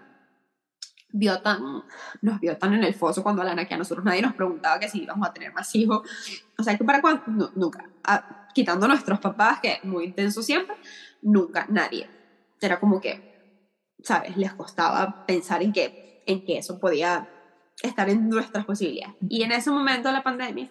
vio 1.11 1.41
tan, 1.41 1.83
nos 2.23 2.41
vio 2.41 2.57
tan 2.57 2.75
en 2.75 2.85
el 2.85 2.95
foso 2.95 3.23
cuando 3.23 3.43
Alana 3.43 3.67
que 3.67 3.75
a 3.75 3.79
nosotros 3.79 4.05
nadie 4.05 4.23
nos 4.23 4.35
preguntaba 4.35 4.79
que 4.79 4.89
si 4.89 5.03
íbamos 5.03 5.29
a 5.29 5.33
tener 5.33 5.53
más 5.53 5.75
hijos. 5.75 6.09
O 6.57 6.63
sea, 6.63 6.79
que 6.79 6.85
para 6.85 7.01
cuando, 7.01 7.51
nunca. 7.57 7.91
Ah, 8.05 8.49
quitando 8.55 8.87
a 8.87 8.89
nuestros 8.89 9.19
papás, 9.19 9.61
que 9.61 9.81
muy 9.83 10.05
intenso 10.05 10.43
siempre, 10.43 10.77
nunca, 11.23 11.67
nadie. 11.69 12.09
Era 12.61 12.79
como 12.79 13.01
que, 13.01 13.65
¿sabes? 14.03 14.37
Les 14.37 14.53
costaba 14.53 15.27
pensar 15.27 15.63
en 15.63 15.73
que, 15.73 16.23
en 16.27 16.45
que 16.45 16.59
eso 16.59 16.79
podía 16.79 17.29
estar 17.83 18.09
en 18.09 18.29
nuestras 18.29 18.65
posibilidades. 18.65 19.17
Y 19.29 19.43
en 19.43 19.53
ese 19.53 19.71
momento 19.71 20.09
de 20.09 20.15
la 20.15 20.23
pandemia, 20.23 20.71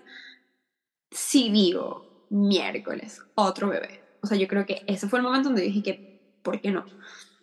sí 1.12 1.50
digo, 1.52 2.28
miércoles, 2.30 3.22
otro 3.36 3.70
bebé. 3.70 4.04
O 4.22 4.28
sea, 4.28 4.38
yo 4.38 4.48
creo 4.48 4.66
que 4.66 4.84
ese 4.88 5.08
fue 5.08 5.20
el 5.20 5.24
momento 5.24 5.50
donde 5.50 5.64
dije 5.64 5.84
que, 5.84 6.17
¿por 6.48 6.62
qué 6.62 6.72
no? 6.72 6.86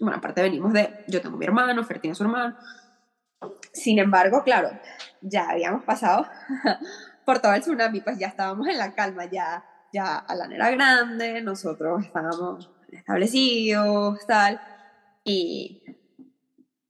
Bueno, 0.01 0.17
aparte 0.17 0.41
venimos 0.41 0.73
de, 0.73 1.05
yo 1.09 1.21
tengo 1.21 1.37
mi 1.37 1.45
hermano, 1.45 1.85
Fer 1.85 2.01
tiene 2.01 2.15
su 2.15 2.23
hermano, 2.23 2.57
sin 3.71 3.99
embargo, 3.99 4.43
claro, 4.43 4.71
ya 5.21 5.51
habíamos 5.51 5.85
pasado 5.85 6.27
por 7.27 7.39
todo 7.41 7.53
el 7.53 7.61
tsunami, 7.61 8.01
pues 8.01 8.19
ya 8.19 8.29
estábamos 8.29 8.67
en 8.67 8.79
la 8.79 8.95
calma, 8.95 9.27
ya, 9.27 9.63
ya 9.93 10.17
Alan 10.17 10.53
era 10.53 10.71
grande, 10.71 11.43
nosotros 11.43 12.03
estábamos 12.03 12.71
establecidos, 12.91 14.27
tal, 14.27 14.59
y, 15.23 15.83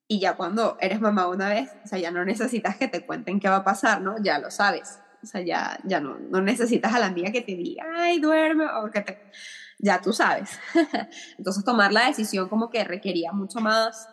y 0.06 0.20
ya 0.20 0.36
cuando 0.36 0.78
eres 0.80 1.00
mamá 1.00 1.26
una 1.26 1.48
vez, 1.48 1.72
o 1.84 1.88
sea, 1.88 1.98
ya 1.98 2.12
no 2.12 2.24
necesitas 2.24 2.76
que 2.76 2.86
te 2.86 3.04
cuenten 3.04 3.40
qué 3.40 3.48
va 3.48 3.56
a 3.56 3.64
pasar, 3.64 4.00
¿no? 4.00 4.22
Ya 4.22 4.38
lo 4.38 4.52
sabes, 4.52 5.00
O 5.20 5.26
sea, 5.26 5.40
ya, 5.40 5.80
ya 5.82 5.98
no, 5.98 6.16
no 6.20 6.40
necesitas 6.40 6.94
a 6.94 7.00
la 7.00 7.06
amiga 7.06 7.32
que 7.32 7.42
te 7.42 7.56
diga, 7.56 7.84
ay, 7.96 8.20
duerme, 8.20 8.66
o 8.66 8.88
que 8.92 9.00
te... 9.00 9.18
Ya 9.84 10.00
tú 10.00 10.14
sabes. 10.14 10.58
Entonces 11.38 11.62
tomar 11.62 11.92
la 11.92 12.06
decisión 12.06 12.48
como 12.48 12.70
que 12.70 12.82
requería 12.84 13.32
mucho 13.32 13.60
más 13.60 14.08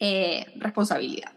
eh, 0.00 0.44
responsabilidad. 0.56 1.30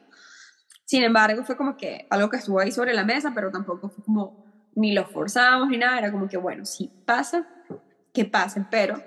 Sin 0.84 1.04
embargo, 1.04 1.44
fue 1.44 1.56
como 1.56 1.78
que 1.78 2.08
algo 2.10 2.32
que 2.32 2.38
estuvo 2.38 2.60
ahí 2.60 2.72
sobre 2.72 2.96
la 2.96 3.06
mesa, 3.06 3.32
pero 3.36 3.52
tampoco 3.52 3.90
fue 3.90 4.04
como 4.04 4.72
ni 4.76 4.94
lo 4.94 5.06
forzamos 5.06 5.70
ni 5.70 5.78
nada, 5.78 6.00
era 6.00 6.12
como 6.12 6.28
que, 6.28 6.38
bueno, 6.38 6.66
si 6.66 6.88
pasa, 7.06 7.48
que 8.12 8.26
pasen, 8.26 8.68
pero 8.72 9.00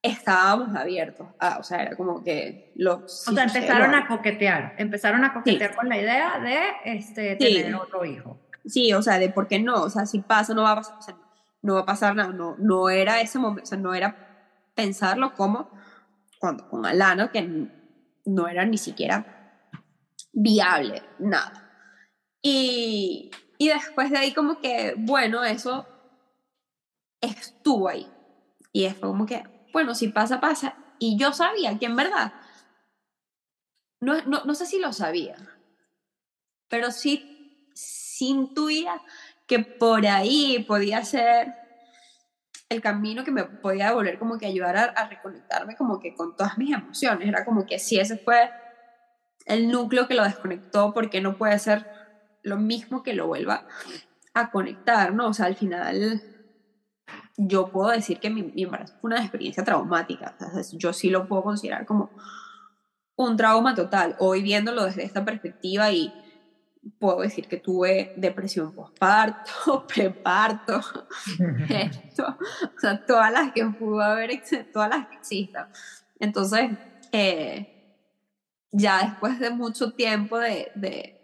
estábamos 0.00 0.74
abiertos. 0.74 1.26
o 1.58 1.62
sea, 1.62 1.82
era 1.82 1.96
como 1.96 2.24
que 2.24 2.72
los... 2.76 3.28
o 3.28 3.32
sea, 3.32 3.44
empezaron 3.44 3.94
a 3.94 4.08
coquetear, 4.08 4.74
empezaron 4.78 5.22
a 5.22 5.34
coquetear 5.34 5.76
con 5.76 5.90
la 5.90 5.98
idea 5.98 6.38
de 6.38 6.96
este, 6.96 7.36
tener 7.36 7.74
otro 7.74 8.06
hijo. 8.06 8.40
Sí, 8.64 8.94
o 8.94 9.02
sea, 9.02 9.18
de 9.18 9.28
por 9.28 9.48
qué 9.48 9.58
no, 9.58 9.82
o 9.82 9.90
sea, 9.90 10.06
si 10.06 10.20
pasa, 10.20 10.54
no 10.54 10.62
va 10.62 10.72
a 10.72 10.76
pasar, 10.76 10.96
o 10.98 11.02
sea, 11.02 11.16
no 11.62 11.74
va 11.74 11.80
a 11.80 11.86
pasar 11.86 12.14
nada, 12.14 12.32
no, 12.32 12.56
no 12.58 12.88
era 12.88 13.20
ese 13.20 13.38
momento, 13.38 13.64
o 13.64 13.66
sea, 13.66 13.78
no 13.78 13.94
era 13.94 14.16
pensarlo 14.74 15.34
como 15.34 15.70
cuando 16.38 16.68
con 16.68 16.86
Alana, 16.86 17.30
que 17.30 17.68
no 18.24 18.48
era 18.48 18.64
ni 18.64 18.78
siquiera 18.78 19.68
viable, 20.32 21.02
nada. 21.18 21.70
Y, 22.42 23.30
y 23.58 23.68
después 23.68 24.10
de 24.10 24.18
ahí 24.18 24.32
como 24.32 24.60
que, 24.60 24.94
bueno, 24.96 25.44
eso 25.44 25.86
estuvo 27.20 27.88
ahí. 27.88 28.10
Y 28.72 28.88
fue 28.90 29.08
como 29.08 29.26
que, 29.26 29.44
bueno, 29.72 29.94
si 29.94 30.08
pasa, 30.08 30.40
pasa. 30.40 30.76
Y 30.98 31.18
yo 31.18 31.32
sabía 31.32 31.78
que 31.78 31.86
en 31.86 31.96
verdad, 31.96 32.32
no, 34.00 34.22
no, 34.22 34.44
no 34.44 34.54
sé 34.54 34.66
si 34.66 34.78
lo 34.78 34.92
sabía, 34.92 35.36
pero 36.68 36.90
sí, 36.90 37.68
sí 37.74 38.28
intuía 38.28 39.02
que 39.50 39.58
por 39.58 40.06
ahí 40.06 40.64
podía 40.68 41.04
ser 41.04 41.52
el 42.68 42.80
camino 42.80 43.24
que 43.24 43.32
me 43.32 43.42
podía 43.42 43.92
volver 43.92 44.16
como 44.16 44.38
que 44.38 44.46
ayudar 44.46 44.76
a, 44.76 45.08
reconectarme 45.08 45.74
como 45.74 45.98
que 45.98 46.14
con 46.14 46.36
todas 46.36 46.56
mis 46.56 46.72
emociones. 46.72 47.26
Era 47.26 47.44
como 47.44 47.66
que 47.66 47.80
si 47.80 47.98
ese 47.98 48.16
fue 48.16 48.48
el 49.46 49.68
núcleo 49.68 50.06
que 50.06 50.14
lo 50.14 50.22
desconectó, 50.22 50.94
porque 50.94 51.20
no 51.20 51.36
puede 51.36 51.58
ser 51.58 51.84
lo 52.44 52.58
mismo 52.58 53.02
que 53.02 53.12
lo 53.12 53.26
vuelva 53.26 53.66
a 54.34 54.52
conectar, 54.52 55.12
¿no? 55.12 55.26
O 55.26 55.34
sea, 55.34 55.46
al 55.46 55.56
final 55.56 56.22
yo 57.36 57.72
puedo 57.72 57.90
decir 57.90 58.20
que 58.20 58.30
mi, 58.30 58.52
embarazo 58.54 58.94
fue 59.00 59.10
una 59.10 59.20
experiencia 59.20 59.64
traumática. 59.64 60.36
yo 60.74 60.92
sí 60.92 61.10
lo 61.10 61.26
puedo 61.26 61.42
considerar 61.42 61.86
como 61.86 62.12
un 63.16 63.36
trauma 63.36 63.74
total. 63.74 64.14
Hoy 64.20 64.42
viéndolo 64.42 64.84
desde 64.84 65.02
esta 65.02 65.24
perspectiva 65.24 65.90
y 65.90 66.14
puedo 66.98 67.20
decir 67.20 67.46
que 67.46 67.58
tuve 67.58 68.14
depresión 68.16 68.72
postparto, 68.74 69.86
preparto, 69.88 70.80
esto, 71.68 72.38
o 72.76 72.80
sea, 72.80 73.04
todas 73.04 73.32
las 73.32 73.52
que 73.52 73.64
pudo 73.66 74.00
haber, 74.00 74.30
todas 74.72 74.88
las 74.88 75.08
que 75.08 75.16
existan. 75.16 75.68
Entonces, 76.18 76.70
eh, 77.12 77.96
ya 78.72 79.02
después 79.04 79.38
de 79.38 79.50
mucho 79.50 79.92
tiempo 79.92 80.38
de, 80.38 80.70
de, 80.74 81.20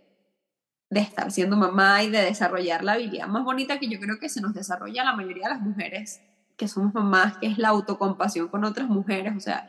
de 0.91 1.01
estar 1.01 1.31
siendo 1.31 1.57
mamá 1.57 2.03
y 2.03 2.11
de 2.11 2.23
desarrollar 2.23 2.83
la 2.83 2.93
habilidad 2.93 3.29
más 3.29 3.45
bonita 3.45 3.79
que 3.79 3.89
yo 3.89 4.01
creo 4.01 4.19
que 4.19 4.29
se 4.29 4.41
nos 4.41 4.55
desarrolla 4.55 5.03
a 5.03 5.07
la 5.07 5.17
mayoría 5.17 5.49
de 5.49 5.55
las 5.55 5.63
mujeres 5.63 6.21
que 6.57 6.69
somos 6.69 6.95
mamás, 6.95 7.37
que 7.39 7.47
es 7.47 7.59
la 7.59 7.69
autocompasión 7.69 8.49
con 8.49 8.65
otras 8.65 8.89
mujeres, 8.89 9.35
o 9.37 9.41
sea, 9.41 9.69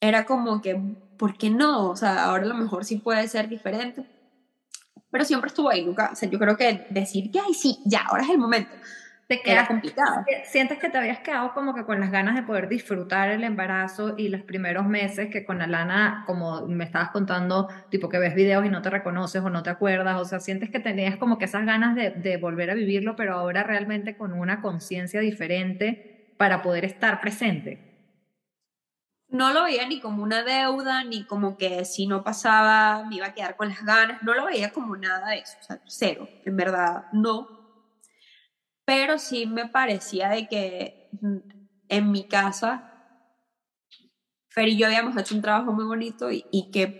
era 0.00 0.26
como 0.26 0.60
que, 0.60 0.76
¿por 1.18 1.36
qué 1.36 1.50
no? 1.50 1.88
O 1.90 1.96
sea, 1.96 2.24
ahora 2.26 2.44
a 2.44 2.48
lo 2.48 2.54
mejor 2.54 2.84
sí 2.84 2.96
puede 2.96 3.26
ser 3.26 3.48
diferente, 3.48 4.06
pero 5.14 5.24
siempre 5.24 5.46
estuvo 5.46 5.70
ahí, 5.70 5.84
nunca, 5.86 6.10
o 6.12 6.16
sea, 6.16 6.28
yo 6.28 6.40
creo 6.40 6.56
que 6.56 6.86
decir 6.90 7.30
que, 7.30 7.38
ay, 7.38 7.54
sí, 7.54 7.78
ya, 7.84 8.00
ahora 8.10 8.24
es 8.24 8.30
el 8.30 8.38
momento, 8.38 8.76
te 9.28 9.42
queda 9.42 9.64
complicado. 9.64 10.24
Sientes 10.42 10.80
que 10.80 10.90
te 10.90 10.98
habías 10.98 11.20
quedado 11.20 11.54
como 11.54 11.72
que 11.72 11.84
con 11.84 12.00
las 12.00 12.10
ganas 12.10 12.34
de 12.34 12.42
poder 12.42 12.68
disfrutar 12.68 13.30
el 13.30 13.44
embarazo 13.44 14.14
y 14.18 14.28
los 14.28 14.42
primeros 14.42 14.86
meses 14.86 15.28
que 15.30 15.44
con 15.44 15.62
Alana, 15.62 16.24
como 16.26 16.66
me 16.66 16.82
estabas 16.82 17.10
contando, 17.10 17.68
tipo 17.90 18.08
que 18.08 18.18
ves 18.18 18.34
videos 18.34 18.66
y 18.66 18.70
no 18.70 18.82
te 18.82 18.90
reconoces 18.90 19.40
o 19.40 19.50
no 19.50 19.62
te 19.62 19.70
acuerdas, 19.70 20.20
o 20.20 20.24
sea, 20.24 20.40
sientes 20.40 20.68
que 20.68 20.80
tenías 20.80 21.16
como 21.16 21.38
que 21.38 21.44
esas 21.44 21.64
ganas 21.64 21.94
de, 21.94 22.10
de 22.10 22.36
volver 22.36 22.70
a 22.70 22.74
vivirlo, 22.74 23.14
pero 23.14 23.34
ahora 23.34 23.62
realmente 23.62 24.16
con 24.16 24.32
una 24.32 24.60
conciencia 24.60 25.20
diferente 25.20 26.32
para 26.36 26.60
poder 26.60 26.84
estar 26.84 27.20
presente. 27.20 27.83
No 29.34 29.52
lo 29.52 29.64
veía 29.64 29.84
ni 29.88 29.98
como 29.98 30.22
una 30.22 30.44
deuda, 30.44 31.02
ni 31.02 31.26
como 31.26 31.56
que 31.56 31.84
si 31.84 32.06
no 32.06 32.22
pasaba 32.22 33.02
me 33.04 33.16
iba 33.16 33.26
a 33.26 33.32
quedar 33.34 33.56
con 33.56 33.68
las 33.68 33.82
ganas, 33.84 34.22
no 34.22 34.32
lo 34.34 34.46
veía 34.46 34.70
como 34.70 34.96
nada 34.96 35.30
de 35.30 35.38
eso, 35.40 35.56
o 35.60 35.62
sea, 35.64 35.80
cero, 35.86 36.30
en 36.44 36.56
verdad, 36.56 37.06
no. 37.10 37.50
Pero 38.84 39.18
sí 39.18 39.46
me 39.46 39.68
parecía 39.68 40.28
de 40.28 40.46
que 40.46 40.96
mm, 41.20 41.38
en 41.88 42.10
mi 42.12 42.28
casa, 42.28 42.86
Fer 44.48 44.68
y 44.68 44.78
yo 44.78 44.86
habíamos 44.86 45.16
hecho 45.16 45.34
un 45.34 45.42
trabajo 45.42 45.72
muy 45.72 45.84
bonito 45.84 46.28
y, 46.30 46.70
que 46.72 46.96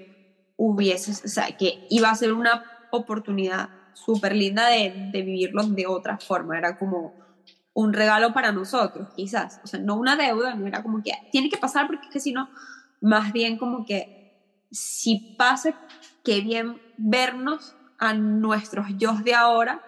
hubiese, 0.56 1.12
o 1.12 1.28
sea, 1.28 1.56
que 1.56 1.84
iba 1.88 2.10
a 2.10 2.14
ser 2.16 2.32
una 2.32 2.66
oportunidad 2.90 3.70
súper 3.92 4.34
linda 4.34 4.68
de, 4.68 4.92
de 4.96 5.22
vivirlo 5.22 5.62
de 5.64 5.86
otra 5.86 6.18
forma, 6.18 6.58
era 6.58 6.76
como 6.76 7.14
un 7.74 7.92
regalo 7.92 8.32
para 8.32 8.52
nosotros, 8.52 9.08
quizás, 9.14 9.60
o 9.62 9.66
sea, 9.68 9.80
no 9.80 9.96
una 9.96 10.16
deuda, 10.16 10.54
no 10.56 10.66
era 10.66 10.82
como 10.82 11.02
que 11.02 11.12
tiene 11.30 11.48
que 11.50 11.58
pasar 11.58 11.86
porque 11.86 12.06
es 12.06 12.12
que 12.12 12.20
si 12.20 12.32
no, 12.32 12.50
más 13.00 13.32
bien 13.32 13.56
como 13.58 13.84
que 13.84 14.10
si 14.70 15.26
pase, 15.36 15.78
qué 16.24 16.40
bien 16.42 16.80
vernos 16.96 17.76
a 17.98 18.14
nuestros 18.14 18.86
yo 18.96 19.14
de 19.24 19.34
ahora 19.34 19.82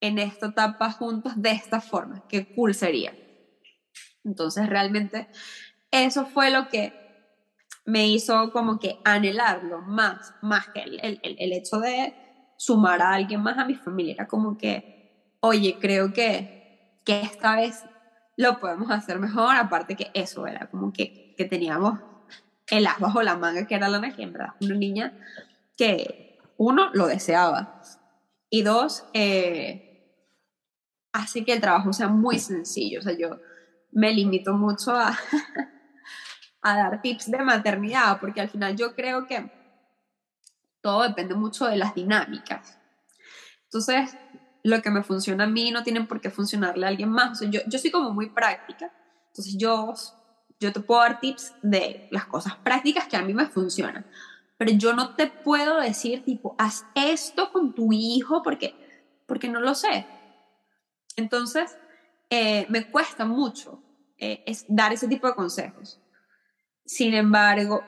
en 0.00 0.18
esta 0.18 0.48
etapa 0.48 0.90
juntos 0.92 1.32
de 1.36 1.52
esta 1.52 1.80
forma. 1.80 2.22
Qué 2.28 2.46
cool 2.54 2.74
sería. 2.74 3.18
Entonces 4.24 4.68
realmente 4.68 5.28
eso 5.90 6.26
fue 6.26 6.50
lo 6.50 6.66
que 6.68 6.96
me 7.86 8.08
hizo 8.08 8.50
como 8.52 8.78
que 8.78 9.00
anhelarlo 9.04 9.82
más, 9.82 10.34
más 10.40 10.66
que 10.72 10.82
el, 10.82 11.00
el, 11.02 11.20
el 11.22 11.52
hecho 11.52 11.78
de 11.80 12.16
sumar 12.56 13.02
a 13.02 13.14
alguien 13.14 13.42
más 13.42 13.58
a 13.58 13.64
mi 13.66 13.76
familia. 13.76 14.14
Era 14.14 14.26
como 14.26 14.56
que, 14.56 14.86
oye, 15.40 15.78
creo 15.80 16.12
que, 16.12 16.50
que 17.04 17.22
esta 17.22 17.56
vez 17.56 17.84
lo 18.36 18.60
podemos 18.60 18.90
hacer 18.90 19.18
mejor, 19.18 19.56
aparte 19.56 19.96
que 19.96 20.10
eso 20.14 20.46
era 20.46 20.68
como 20.70 20.92
que, 20.92 21.34
que 21.36 21.44
teníamos 21.44 21.98
el 22.68 22.86
as 22.86 22.98
bajo 22.98 23.22
la 23.22 23.36
manga, 23.36 23.66
que 23.66 23.74
era 23.74 23.88
la 23.88 24.12
que 24.12 24.22
en 24.22 24.32
verdad 24.32 24.54
una 24.60 24.74
niña 24.74 25.12
que 25.76 26.38
uno 26.56 26.90
lo 26.92 27.06
deseaba 27.06 27.82
y 28.48 28.62
dos, 28.62 29.04
eh, 29.14 29.92
hace 31.12 31.44
que 31.44 31.54
el 31.54 31.60
trabajo 31.60 31.92
sea 31.92 32.08
muy 32.08 32.38
sencillo. 32.38 33.00
O 33.00 33.02
sea, 33.02 33.16
yo 33.16 33.40
me 33.92 34.12
limito 34.12 34.52
mucho 34.54 34.94
a, 34.94 35.16
a 36.62 36.76
dar 36.76 37.00
tips 37.00 37.30
de 37.30 37.38
maternidad, 37.38 38.20
porque 38.20 38.40
al 38.40 38.50
final 38.50 38.76
yo 38.76 38.94
creo 38.94 39.26
que 39.26 39.50
todo 40.82 41.02
depende 41.02 41.34
mucho 41.34 41.66
de 41.66 41.76
las 41.76 41.94
dinámicas. 41.94 42.78
Entonces, 43.64 44.16
lo 44.62 44.80
que 44.82 44.90
me 44.90 45.02
funciona 45.02 45.44
a 45.44 45.48
mí 45.48 45.70
no 45.70 45.82
tiene 45.82 46.04
por 46.04 46.20
qué 46.20 46.30
funcionarle 46.30 46.86
a 46.86 46.88
alguien 46.88 47.10
más. 47.10 47.40
Yo, 47.50 47.60
yo 47.66 47.78
soy 47.78 47.90
como 47.90 48.12
muy 48.12 48.30
práctica. 48.30 48.92
Entonces, 49.28 49.56
yo, 49.56 49.94
yo 50.60 50.72
te 50.72 50.80
puedo 50.80 51.00
dar 51.00 51.20
tips 51.20 51.54
de 51.62 52.08
las 52.10 52.26
cosas 52.26 52.56
prácticas 52.56 53.06
que 53.08 53.16
a 53.16 53.22
mí 53.22 53.34
me 53.34 53.46
funcionan. 53.46 54.06
Pero 54.56 54.72
yo 54.72 54.92
no 54.92 55.14
te 55.16 55.26
puedo 55.26 55.80
decir, 55.80 56.24
tipo, 56.24 56.54
haz 56.58 56.84
esto 56.94 57.50
con 57.50 57.74
tu 57.74 57.92
hijo 57.92 58.42
porque, 58.42 58.74
porque 59.26 59.48
no 59.48 59.60
lo 59.60 59.74
sé. 59.74 60.06
Entonces, 61.16 61.76
eh, 62.30 62.66
me 62.68 62.88
cuesta 62.88 63.24
mucho 63.24 63.82
eh, 64.18 64.44
dar 64.68 64.92
ese 64.92 65.08
tipo 65.08 65.26
de 65.26 65.34
consejos. 65.34 66.00
Sin 66.84 67.14
embargo, 67.14 67.82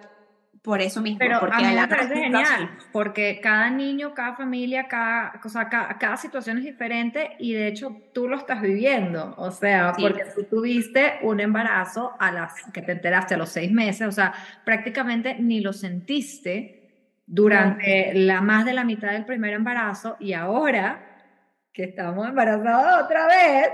por 0.64 0.80
eso 0.80 1.02
mismo. 1.02 1.18
Pero 1.18 1.40
porque 1.40 1.56
a 1.56 1.68
mí 1.68 1.74
me 1.74 1.86
parece 1.86 2.16
genial, 2.16 2.70
porque 2.90 3.38
cada 3.42 3.68
niño, 3.68 4.14
cada 4.14 4.34
familia, 4.34 4.88
cada, 4.88 5.38
o 5.44 5.48
sea, 5.50 5.68
cada, 5.68 6.16
situación 6.16 6.56
es 6.56 6.64
diferente 6.64 7.36
y 7.38 7.52
de 7.52 7.68
hecho 7.68 7.94
tú 8.14 8.28
lo 8.28 8.38
estás 8.38 8.62
viviendo. 8.62 9.34
O 9.36 9.50
sea, 9.50 9.92
porque 9.92 10.24
tú 10.34 10.44
tuviste 10.44 11.18
un 11.20 11.40
embarazo 11.40 12.16
a 12.18 12.32
las 12.32 12.54
que 12.72 12.80
te 12.80 12.92
enteraste 12.92 13.34
a 13.34 13.36
los 13.36 13.50
seis 13.50 13.70
meses, 13.70 14.08
o 14.08 14.12
sea, 14.12 14.32
prácticamente 14.64 15.36
ni 15.38 15.60
lo 15.60 15.74
sentiste 15.74 17.20
durante 17.26 18.14
la 18.14 18.40
más 18.40 18.64
de 18.64 18.72
la 18.72 18.84
mitad 18.84 19.12
del 19.12 19.26
primer 19.26 19.52
embarazo 19.52 20.16
y 20.18 20.32
ahora 20.32 21.28
que 21.74 21.84
estamos 21.84 22.26
embarazados 22.26 23.04
otra 23.04 23.26
vez, 23.26 23.68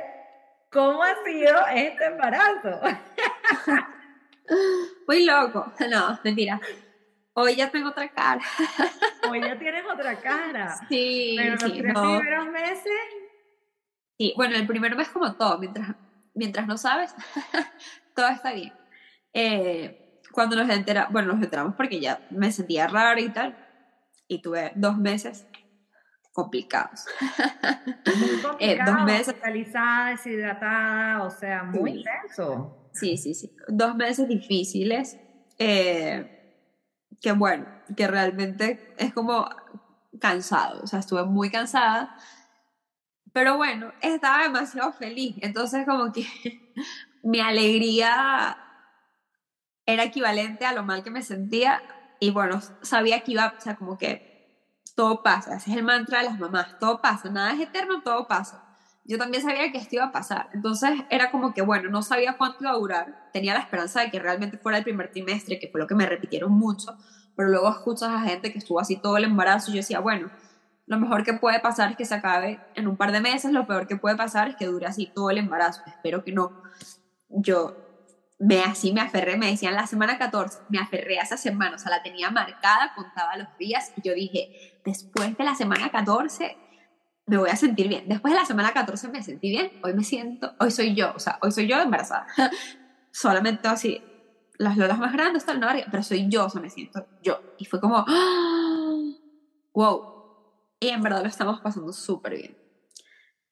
¿cómo 0.72 1.04
ha 1.04 1.14
sido 1.24 1.54
este 1.72 2.06
embarazo? 2.06 2.80
Muy 5.06 5.24
loco. 5.24 5.72
No, 5.90 6.18
mentira. 6.24 6.60
Hoy 7.32 7.56
ya 7.56 7.70
tengo 7.70 7.90
otra 7.90 8.08
cara. 8.08 8.42
Hoy 9.30 9.40
ya 9.40 9.58
tienes 9.58 9.84
otra 9.90 10.18
cara. 10.20 10.76
Sí, 10.88 11.36
Pero 11.38 11.52
los 11.52 11.62
sí, 11.62 11.80
tres 11.80 11.94
primeros 11.94 12.46
meses. 12.48 12.92
Sí, 14.18 14.34
bueno, 14.36 14.56
el 14.56 14.66
primer 14.66 14.96
mes 14.96 15.08
como 15.08 15.34
todo, 15.34 15.58
mientras, 15.58 15.94
mientras 16.34 16.66
no 16.66 16.76
sabes, 16.76 17.14
todo 18.14 18.28
está 18.28 18.52
bien. 18.52 18.72
Eh, 19.32 20.20
cuando 20.32 20.56
nos 20.56 20.68
enteramos, 20.68 21.12
bueno, 21.12 21.32
nos 21.32 21.42
enteramos 21.42 21.74
porque 21.74 22.00
ya 22.00 22.20
me 22.30 22.52
sentía 22.52 22.86
rara 22.86 23.20
y 23.20 23.30
tal, 23.30 23.56
y 24.28 24.42
tuve 24.42 24.72
dos 24.74 24.98
meses 24.98 25.46
complicados. 26.32 27.06
Muy 28.18 28.42
complicado, 28.42 28.92
dos 28.92 29.04
meses. 29.04 29.34
Deshidratada, 29.42 31.22
o 31.22 31.30
sea, 31.30 31.62
muy 31.62 31.98
intenso. 31.98 32.79
Sí, 32.92 33.16
sí, 33.16 33.34
sí. 33.34 33.50
Dos 33.68 33.94
meses 33.94 34.28
difíciles. 34.28 35.18
Eh, 35.58 36.26
que 37.20 37.32
bueno, 37.32 37.66
que 37.96 38.06
realmente 38.08 38.80
es 38.96 39.12
como 39.12 39.48
cansado, 40.20 40.82
o 40.82 40.86
sea, 40.86 41.00
estuve 41.00 41.24
muy 41.24 41.50
cansada, 41.50 42.10
pero 43.32 43.56
bueno, 43.56 43.92
estaba 44.00 44.42
demasiado 44.42 44.92
feliz, 44.92 45.36
entonces 45.40 45.84
como 45.86 46.10
que 46.12 46.24
mi 47.22 47.40
alegría 47.40 48.56
era 49.86 50.04
equivalente 50.04 50.64
a 50.64 50.72
lo 50.72 50.82
mal 50.84 51.02
que 51.02 51.10
me 51.10 51.22
sentía 51.22 51.82
y 52.18 52.30
bueno, 52.30 52.60
sabía 52.82 53.20
que 53.20 53.32
iba, 53.32 53.48
o 53.48 53.60
sea, 53.60 53.74
como 53.76 53.96
que 53.98 54.22
todo 54.94 55.22
pasa, 55.22 55.56
ese 55.56 55.70
es 55.72 55.76
el 55.78 55.84
mantra 55.84 56.18
de 56.20 56.24
las 56.26 56.38
mamás, 56.38 56.78
todo 56.78 57.00
pasa, 57.00 57.30
nada 57.30 57.52
es 57.54 57.60
eterno, 57.60 58.02
todo 58.02 58.26
pasa. 58.26 58.62
Yo 59.04 59.18
también 59.18 59.42
sabía 59.42 59.72
que 59.72 59.78
esto 59.78 59.96
iba 59.96 60.04
a 60.04 60.12
pasar, 60.12 60.48
entonces 60.52 60.90
era 61.10 61.30
como 61.30 61.52
que 61.54 61.62
bueno, 61.62 61.90
no 61.90 62.02
sabía 62.02 62.36
cuánto 62.36 62.58
iba 62.60 62.70
a 62.70 62.76
durar, 62.76 63.30
tenía 63.32 63.54
la 63.54 63.60
esperanza 63.60 64.02
de 64.02 64.10
que 64.10 64.18
realmente 64.18 64.58
fuera 64.58 64.78
el 64.78 64.84
primer 64.84 65.10
trimestre, 65.10 65.58
que 65.58 65.68
fue 65.68 65.80
lo 65.80 65.86
que 65.86 65.94
me 65.94 66.06
repitieron 66.06 66.52
mucho, 66.52 66.96
pero 67.34 67.48
luego 67.48 67.70
escuchas 67.70 68.10
a 68.10 68.20
gente 68.20 68.52
que 68.52 68.58
estuvo 68.58 68.78
así 68.78 68.96
todo 68.96 69.16
el 69.16 69.24
embarazo 69.24 69.70
y 69.70 69.74
yo 69.74 69.78
decía, 69.78 70.00
bueno, 70.00 70.30
lo 70.86 70.98
mejor 70.98 71.24
que 71.24 71.32
puede 71.32 71.60
pasar 71.60 71.92
es 71.92 71.96
que 71.96 72.04
se 72.04 72.14
acabe 72.14 72.60
en 72.74 72.88
un 72.88 72.96
par 72.96 73.12
de 73.12 73.20
meses, 73.20 73.52
lo 73.52 73.66
peor 73.66 73.86
que 73.86 73.96
puede 73.96 74.16
pasar 74.16 74.48
es 74.48 74.56
que 74.56 74.66
dure 74.66 74.86
así 74.86 75.10
todo 75.14 75.30
el 75.30 75.38
embarazo, 75.38 75.82
espero 75.86 76.22
que 76.22 76.32
no. 76.32 76.62
Yo 77.28 77.76
me 78.40 78.62
así 78.62 78.92
me 78.92 79.00
aferré, 79.02 79.36
me 79.36 79.50
decían 79.50 79.74
la 79.74 79.86
semana 79.86 80.18
14, 80.18 80.60
me 80.68 80.78
aferré 80.78 81.18
a 81.18 81.22
esa 81.22 81.36
semana, 81.36 81.76
o 81.76 81.78
sea, 81.78 81.90
la 81.90 82.02
tenía 82.02 82.30
marcada, 82.30 82.92
contaba 82.96 83.36
los 83.36 83.48
días 83.58 83.92
y 83.96 84.02
yo 84.02 84.14
dije, 84.14 84.80
después 84.84 85.36
de 85.36 85.44
la 85.44 85.54
semana 85.54 85.90
14 85.90 86.56
me 87.30 87.38
voy 87.38 87.48
a 87.48 87.56
sentir 87.56 87.88
bien. 87.88 88.08
Después 88.08 88.34
de 88.34 88.40
la 88.40 88.44
semana 88.44 88.72
14 88.72 89.08
me 89.08 89.22
sentí 89.22 89.50
bien, 89.50 89.72
hoy 89.82 89.94
me 89.94 90.02
siento, 90.04 90.52
hoy 90.58 90.70
soy 90.70 90.94
yo, 90.94 91.12
o 91.14 91.18
sea, 91.18 91.38
hoy 91.42 91.52
soy 91.52 91.66
yo 91.68 91.80
embarazada. 91.80 92.26
Solamente 93.12 93.68
así, 93.68 94.02
las 94.58 94.76
lolas 94.76 94.98
más 94.98 95.12
grandes 95.12 95.46
la 95.46 95.54
barriga, 95.54 95.86
pero 95.90 96.02
soy 96.02 96.28
yo, 96.28 96.46
o 96.46 96.50
sea, 96.50 96.60
me 96.60 96.68
siento 96.70 97.06
yo. 97.22 97.40
Y 97.58 97.64
fue 97.64 97.80
como, 97.80 98.04
wow. 99.72 100.20
Y 100.80 100.88
en 100.88 101.02
verdad 101.02 101.22
lo 101.22 101.28
estamos 101.28 101.60
pasando 101.60 101.92
súper 101.92 102.34
bien. 102.34 102.58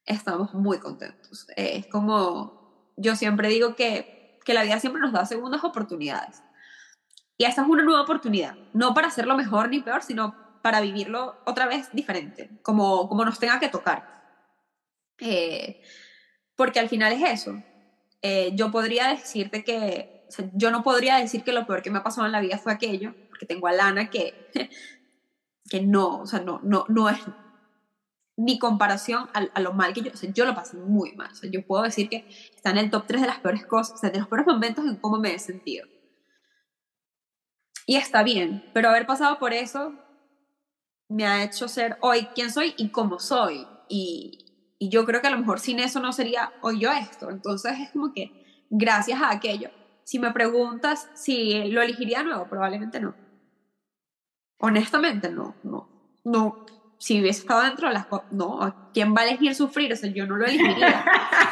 Estamos 0.05 0.55
muy 0.55 0.79
contentos. 0.79 1.47
es 1.57 1.87
como, 1.87 2.93
yo 2.97 3.15
siempre 3.15 3.49
digo 3.49 3.77
que 3.77 4.19
que 4.49 4.55
la 4.55 4.63
vida 4.63 4.81
siempre 4.81 5.03
nos 5.03 5.13
da 5.13 5.27
segundas 5.27 5.63
oportunidades. 5.63 6.43
Y 7.37 7.45
esta 7.45 7.61
es 7.61 7.69
una 7.69 7.83
nueva 7.83 8.01
oportunidad, 8.01 8.57
no 8.73 8.95
para 8.95 9.09
hacerlo 9.09 9.37
mejor 9.37 9.69
ni 9.69 9.83
peor, 9.83 10.03
sino 10.03 10.35
para 10.69 10.83
vivirlo 10.83 11.35
otra 11.47 11.67
vez 11.67 11.89
diferente, 11.95 12.51
como, 12.61 13.09
como 13.09 13.25
nos 13.25 13.39
tenga 13.39 13.59
que 13.59 13.71
tocar. 13.71 14.05
Eh, 15.19 15.81
porque 16.57 16.79
al 16.79 16.91
final 16.91 17.11
es 17.15 17.41
eso. 17.41 17.63
Eh, 18.21 18.51
yo 18.55 18.71
podría 18.71 19.09
decirte 19.09 19.65
que, 19.65 20.27
yo 20.53 20.71
no 20.71 20.83
podría 20.83 21.17
decir 21.17 21.43
que 21.43 21.53
lo 21.53 21.67
peor 21.67 21.81
que 21.81 21.91
me 21.91 22.01
ha 22.01 22.03
pasado 22.03 22.27
en 22.27 22.33
la 22.33 22.43
vida 22.43 22.59
fue 22.59 22.71
aquello, 22.71 23.15
porque 23.31 23.47
tengo 23.47 23.67
a 23.67 23.73
Lana 23.73 24.11
que, 24.11 24.51
que 25.71 25.81
no, 25.81 26.19
o 26.19 26.27
sea, 26.27 26.41
no, 26.41 26.61
no, 26.63 26.85
no 26.91 27.09
es, 27.09 27.19
mi 28.37 28.59
comparación 28.59 29.31
a, 29.33 29.61
lo 29.61 29.73
mal 29.73 29.95
que 29.95 30.03
yo, 30.03 30.13
o 30.13 30.17
sea, 30.19 30.31
yo 30.35 30.45
lo 30.45 30.55
pasé 30.55 30.77
muy 30.77 31.17
mal, 31.17 31.33
o 31.33 31.35
sea, 31.35 31.51
yo 31.51 31.67
puedo 31.67 31.83
decir 31.83 32.11
que 32.11 32.29
está 32.55 32.73
en 32.73 32.77
el 32.77 32.91
top 32.91 33.07
3 33.07 33.23
de 33.23 33.27
las 33.27 33.41
peores 33.41 33.65
cosas, 33.65 33.95
o 33.95 33.97
sea, 33.97 34.11
de 34.11 34.19
los 34.19 34.29
peores 34.29 34.47
momentos 34.47 34.85
en 34.85 34.97
cómo 34.97 35.19
me 35.19 35.35
he 35.35 35.39
sentido. 35.39 35.89
Y 37.87 37.97
está 37.97 38.23
bien, 38.23 38.71
pero 38.75 38.91
haber 38.91 39.07
pasado 39.07 39.39
por 39.39 39.55
eso 39.55 39.95
me 41.09 41.27
ha 41.27 41.43
hecho 41.43 41.69
ser 41.69 41.97
hoy 42.01 42.27
quien 42.35 42.51
soy 42.51 42.75
y 42.77 42.91
cómo 42.91 43.19
soy. 43.19 43.67
Y, 43.89 44.47
y 44.79 44.89
yo 44.89 45.05
creo 45.05 45.21
que 45.21 45.29
a 45.29 45.31
lo 45.31 45.39
mejor 45.39 45.61
sin 45.61 45.81
eso 45.81 46.01
no 46.01 46.13
sería 46.13 46.53
hoy 46.61 46.81
yo 46.81 46.93
esto. 46.93 47.31
Entonces 47.31 47.79
es 47.81 47.91
como 47.91 48.13
que 48.13 48.65
gracias 48.71 49.21
a 49.21 49.31
aquello. 49.31 49.71
Si 50.05 50.19
me 50.19 50.33
preguntas 50.33 51.09
si 51.15 51.71
lo 51.71 51.83
elegiría 51.83 52.23
nuevo, 52.23 52.47
probablemente 52.49 53.01
no. 53.01 53.15
Honestamente, 54.59 55.31
no, 55.31 55.55
no, 55.63 55.89
no 56.25 56.67
si 56.99 57.21
hubiese 57.21 57.41
estado 57.41 57.63
dentro 57.63 57.89
de 57.89 57.95
las 57.95 58.07
no, 58.33 58.91
¿quién 58.93 59.15
va 59.15 59.21
a 59.23 59.29
elegir 59.29 59.55
sufrir? 59.55 59.93
O 59.93 59.97
sea, 59.97 60.11
yo 60.11 60.27
no 60.27 60.37
lo 60.37 60.45
elegiría. 60.45 61.05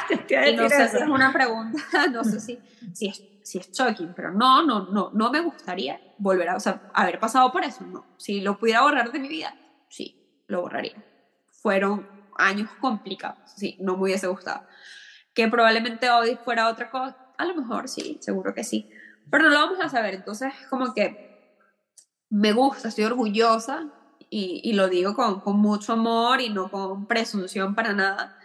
y 0.49 0.57
no 0.57 0.69
sé 0.69 0.89
si 0.89 0.97
es 0.97 1.09
una 1.09 1.33
pregunta, 1.33 1.79
no 2.13 2.25
sé 2.25 2.41
si, 2.41 2.59
si, 2.93 3.09
es, 3.09 3.23
si 3.47 3.59
es 3.59 3.71
shocking, 3.71 4.13
pero 4.13 4.33
no, 4.33 4.67
no, 4.67 4.87
no, 4.87 5.11
no 5.15 5.31
me 5.31 5.41
gustaría 5.41 6.01
volver 6.19 6.49
a, 6.49 6.57
o 6.57 6.61
sea, 6.61 6.91
haber 6.93 7.21
pasado 7.21 7.53
por 7.53 7.63
eso, 7.63 7.85
no. 7.85 8.05
Si 8.17 8.41
lo 8.41 8.59
pudiera 8.59 8.83
borrar 8.83 9.13
de 9.13 9.21
mi 9.21 9.29
vida, 9.29 9.55
sí, 9.89 10.43
lo 10.49 10.63
borraría. 10.63 10.97
Fueron 11.63 12.09
años 12.37 12.69
complicados, 12.81 13.39
sí, 13.55 13.77
no 13.79 13.97
me 13.97 14.03
hubiese 14.03 14.27
gustado. 14.27 14.67
Que 15.33 15.47
probablemente 15.47 16.11
hoy 16.11 16.37
fuera 16.45 16.69
otra 16.69 16.91
cosa, 16.91 17.17
a 17.39 17.45
lo 17.45 17.55
mejor 17.55 17.89
sí, 17.89 18.19
seguro 18.21 18.53
que 18.53 18.65
sí, 18.65 18.91
pero 19.31 19.45
no 19.45 19.51
lo 19.51 19.61
vamos 19.61 19.79
a 19.81 19.89
saber, 19.89 20.15
entonces 20.15 20.53
como 20.69 20.93
que 20.93 21.55
me 22.29 22.53
gusta, 22.53 22.89
estoy 22.89 23.05
orgullosa 23.05 23.93
y, 24.29 24.73
lo 24.73 24.89
digo 24.89 25.15
con, 25.15 25.39
con, 25.39 25.57
mucho 25.57 25.93
amor 25.93 26.41
y 26.41 26.49
no 26.49 26.69
con 26.69 27.07
presunción 27.07 27.77
para 27.77 27.93
nada, 27.93 28.37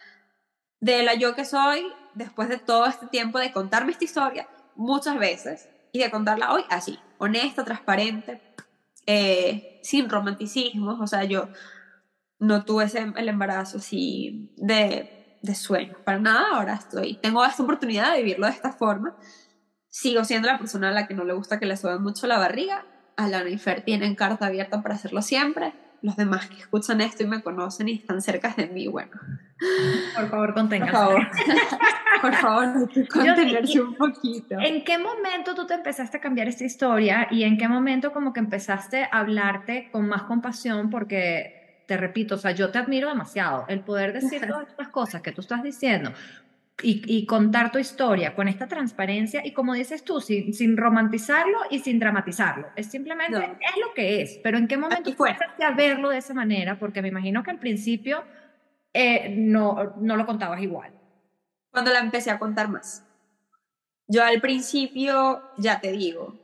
de 0.80 1.02
la 1.02 1.16
yo 1.16 1.34
que 1.34 1.44
soy 1.44 1.88
después 2.14 2.50
de 2.50 2.60
todo 2.60 2.86
este 2.86 3.08
tiempo 3.08 3.40
de 3.40 3.52
contarme 3.52 3.94
esta 3.94 4.06
historia 4.06 4.48
muchas 4.82 5.18
veces 5.18 5.70
y 5.92 6.00
de 6.00 6.12
contarla 6.12 6.54
hoy 6.54 6.64
así, 6.70 7.00
honesta, 7.18 7.64
transparente, 7.64 8.42
eh, 9.06 9.80
sin 9.84 10.10
romanticismos, 10.10 11.00
o 11.00 11.08
sea, 11.08 11.24
yo 11.24 11.50
no 12.40 12.66
tuve 12.66 12.86
el 13.16 13.30
embarazo 13.30 13.78
así 13.78 14.54
de, 14.58 15.38
de 15.42 15.56
sueño, 15.56 15.96
para 16.04 16.20
nada, 16.20 16.58
ahora 16.58 16.74
estoy, 16.74 17.16
tengo 17.16 17.46
esta 17.46 17.64
oportunidad 17.64 18.12
de 18.12 18.24
vivirlo 18.24 18.48
de 18.48 18.54
esta 18.54 18.74
forma, 18.74 19.16
sigo 19.88 20.24
siendo 20.24 20.48
la 20.48 20.58
persona 20.58 20.90
a 20.90 20.94
la 20.94 21.08
que 21.08 21.14
no 21.14 21.24
le 21.24 21.34
gusta 21.34 21.60
que 21.60 21.66
le 21.66 21.78
suba 21.78 22.00
mucho 22.00 22.26
la 22.28 22.40
barriga, 22.40 22.86
Alana 23.18 23.50
y 23.50 23.58
Fer 23.58 23.82
tienen 23.84 24.16
carta 24.16 24.48
abierta 24.48 24.82
para 24.82 24.96
hacerlo 24.96 25.22
siempre. 25.22 25.74
Los 26.02 26.16
demás 26.16 26.48
que 26.48 26.58
escuchan 26.58 27.02
esto 27.02 27.24
y 27.24 27.28
me 27.28 27.42
conocen 27.44 27.90
y 27.90 27.94
están 27.94 28.22
cerca 28.22 28.54
de 28.56 28.68
mí, 28.68 28.88
bueno. 28.88 29.12
Por 30.16 30.30
favor, 30.30 30.54
conténganse. 30.54 30.94
Por 30.94 31.04
favor, 31.04 31.28
por 32.22 32.34
favor, 32.34 33.08
contenerse 33.10 33.82
un 33.82 33.96
poquito. 33.96 34.60
¿En 34.60 34.84
qué 34.84 34.98
momento 34.98 35.54
tú 35.54 35.68
te 35.68 35.76
empezaste 35.76 36.18
a 36.18 36.20
cambiar 36.20 36.48
esta 36.48 36.64
historia 36.64 37.28
y 37.30 37.44
en 37.44 37.58
qué 37.58 37.68
momento 37.68 38.12
como 38.12 38.34
que 38.34 38.40
empezaste 38.40 39.04
a 39.04 39.20
hablarte 39.20 39.90
con 39.92 40.08
más 40.08 40.24
compasión? 40.24 40.90
Porque 40.90 41.84
te 41.86 41.98
repito, 41.98 42.36
o 42.36 42.38
sea, 42.38 42.52
yo 42.52 42.72
te 42.72 42.80
admiro 42.80 43.10
demasiado. 43.10 43.66
El 43.68 43.82
poder 43.82 44.14
decir 44.14 44.48
todas 44.48 44.70
estas 44.70 44.88
cosas 44.88 45.22
que 45.22 45.32
tú 45.34 45.42
estás 45.42 45.62
diciendo, 45.62 46.12
y, 46.84 47.26
contar 47.26 47.72
tu 47.72 47.80
historia 47.80 48.36
con 48.36 48.48
esta 48.48 48.68
transparencia 48.68 49.46
y 49.46 49.54
como 49.54 49.74
dices 49.74 50.04
tú, 50.04 50.20
sin, 50.20 50.54
sin 50.54 50.78
romantizarlo 50.78 51.58
y 51.70 51.80
sin 51.80 52.00
dramatizarlo. 52.00 52.68
Es 52.76 52.88
simplemente, 52.88 53.38
es 53.38 53.78
lo 53.80 53.94
que 53.94 54.22
es, 54.22 54.40
pero 54.44 54.58
¿en 54.58 54.68
qué 54.68 54.78
momento 54.78 55.10
empezaste 55.10 55.64
a 55.64 55.72
verlo 55.72 56.10
de 56.10 56.18
esa 56.18 56.34
manera? 56.34 56.78
Porque 56.80 57.02
me 57.02 57.08
imagino 57.08 57.44
que 57.44 57.52
al 57.52 57.60
principio 57.60 58.24
eh, 58.94 59.34
no, 59.38 59.96
no 59.98 60.16
lo 60.16 60.26
contabas 60.26 60.62
igual. 60.62 60.94
Cuando 61.72 61.92
la 61.92 62.00
empecé 62.00 62.32
a 62.32 62.40
contar 62.40 62.68
más. 62.68 63.08
Yo 64.08 64.24
al 64.24 64.42
principio, 64.42 65.42
ya 65.58 65.80
te 65.80 65.92
digo, 65.92 66.38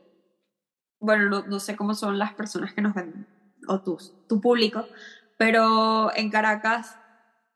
bueno, 0.99 1.29
no, 1.29 1.45
no 1.45 1.59
sé 1.59 1.75
cómo 1.75 1.93
son 1.93 2.17
las 2.17 2.33
personas 2.33 2.73
que 2.73 2.81
nos 2.81 2.93
ven, 2.93 3.27
o 3.67 3.81
tú, 3.81 3.97
tu 4.27 4.39
público, 4.41 4.87
pero 5.37 6.15
en 6.15 6.29
Caracas... 6.29 6.97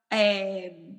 Eh, 0.10 0.98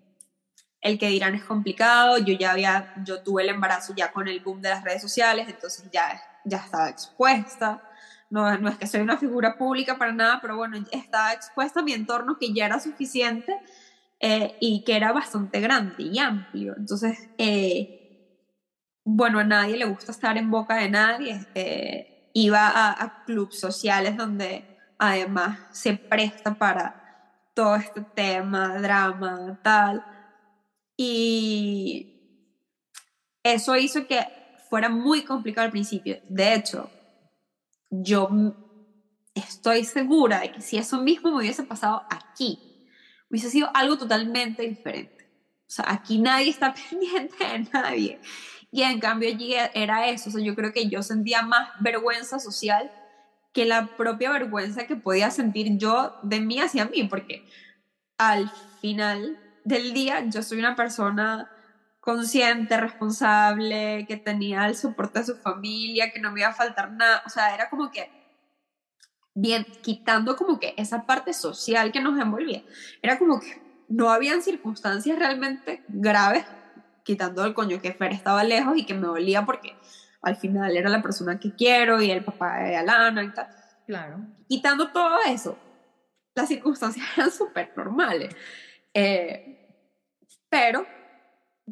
el 0.83 0.99
que 0.99 1.09
dirán 1.09 1.35
es 1.37 1.45
complicado, 1.45 2.19
yo 2.19 2.35
ya 2.35 2.53
había, 2.53 2.89
yo 2.97 3.23
tuve 3.23 3.43
el 3.45 3.51
embarazo 3.51 3.95
ya 3.97 4.13
con 4.13 4.29
el 4.29 4.41
boom 4.41 4.61
de 4.63 4.71
las 4.71 4.85
redes 4.85 5.03
sociales, 5.03 5.49
entonces 5.49 5.87
ya, 5.93 6.21
ya 6.45 6.59
estaba 6.59 6.91
expuesta, 6.91 7.83
no, 8.31 8.59
no 8.59 8.69
es 8.71 8.79
que 8.79 8.87
soy 8.89 9.01
una 9.03 9.19
figura 9.19 9.57
pública 9.57 9.97
para 9.97 10.13
nada, 10.13 10.41
pero 10.43 10.57
bueno, 10.57 10.79
estaba 10.93 11.33
expuesta 11.35 11.81
a 11.81 11.85
mi 11.85 11.95
entorno 11.95 12.37
que 12.39 12.53
ya 12.53 12.67
era 12.67 12.81
suficiente 12.81 13.61
eh, 14.21 14.57
y 14.61 14.83
que 14.85 14.97
era 14.97 15.13
bastante 15.13 15.61
grande 15.61 15.95
y 16.05 16.19
amplio, 16.19 16.75
entonces, 16.77 17.31
eh, 17.39 17.91
bueno, 19.05 19.39
a 19.41 19.45
nadie 19.45 19.77
le 19.77 19.85
gusta 19.85 20.13
estar 20.13 20.37
en 20.39 20.51
boca 20.51 20.77
de 20.77 20.89
nadie, 20.89 21.49
eh, 21.55 22.07
iba 22.33 22.69
a, 22.69 22.93
a 22.93 23.09
clubes 23.25 23.59
sociales 23.59 24.17
donde 24.17 24.67
además 24.99 25.61
se 25.71 25.95
presta 26.09 26.53
para 26.53 26.97
todo 27.55 27.77
este 27.77 28.03
tema, 28.15 28.79
drama, 28.81 29.59
tal, 29.63 30.05
y 31.05 32.13
eso 33.43 33.77
hizo 33.77 34.07
que 34.07 34.25
fuera 34.71 34.89
muy 34.89 35.23
complicado 35.23 35.65
al 35.65 35.73
principio. 35.73 36.21
De 36.29 36.55
hecho, 36.55 36.91
yo 37.91 38.29
estoy 39.35 39.85
segura 39.85 40.41
de 40.41 40.53
que 40.53 40.61
si 40.61 40.77
eso 40.77 41.03
mismo 41.03 41.31
me 41.33 41.39
hubiese 41.39 41.65
pasado 41.65 42.03
aquí, 42.09 42.87
hubiese 43.29 43.51
sido 43.51 43.69
algo 43.75 43.99
totalmente 43.99 44.63
diferente. 44.63 45.29
O 45.67 45.71
sea, 45.71 45.87
aquí 45.89 46.19
nadie 46.19 46.51
está 46.51 46.73
pendiente 46.91 47.45
de 47.45 47.59
nadie. 47.73 48.21
Y 48.71 48.83
en 48.83 49.01
cambio 49.01 49.29
allí 49.29 49.55
era 49.75 50.09
eso. 50.09 50.31
O 50.31 50.33
sea, 50.33 50.43
yo 50.43 50.55
creo 50.55 50.73
que 50.73 50.89
yo 50.89 51.03
sentía 51.03 51.43
más 51.43 51.69
vergüenza 51.81 52.39
social 52.39 52.93
que 53.53 53.65
la 53.65 53.97
propia 53.97 54.31
vergüenza 54.31 54.87
que 54.87 54.95
podía 54.95 55.33
sentir 55.33 55.77
yo 55.79 56.17
de 56.23 56.41
mí 56.41 56.61
hacia 56.61 56.85
mí, 56.85 57.05
porque 57.05 57.45
al 58.19 58.51
final 58.81 59.39
del 59.65 59.93
día 59.93 60.25
yo 60.27 60.43
soy 60.43 60.59
una 60.59 60.77
persona 60.77 61.51
consciente, 62.01 62.77
responsable, 62.77 64.05
que 64.09 64.17
tenía 64.17 64.67
el 64.67 64.75
soporte 64.75 65.21
de 65.21 65.27
su 65.27 65.37
familia, 65.37 66.11
que 66.13 66.21
no 66.21 66.33
me 66.33 66.41
iba 66.41 66.49
a 66.49 66.55
faltar 66.55 66.91
nada, 66.93 67.23
o 67.25 67.29
sea, 67.29 67.55
era 67.55 67.71
como 67.71 67.91
que 67.91 68.11
bien, 69.35 69.65
quitando 69.83 70.37
como 70.37 70.59
que 70.59 70.75
esa 70.77 71.07
parte 71.07 71.33
social 71.33 71.93
que 71.93 72.01
nos 72.01 72.21
envolvía, 72.21 72.63
era 73.03 73.19
como 73.19 73.41
que 73.41 73.63
no 73.89 74.11
habían 74.11 74.43
circunstancias 74.43 75.19
realmente 75.19 75.85
graves, 75.89 76.45
quitando 77.05 77.45
el 77.45 77.55
coño 77.55 77.81
que 77.81 77.93
Fer 77.93 78.13
estaba 78.13 78.45
lejos 78.45 78.77
y 78.77 78.87
que 78.87 78.95
me 78.95 79.07
dolía 79.07 79.45
porque 79.45 79.77
al 80.23 80.37
final 80.37 80.77
era 80.77 80.89
la 80.89 81.03
persona 81.03 81.39
que 81.39 81.55
quiero 81.55 82.01
y 82.01 82.11
el 82.11 82.25
papá 82.25 82.59
de 82.59 82.77
Alana 82.77 83.25
y 83.25 83.31
tal. 83.33 83.49
Claro. 83.87 84.21
Quitando 84.49 84.93
todo 84.93 85.19
eso, 85.27 85.59
las 86.35 86.49
circunstancias 86.49 87.07
eran 87.17 87.31
súper 87.31 87.73
normales. 87.77 88.35
Eh, 88.95 89.53
pero 90.49 90.87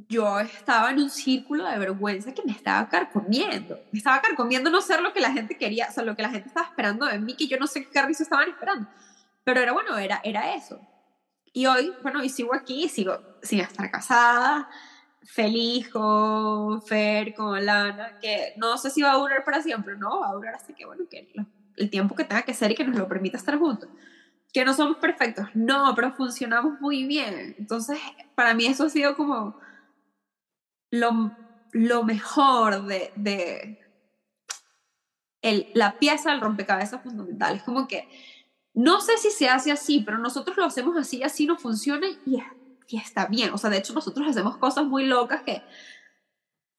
yo 0.08 0.40
estaba 0.40 0.90
en 0.90 1.00
un 1.00 1.10
círculo 1.10 1.66
de 1.66 1.78
vergüenza 1.78 2.32
que 2.32 2.42
me 2.44 2.52
estaba 2.52 2.88
carcomiendo. 2.88 3.78
Me 3.92 3.98
estaba 3.98 4.20
carcomiendo 4.20 4.70
no 4.70 4.80
ser 4.80 5.02
lo 5.02 5.12
que 5.12 5.20
la 5.20 5.32
gente 5.32 5.56
quería, 5.56 5.88
o 5.88 5.92
sea, 5.92 6.04
lo 6.04 6.16
que 6.16 6.22
la 6.22 6.30
gente 6.30 6.48
estaba 6.48 6.66
esperando 6.66 7.06
de 7.06 7.18
mí, 7.18 7.34
que 7.36 7.46
yo 7.46 7.58
no 7.58 7.66
sé 7.66 7.84
qué 7.84 7.90
carrizo 7.90 8.22
estaban 8.22 8.48
esperando. 8.48 8.88
Pero 9.44 9.60
era 9.60 9.72
bueno, 9.72 9.98
era, 9.98 10.20
era 10.24 10.54
eso. 10.54 10.80
Y 11.52 11.66
hoy, 11.66 11.92
bueno, 12.02 12.22
y 12.22 12.28
sigo 12.28 12.54
aquí, 12.54 12.88
sigo 12.88 13.18
sin 13.42 13.60
estar 13.60 13.90
casada, 13.90 14.68
feliz 15.24 15.88
con 15.88 16.80
Fer, 16.82 17.34
con 17.34 17.64
Lana, 17.64 18.18
que 18.20 18.54
no 18.56 18.78
sé 18.78 18.90
si 18.90 19.02
va 19.02 19.12
a 19.12 19.16
durar 19.16 19.44
para 19.44 19.60
siempre, 19.60 19.96
no, 19.96 20.20
va 20.20 20.28
a 20.28 20.34
durar 20.34 20.54
hasta 20.54 20.72
que, 20.74 20.86
bueno, 20.86 21.04
que 21.10 21.32
el 21.76 21.90
tiempo 21.90 22.14
que 22.14 22.24
tenga 22.24 22.42
que 22.42 22.54
ser 22.54 22.70
y 22.70 22.74
que 22.76 22.84
nos 22.84 22.96
lo 22.96 23.08
permita 23.08 23.36
estar 23.36 23.58
juntos 23.58 23.88
que 24.53 24.64
no 24.64 24.74
somos 24.74 24.96
perfectos, 24.96 25.48
no, 25.55 25.94
pero 25.94 26.12
funcionamos 26.12 26.80
muy 26.80 27.05
bien. 27.05 27.55
Entonces, 27.59 27.98
para 28.34 28.55
mí 28.55 28.66
eso 28.66 28.84
ha 28.84 28.90
sido 28.90 29.16
como 29.16 29.59
lo, 30.90 31.36
lo 31.72 32.03
mejor 32.05 32.86
de, 32.86 33.12
de 33.16 33.78
el, 35.42 35.70
la 35.74 35.98
pieza 35.98 36.30
del 36.30 36.40
rompecabezas 36.40 37.03
fundamental. 37.03 37.57
Es 37.57 37.62
como 37.62 37.86
que 37.86 38.09
no 38.74 39.01
sé 39.01 39.16
si 39.18 39.30
se 39.30 39.48
hace 39.48 39.72
así, 39.72 40.01
pero 40.01 40.18
nosotros 40.18 40.57
lo 40.57 40.64
hacemos 40.64 40.96
así, 40.96 41.22
así 41.22 41.46
no 41.46 41.57
funciona 41.57 42.07
y, 42.26 42.42
y 42.88 42.96
está 42.96 43.26
bien. 43.26 43.53
O 43.53 43.59
sea, 43.59 43.70
de 43.70 43.78
hecho 43.78 43.92
nosotros 43.92 44.28
hacemos 44.28 44.57
cosas 44.59 44.84
muy 44.84 45.07
locas 45.07 45.42
que 45.42 45.62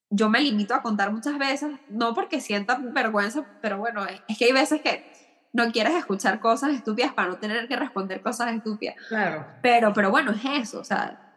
yo 0.09 0.29
me 0.29 0.41
limito 0.41 0.73
a 0.73 0.81
contar 0.81 1.13
muchas 1.13 1.37
veces, 1.37 1.71
no 1.89 2.13
porque 2.13 2.41
sienta 2.41 2.77
vergüenza, 2.81 3.45
pero 3.61 3.77
bueno, 3.77 4.05
es 4.27 4.37
que 4.37 4.45
hay 4.45 4.51
veces 4.51 4.81
que 4.81 5.10
no 5.53 5.71
quieres 5.71 5.93
escuchar 5.95 6.39
cosas 6.39 6.73
estúpidas 6.73 7.13
para 7.13 7.29
no 7.29 7.37
tener 7.37 7.67
que 7.67 7.75
responder 7.75 8.21
cosas 8.21 8.53
estúpidas. 8.53 8.95
Claro. 9.07 9.45
Pero, 9.61 9.93
pero 9.93 10.09
bueno, 10.11 10.31
es 10.31 10.43
eso, 10.45 10.79
o 10.79 10.83
sea, 10.83 11.27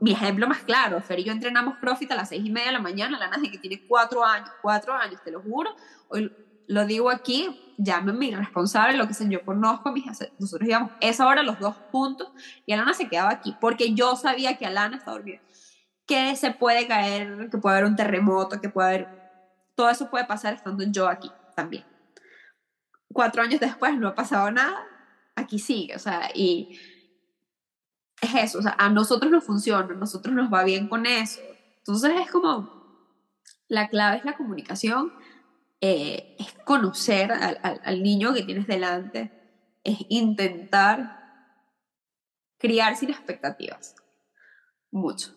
mi 0.00 0.12
ejemplo 0.12 0.48
más 0.48 0.60
claro, 0.60 1.00
Fer 1.02 1.20
y 1.20 1.24
yo 1.24 1.32
entrenamos 1.32 1.76
CrossFit 1.78 2.10
a 2.12 2.14
las 2.14 2.30
seis 2.30 2.44
y 2.44 2.50
media 2.50 2.68
de 2.68 2.72
la 2.72 2.80
mañana, 2.80 3.18
la 3.18 3.36
de 3.36 3.50
que 3.50 3.58
tiene 3.58 3.86
cuatro 3.86 4.24
años, 4.24 4.50
cuatro 4.62 4.94
años, 4.94 5.20
te 5.22 5.30
lo 5.30 5.42
juro, 5.42 5.70
hoy 6.08 6.32
lo 6.68 6.84
digo 6.86 7.10
aquí, 7.10 7.74
llámenme 7.76 8.26
irresponsable, 8.26 8.96
lo 8.96 9.06
que 9.06 9.14
sea, 9.14 9.28
yo 9.28 9.44
conozco 9.44 9.90
a 9.90 9.92
mis, 9.92 10.04
nosotros 10.38 10.68
íbamos 10.68 10.90
esa 11.00 11.26
hora 11.26 11.42
los 11.42 11.60
dos 11.60 11.76
puntos 11.92 12.28
y 12.64 12.72
Alana 12.72 12.94
se 12.94 13.08
quedaba 13.08 13.30
aquí, 13.30 13.54
porque 13.60 13.92
yo 13.94 14.16
sabía 14.16 14.56
que 14.56 14.66
Alana 14.66 14.96
estaba 14.96 15.18
durmiendo, 15.18 15.44
que 16.06 16.34
se 16.34 16.52
puede 16.52 16.88
caer, 16.88 17.50
que 17.50 17.58
puede 17.58 17.76
haber 17.76 17.88
un 17.88 17.96
terremoto, 17.96 18.60
que 18.60 18.70
puede 18.70 18.88
haber, 18.88 19.08
todo 19.74 19.90
eso 19.90 20.10
puede 20.10 20.24
pasar 20.24 20.54
estando 20.54 20.82
yo 20.84 21.08
aquí 21.08 21.30
también 21.54 21.84
cuatro 23.16 23.42
años 23.42 23.58
después 23.58 23.98
no 23.98 24.08
ha 24.08 24.14
pasado 24.14 24.50
nada, 24.50 24.86
aquí 25.34 25.58
sigue, 25.58 25.96
o 25.96 25.98
sea, 25.98 26.28
y 26.34 26.78
es 28.20 28.34
eso, 28.34 28.58
o 28.58 28.62
sea, 28.62 28.76
a 28.78 28.90
nosotros 28.90 29.32
nos 29.32 29.42
funciona, 29.42 29.94
a 29.94 29.96
nosotros 29.96 30.34
nos 30.34 30.52
va 30.52 30.64
bien 30.64 30.86
con 30.86 31.06
eso. 31.06 31.40
Entonces 31.78 32.12
es 32.20 32.30
como, 32.30 32.70
la 33.68 33.88
clave 33.88 34.18
es 34.18 34.24
la 34.26 34.36
comunicación, 34.36 35.14
eh, 35.80 36.36
es 36.38 36.52
conocer 36.64 37.32
al, 37.32 37.58
al, 37.62 38.02
niño 38.02 38.34
que 38.34 38.42
tienes 38.42 38.66
delante, 38.66 39.32
es 39.82 39.98
intentar 40.10 41.16
criar 42.58 42.96
sin 42.96 43.10
expectativas, 43.10 43.94
mucho. 44.90 45.34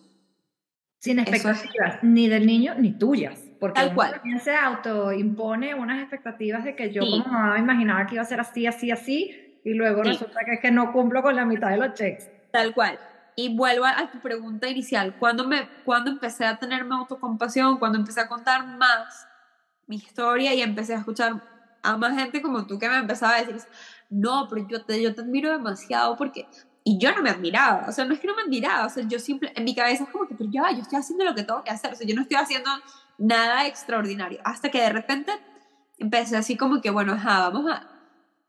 Sin 0.99 1.19
expectativas, 1.19 2.03
ni 2.03 2.27
del 2.27 2.45
niño 2.45 2.75
ni 2.75 2.91
tuyas. 2.91 3.48
Porque 3.59 3.81
Tal 3.81 3.93
cual. 3.93 4.13
también 4.13 4.39
se 4.39 4.55
autoimpone 4.55 5.75
unas 5.75 5.99
expectativas 5.99 6.63
de 6.63 6.75
que 6.75 6.91
yo 6.91 7.01
como 7.01 7.25
mamá 7.25 7.59
imaginaba 7.59 8.05
que 8.07 8.15
iba 8.15 8.21
a 8.21 8.25
ser 8.25 8.39
así, 8.39 8.65
así, 8.65 8.89
así, 8.91 9.59
y 9.63 9.73
luego 9.73 10.03
resulta 10.03 10.39
que 10.45 10.53
es 10.53 10.59
que 10.59 10.71
no 10.71 10.93
cumplo 10.93 11.21
con 11.21 11.35
la 11.35 11.45
mitad 11.45 11.69
de 11.69 11.77
los 11.77 11.93
checks. 11.93 12.29
Tal 12.51 12.73
cual. 12.73 12.97
Y 13.35 13.55
vuelvo 13.55 13.85
a 13.85 14.09
tu 14.11 14.19
pregunta 14.19 14.67
inicial. 14.67 15.15
¿Cuándo, 15.17 15.47
me, 15.47 15.67
cuando 15.85 16.11
empecé 16.11 16.45
a 16.45 16.57
tenerme 16.57 16.95
autocompasión? 16.95 17.77
Cuando 17.77 17.97
empecé 17.97 18.21
a 18.21 18.27
contar 18.27 18.65
más 18.65 19.27
mi 19.87 19.97
historia 19.97 20.53
y 20.53 20.61
empecé 20.61 20.93
a 20.93 20.99
escuchar 20.99 21.41
a 21.81 21.97
más 21.97 22.15
gente 22.17 22.41
como 22.41 22.65
tú 22.65 22.77
que 22.77 22.89
me 22.89 22.97
empezaba 22.97 23.35
a 23.35 23.39
decir, 23.43 23.55
no, 24.09 24.47
pero 24.49 24.67
yo 24.67 24.83
te, 24.83 25.01
yo 25.01 25.13
te 25.13 25.21
admiro 25.21 25.51
demasiado 25.51 26.15
porque... 26.15 26.47
Y 26.83 26.97
yo 26.97 27.13
no 27.13 27.21
me 27.21 27.29
admiraba, 27.29 27.85
o 27.87 27.91
sea, 27.91 28.05
no 28.05 28.13
es 28.13 28.19
que 28.19 28.25
no 28.25 28.35
me 28.35 28.41
admiraba, 28.41 28.85
o 28.87 28.89
sea, 28.89 29.03
yo 29.05 29.19
simple, 29.19 29.51
en 29.53 29.63
mi 29.63 29.75
cabeza 29.75 30.05
es 30.05 30.09
como 30.09 30.27
que, 30.27 30.33
pero 30.33 30.49
ya, 30.49 30.71
yo 30.71 30.81
estoy 30.81 30.97
haciendo 30.97 31.25
lo 31.25 31.35
que 31.35 31.43
tengo 31.43 31.61
que 31.63 31.69
hacer, 31.69 31.91
o 31.93 31.95
sea, 31.95 32.07
yo 32.07 32.15
no 32.15 32.21
estoy 32.21 32.37
haciendo 32.37 32.71
nada 33.19 33.67
extraordinario. 33.67 34.39
Hasta 34.43 34.71
que 34.71 34.81
de 34.81 34.89
repente 34.89 35.31
empecé 35.97 36.37
así 36.37 36.57
como 36.57 36.81
que, 36.81 36.89
bueno, 36.89 37.17
vamos 37.23 37.71
a... 37.71 37.87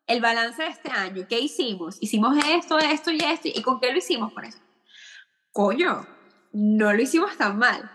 El 0.06 0.20
balance 0.20 0.60
de 0.60 0.68
este 0.68 0.90
año, 0.90 1.26
¿qué 1.28 1.38
hicimos? 1.38 1.96
Hicimos 2.00 2.36
esto, 2.48 2.78
esto 2.78 3.12
y 3.12 3.18
esto, 3.18 3.48
¿y 3.48 3.62
con 3.62 3.78
qué 3.78 3.92
lo 3.92 3.98
hicimos 3.98 4.32
con 4.32 4.44
eso? 4.44 4.58
Coño, 5.52 6.04
no 6.52 6.92
lo 6.92 7.00
hicimos 7.00 7.36
tan 7.36 7.58
mal. 7.58 7.88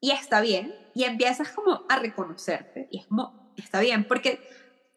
Y 0.00 0.12
está 0.12 0.40
bien, 0.40 0.74
y 0.94 1.04
empiezas 1.04 1.50
como 1.50 1.84
a 1.88 1.98
reconocerte, 1.98 2.88
y 2.90 3.00
es 3.00 3.06
como, 3.06 3.52
está 3.58 3.80
bien, 3.80 4.04
porque 4.04 4.40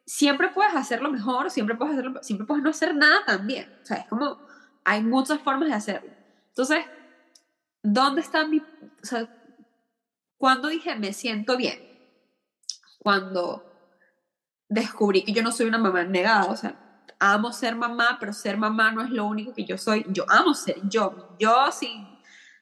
siempre 0.05 0.49
puedes 0.49 0.73
hacerlo 0.73 1.11
mejor, 1.11 1.51
siempre 1.51 1.75
puedes 1.75 1.97
hacerlo, 1.97 2.23
siempre 2.23 2.47
puedes 2.47 2.63
no 2.63 2.69
hacer 2.69 2.95
nada 2.95 3.25
también. 3.25 3.77
O 3.83 3.85
sea, 3.85 3.97
es 3.97 4.07
como, 4.07 4.39
hay 4.85 5.03
muchas 5.03 5.41
formas 5.41 5.67
de 5.67 5.75
hacerlo. 5.75 6.11
Entonces, 6.47 6.85
¿dónde 7.83 8.21
está 8.21 8.47
mi, 8.47 8.59
o 8.59 9.05
sea, 9.05 9.27
cuando 10.37 10.69
dije 10.69 10.95
me 10.95 11.13
siento 11.13 11.57
bien? 11.57 11.79
Cuando 12.99 13.63
descubrí 14.69 15.23
que 15.23 15.33
yo 15.33 15.43
no 15.43 15.51
soy 15.51 15.67
una 15.67 15.77
mamá 15.77 16.03
negada, 16.03 16.45
o 16.45 16.55
sea, 16.55 17.03
amo 17.19 17.51
ser 17.51 17.75
mamá, 17.75 18.17
pero 18.19 18.33
ser 18.33 18.57
mamá 18.57 18.91
no 18.91 19.03
es 19.03 19.09
lo 19.09 19.25
único 19.25 19.53
que 19.53 19.65
yo 19.65 19.77
soy. 19.77 20.05
Yo 20.09 20.25
amo 20.29 20.53
ser 20.53 20.77
yo, 20.89 21.35
yo 21.39 21.71
sin, 21.71 22.07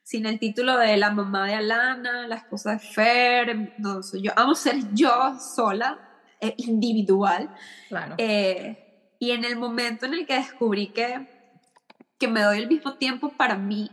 sin 0.04 0.26
el 0.26 0.40
título 0.40 0.78
de 0.78 0.98
la 0.98 1.12
mamá 1.12 1.48
de 1.48 1.56
Alana, 1.56 2.28
la 2.28 2.36
esposa 2.36 2.72
de 2.72 2.80
Fer, 2.80 3.74
no, 3.78 4.02
yo 4.22 4.32
amo 4.36 4.56
ser 4.56 4.76
yo 4.94 5.38
sola, 5.40 6.00
eh, 6.42 6.54
individual. 6.58 7.54
Claro. 7.90 8.16
Eh, 8.18 9.16
y 9.20 9.32
en 9.32 9.44
el 9.46 9.56
momento 9.56 10.06
en 10.06 10.14
el 10.14 10.26
que 10.26 10.36
descubrí 10.36 10.88
que, 10.88 11.28
que 12.20 12.28
me 12.28 12.42
doy 12.42 12.60
el 12.60 12.68
mismo 12.68 12.96
tiempo 12.96 13.30
para 13.30 13.56
mí, 13.56 13.90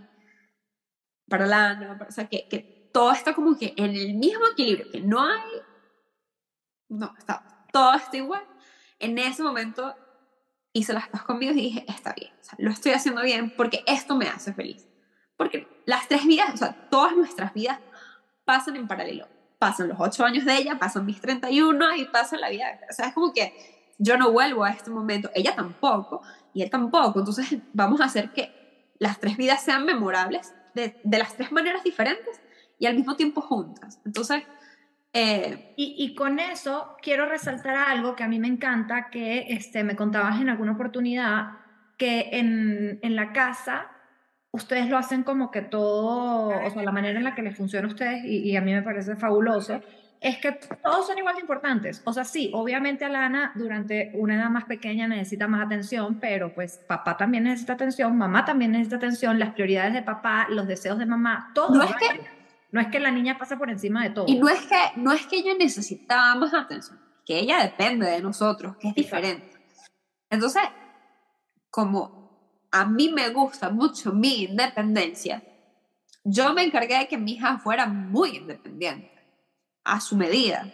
para 1.28 1.44
Alana, 1.44 1.98
o 2.06 2.12
sea, 2.12 2.26
que, 2.26 2.48
que 2.48 2.71
todo 2.92 3.12
está 3.12 3.34
como 3.34 3.58
que 3.58 3.74
en 3.76 3.96
el 3.96 4.14
mismo 4.14 4.46
equilibrio, 4.52 4.90
que 4.90 5.00
no 5.00 5.22
hay, 5.22 5.50
no, 6.88 7.14
está, 7.18 7.66
todo 7.72 7.94
está 7.94 8.16
igual. 8.16 8.42
En 8.98 9.18
ese 9.18 9.42
momento 9.42 9.94
hice 10.72 10.92
las 10.92 11.08
cosas 11.08 11.26
conmigo 11.26 11.52
y 11.52 11.56
dije, 11.56 11.84
está 11.88 12.14
bien, 12.14 12.32
o 12.40 12.44
sea, 12.44 12.54
lo 12.58 12.70
estoy 12.70 12.92
haciendo 12.92 13.22
bien 13.22 13.52
porque 13.56 13.82
esto 13.86 14.14
me 14.16 14.28
hace 14.28 14.52
feliz. 14.52 14.86
Porque 15.36 15.66
las 15.86 16.06
tres 16.08 16.24
vidas, 16.26 16.54
o 16.54 16.56
sea, 16.56 16.88
todas 16.90 17.16
nuestras 17.16 17.52
vidas 17.52 17.80
pasan 18.44 18.76
en 18.76 18.86
paralelo. 18.86 19.26
Pasan 19.58 19.88
los 19.88 19.98
ocho 20.00 20.24
años 20.24 20.44
de 20.44 20.56
ella, 20.56 20.78
pasan 20.78 21.06
mis 21.06 21.20
31 21.20 21.96
y 21.96 22.04
pasa 22.06 22.36
la 22.36 22.48
vida. 22.48 22.78
O 22.90 22.92
sea, 22.92 23.08
es 23.08 23.14
como 23.14 23.32
que 23.32 23.94
yo 23.98 24.16
no 24.16 24.32
vuelvo 24.32 24.64
a 24.64 24.70
este 24.70 24.90
momento, 24.90 25.30
ella 25.34 25.54
tampoco 25.54 26.22
y 26.52 26.62
él 26.62 26.70
tampoco. 26.70 27.20
Entonces 27.20 27.58
vamos 27.72 28.00
a 28.00 28.04
hacer 28.04 28.32
que 28.32 28.94
las 28.98 29.18
tres 29.18 29.36
vidas 29.36 29.62
sean 29.62 29.84
memorables 29.84 30.54
de, 30.74 31.00
de 31.02 31.18
las 31.18 31.34
tres 31.36 31.52
maneras 31.52 31.82
diferentes 31.84 32.40
y 32.82 32.86
al 32.86 32.96
mismo 32.96 33.16
tiempo 33.16 33.40
juntas. 33.40 34.00
Entonces... 34.04 34.42
Eh, 35.14 35.74
y, 35.76 35.94
y, 35.98 36.14
con 36.14 36.38
eso 36.38 36.96
quiero 37.02 37.26
resaltar 37.26 37.76
algo 37.76 38.16
que 38.16 38.24
a 38.24 38.28
mí 38.28 38.38
me 38.38 38.48
encanta, 38.48 39.10
que 39.10 39.44
este, 39.50 39.84
me 39.84 39.94
contabas 39.94 40.40
en 40.40 40.48
alguna 40.48 40.72
oportunidad, 40.72 41.58
que 41.98 42.30
en, 42.32 42.98
en 43.02 43.14
la 43.14 43.34
casa 43.34 43.90
ustedes 44.52 44.88
lo 44.88 44.96
hacen 44.96 45.22
como 45.22 45.50
que 45.50 45.60
todo, 45.60 46.48
o 46.48 46.70
sea, 46.70 46.82
la 46.82 46.92
manera 46.92 47.18
en 47.18 47.24
la 47.24 47.34
que 47.34 47.42
les 47.42 47.54
funciona 47.54 47.88
a 47.88 47.90
ustedes, 47.90 48.24
y, 48.24 48.38
y, 48.38 48.56
a 48.56 48.62
mí 48.62 48.72
me 48.72 48.80
parece 48.80 49.14
fabuloso, 49.14 49.82
es 50.22 50.38
que 50.38 50.52
todos 50.82 51.06
son 51.06 51.18
igual 51.18 51.34
de 51.34 51.42
importantes. 51.42 52.00
O 52.06 52.12
sea, 52.14 52.24
sí, 52.24 52.50
obviamente 52.54 53.04
Alana 53.04 53.52
durante 53.54 54.12
una 54.14 54.36
edad 54.36 54.48
más 54.48 54.64
pequeña 54.64 55.08
necesita 55.08 55.46
más 55.46 55.66
atención, 55.66 56.20
pero 56.20 56.54
pues 56.54 56.78
papá 56.86 57.18
también 57.18 57.44
necesita 57.44 57.74
atención, 57.74 58.16
mamá 58.16 58.46
también 58.46 58.72
necesita 58.72 58.96
atención, 58.96 59.38
las 59.38 59.52
prioridades 59.52 59.92
de 59.92 60.02
papá, 60.02 60.46
los 60.48 60.66
deseos 60.66 60.98
de 60.98 61.04
mamá, 61.06 61.50
todo. 61.54 61.76
No 61.76 61.82
es 61.82 61.94
que 61.96 62.41
no 62.72 62.80
es 62.80 62.88
que 62.88 62.98
la 62.98 63.10
niña 63.10 63.38
pasa 63.38 63.58
por 63.58 63.70
encima 63.70 64.02
de 64.02 64.10
todo. 64.10 64.24
Y 64.26 64.38
no 64.38 64.48
es 64.48 64.62
que, 64.62 64.76
no 64.96 65.12
es 65.12 65.26
que 65.26 65.36
ella 65.36 65.54
necesitaba 65.54 66.34
más 66.34 66.54
atención, 66.54 66.98
que 67.24 67.38
ella 67.38 67.62
depende 67.62 68.10
de 68.10 68.22
nosotros, 68.22 68.76
que 68.78 68.88
es 68.88 68.94
diferente. 68.94 69.52
Entonces, 70.30 70.62
como 71.70 72.66
a 72.70 72.86
mí 72.86 73.10
me 73.10 73.28
gusta 73.28 73.68
mucho 73.68 74.12
mi 74.12 74.44
independencia, 74.44 75.42
yo 76.24 76.54
me 76.54 76.64
encargué 76.64 76.98
de 76.98 77.08
que 77.08 77.18
mi 77.18 77.32
hija 77.32 77.58
fuera 77.58 77.86
muy 77.86 78.36
independiente, 78.36 79.12
a 79.84 80.00
su 80.00 80.16
medida. 80.16 80.66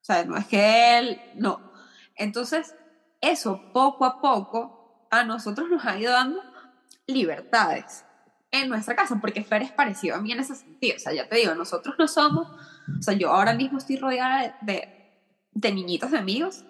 O 0.00 0.04
sea, 0.04 0.24
no 0.24 0.36
es 0.36 0.46
que 0.46 0.98
él, 0.98 1.20
no. 1.36 1.72
Entonces, 2.16 2.74
eso 3.20 3.70
poco 3.72 4.04
a 4.04 4.20
poco 4.20 5.06
a 5.12 5.22
nosotros 5.22 5.70
nos 5.70 5.84
ha 5.84 5.96
ido 5.96 6.12
dando 6.12 6.42
libertades 7.06 8.04
en 8.52 8.68
nuestra 8.68 8.94
casa, 8.94 9.18
porque 9.20 9.42
Fer 9.42 9.62
es 9.62 9.72
parecido 9.72 10.14
a 10.14 10.20
mí 10.20 10.30
en 10.30 10.40
ese 10.40 10.54
sentido. 10.54 10.96
O 10.96 10.98
sea, 11.00 11.12
ya 11.12 11.28
te 11.28 11.36
digo, 11.36 11.54
nosotros 11.54 11.96
no 11.98 12.06
somos, 12.06 12.48
o 12.48 13.02
sea, 13.02 13.14
yo 13.14 13.30
ahora 13.30 13.54
mismo 13.54 13.78
estoy 13.78 13.96
rodeada 13.96 14.56
de, 14.60 14.88
de, 15.52 15.72
niñitos 15.72 16.10
de 16.10 16.18
amigos 16.18 16.64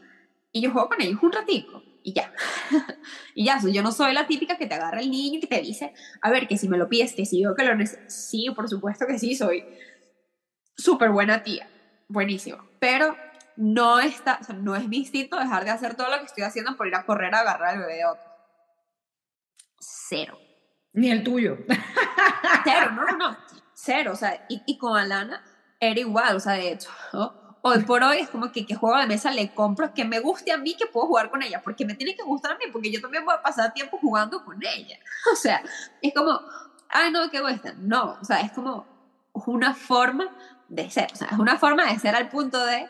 y 0.52 0.62
yo 0.62 0.70
juego 0.70 0.88
con 0.88 1.02
ellos 1.02 1.20
un 1.22 1.32
ratico 1.32 1.82
y 2.04 2.14
ya. 2.14 2.32
y 3.34 3.46
ya, 3.46 3.58
yo 3.60 3.82
no 3.82 3.90
soy 3.90 4.14
la 4.14 4.28
típica 4.28 4.56
que 4.56 4.66
te 4.66 4.74
agarra 4.74 5.00
el 5.00 5.10
niño 5.10 5.38
y 5.38 5.40
que 5.40 5.48
te 5.48 5.60
dice, 5.60 5.92
a 6.20 6.30
ver, 6.30 6.46
que 6.46 6.56
si 6.56 6.68
me 6.68 6.78
lo 6.78 6.88
pides, 6.88 7.14
que 7.14 7.26
si 7.26 7.42
yo 7.42 7.54
que 7.56 7.64
lo 7.64 7.74
necesito. 7.74 8.08
Sí, 8.08 8.46
por 8.54 8.68
supuesto 8.68 9.06
que 9.06 9.18
sí, 9.18 9.34
soy 9.34 9.64
súper 10.76 11.10
buena 11.10 11.42
tía, 11.42 11.68
buenísimo. 12.08 12.64
Pero 12.78 13.16
no, 13.56 13.98
está, 13.98 14.38
o 14.40 14.44
sea, 14.44 14.54
no 14.54 14.76
es 14.76 14.86
mi 14.86 14.98
instinto 14.98 15.36
dejar 15.36 15.64
de 15.64 15.70
hacer 15.70 15.96
todo 15.96 16.10
lo 16.10 16.18
que 16.18 16.26
estoy 16.26 16.44
haciendo 16.44 16.76
por 16.76 16.86
ir 16.86 16.94
a 16.94 17.04
correr 17.04 17.34
a 17.34 17.40
agarrar 17.40 17.74
al 17.74 17.80
bebé 17.80 17.96
de 17.96 18.06
otro. 18.06 18.30
Cero. 19.80 20.38
Ni 20.92 21.10
el 21.10 21.24
tuyo. 21.24 21.58
Cero, 22.64 22.90
no, 22.92 23.04
no, 23.04 23.16
no. 23.16 23.36
Cero, 23.74 24.12
o 24.12 24.16
sea, 24.16 24.44
y, 24.48 24.62
y 24.66 24.78
con 24.78 24.96
Alana 24.96 25.42
era 25.80 25.98
igual, 25.98 26.36
o 26.36 26.40
sea, 26.40 26.52
de 26.52 26.72
hecho, 26.72 26.90
hoy 27.62 27.82
por 27.82 28.02
hoy 28.02 28.18
es 28.18 28.28
como 28.28 28.52
que 28.52 28.66
qué 28.66 28.74
juego 28.74 28.98
de 28.98 29.06
mesa 29.06 29.30
le 29.30 29.52
compro 29.52 29.92
que 29.94 30.04
me 30.04 30.20
guste 30.20 30.52
a 30.52 30.56
mí 30.56 30.76
que 30.76 30.86
puedo 30.86 31.06
jugar 31.06 31.30
con 31.30 31.42
ella, 31.42 31.60
porque 31.62 31.84
me 31.84 31.94
tiene 31.94 32.14
que 32.14 32.22
gustar 32.22 32.52
a 32.52 32.56
mí, 32.56 32.64
porque 32.72 32.92
yo 32.92 33.00
también 33.00 33.24
voy 33.24 33.34
a 33.34 33.42
pasar 33.42 33.72
tiempo 33.72 33.98
jugando 33.98 34.44
con 34.44 34.58
ella. 34.62 34.98
O 35.32 35.36
sea, 35.36 35.62
es 36.00 36.12
como, 36.12 36.40
ay, 36.88 37.10
no, 37.10 37.30
qué 37.30 37.40
cuesta. 37.40 37.72
No, 37.76 38.18
o 38.20 38.24
sea, 38.24 38.40
es 38.40 38.52
como 38.52 38.86
una 39.32 39.74
forma 39.74 40.28
de 40.68 40.90
ser, 40.90 41.08
o 41.12 41.16
sea, 41.16 41.28
es 41.28 41.38
una 41.38 41.58
forma 41.58 41.86
de 41.86 41.98
ser 41.98 42.14
al 42.14 42.28
punto 42.28 42.64
de 42.64 42.88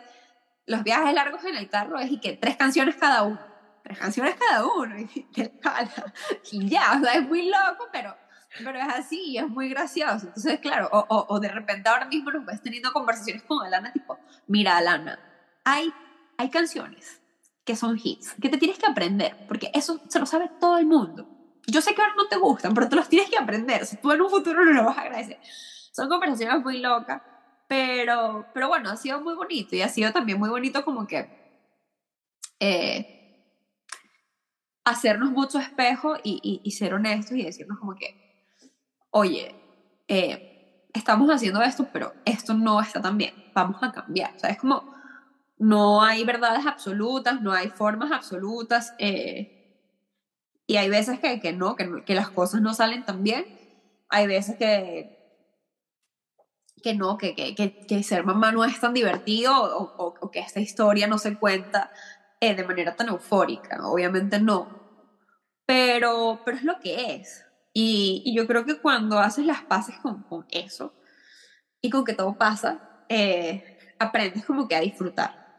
los 0.66 0.82
viajes 0.82 1.14
largos 1.14 1.44
en 1.44 1.56
el 1.56 1.68
carro 1.68 1.98
es 1.98 2.10
y 2.10 2.18
que 2.20 2.32
tres 2.34 2.56
canciones 2.56 2.96
cada 2.96 3.22
uno, 3.22 3.40
tres 3.82 3.98
canciones 3.98 4.36
cada 4.36 4.66
uno, 4.66 4.98
y, 5.14 5.26
y 6.52 6.68
ya, 6.68 6.98
o 6.98 7.04
sea, 7.04 7.14
es 7.14 7.28
muy 7.28 7.48
loco, 7.48 7.88
pero, 7.92 8.16
pero 8.58 8.78
es 8.78 8.88
así 8.88 9.20
y 9.30 9.38
es 9.38 9.48
muy 9.48 9.68
gracioso. 9.68 10.26
Entonces, 10.26 10.60
claro, 10.60 10.88
o, 10.92 11.26
o, 11.28 11.40
de 11.40 11.48
repente 11.48 11.88
ahora 11.88 12.06
mismo 12.06 12.30
nos 12.30 12.44
ves 12.44 12.62
teniendo 12.62 12.92
conversaciones 12.92 13.42
con 13.42 13.64
Alana, 13.64 13.92
tipo, 13.92 14.18
mira, 14.46 14.76
Alana, 14.76 15.18
hay, 15.64 15.92
hay 16.38 16.50
canciones 16.50 17.20
que 17.64 17.76
son 17.76 17.98
hits, 18.02 18.34
que 18.40 18.48
te 18.48 18.58
tienes 18.58 18.78
que 18.78 18.86
aprender, 18.86 19.36
porque 19.46 19.70
eso 19.74 20.00
se 20.08 20.18
lo 20.18 20.26
sabe 20.26 20.50
todo 20.60 20.78
el 20.78 20.86
mundo. 20.86 21.28
Yo 21.66 21.80
sé 21.80 21.94
que 21.94 22.02
ahora 22.02 22.14
no 22.16 22.26
te 22.26 22.36
gustan, 22.36 22.74
pero 22.74 22.88
te 22.88 22.96
los 22.96 23.08
tienes 23.08 23.30
que 23.30 23.38
aprender. 23.38 23.86
Si 23.86 23.96
tú 23.98 24.10
en 24.10 24.20
un 24.20 24.30
futuro 24.30 24.64
no 24.64 24.72
lo 24.72 24.84
vas 24.84 24.98
a 24.98 25.02
agradecer. 25.02 25.38
Son 25.92 26.08
conversaciones 26.08 26.60
muy 26.64 26.78
locas 26.80 27.22
pero, 27.72 28.44
pero 28.52 28.68
bueno, 28.68 28.90
ha 28.90 28.96
sido 28.98 29.22
muy 29.22 29.34
bonito 29.34 29.74
y 29.74 29.80
ha 29.80 29.88
sido 29.88 30.12
también 30.12 30.38
muy 30.38 30.50
bonito 30.50 30.84
como 30.84 31.06
que 31.06 31.26
eh, 32.60 33.21
hacernos 34.84 35.30
mucho 35.30 35.58
espejo 35.58 36.16
y, 36.22 36.60
y, 36.62 36.70
ser 36.72 36.94
honestos 36.94 37.36
y 37.36 37.44
decirnos 37.44 37.78
como 37.78 37.94
que, 37.94 38.70
oye, 39.10 39.54
eh, 40.08 40.88
estamos 40.92 41.30
haciendo 41.30 41.62
esto, 41.62 41.88
pero 41.92 42.12
esto 42.24 42.54
no 42.54 42.80
está 42.80 43.00
tan 43.00 43.16
bien, 43.16 43.34
vamos 43.54 43.82
a 43.82 43.92
cambiar. 43.92 44.34
O 44.34 44.38
sea, 44.38 44.50
es 44.50 44.58
como, 44.58 44.92
no 45.58 46.02
hay 46.02 46.24
verdades 46.24 46.66
absolutas, 46.66 47.40
no 47.40 47.52
hay 47.52 47.68
formas 47.68 48.10
absolutas. 48.10 48.94
Eh, 48.98 49.58
y 50.66 50.76
hay 50.76 50.88
veces 50.88 51.20
que, 51.20 51.40
que 51.40 51.52
no, 51.52 51.76
que, 51.76 52.02
que 52.04 52.14
las 52.14 52.30
cosas 52.30 52.60
no 52.60 52.74
salen 52.74 53.04
tan 53.04 53.22
bien. 53.22 53.46
Hay 54.08 54.26
veces 54.26 54.56
que 54.56 55.22
que 56.82 56.94
no, 56.94 57.16
que, 57.16 57.34
que, 57.34 57.54
que, 57.54 58.02
ser 58.02 58.24
mamá 58.24 58.52
no 58.52 58.64
es 58.64 58.78
tan 58.80 58.92
divertido 58.92 59.52
o, 59.54 60.30
que 60.30 60.40
esta 60.40 60.60
historia 60.60 61.06
no 61.06 61.16
se 61.16 61.38
cuenta 61.38 61.90
eh, 62.42 62.56
de 62.56 62.64
manera 62.64 62.96
tan 62.96 63.08
eufórica. 63.08 63.86
Obviamente 63.86 64.40
no. 64.40 64.66
Pero, 65.64 66.40
pero 66.44 66.56
es 66.56 66.64
lo 66.64 66.80
que 66.80 67.14
es. 67.14 67.44
Y, 67.72 68.34
yo 68.36 68.48
creo 68.48 68.64
que 68.64 68.80
cuando 68.80 69.20
haces 69.20 69.46
las 69.46 69.62
paces 69.62 69.94
con, 70.02 70.24
con 70.24 70.44
eso 70.50 70.92
y 71.80 71.88
con 71.88 72.04
que 72.04 72.14
todo 72.14 72.36
pasa, 72.36 73.04
eh, 73.08 73.78
aprendes 74.00 74.44
como 74.44 74.66
que 74.66 74.74
a 74.74 74.80
disfrutar. 74.80 75.56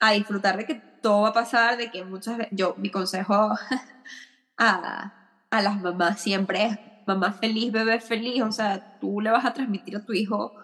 A 0.00 0.12
disfrutar 0.12 0.56
de 0.56 0.64
que 0.64 0.76
todo 0.76 1.22
va 1.22 1.30
a 1.30 1.32
pasar, 1.32 1.76
de 1.76 1.90
que 1.90 2.04
muchas 2.04 2.38
veces, 2.38 2.52
yo, 2.56 2.76
mi 2.78 2.90
consejo 2.90 3.34
a, 4.56 5.12
a 5.50 5.62
las 5.62 5.80
mamás 5.80 6.20
siempre 6.20 6.66
es 6.66 6.78
mamá 7.04 7.32
feliz, 7.32 7.72
bebé 7.72 8.00
feliz, 8.00 8.42
o 8.42 8.52
sea, 8.52 9.00
tú 9.00 9.20
le 9.20 9.32
vas 9.32 9.44
a 9.44 9.54
transmitir 9.54 9.96
a 9.96 10.04
tu 10.04 10.12
hijo 10.12 10.54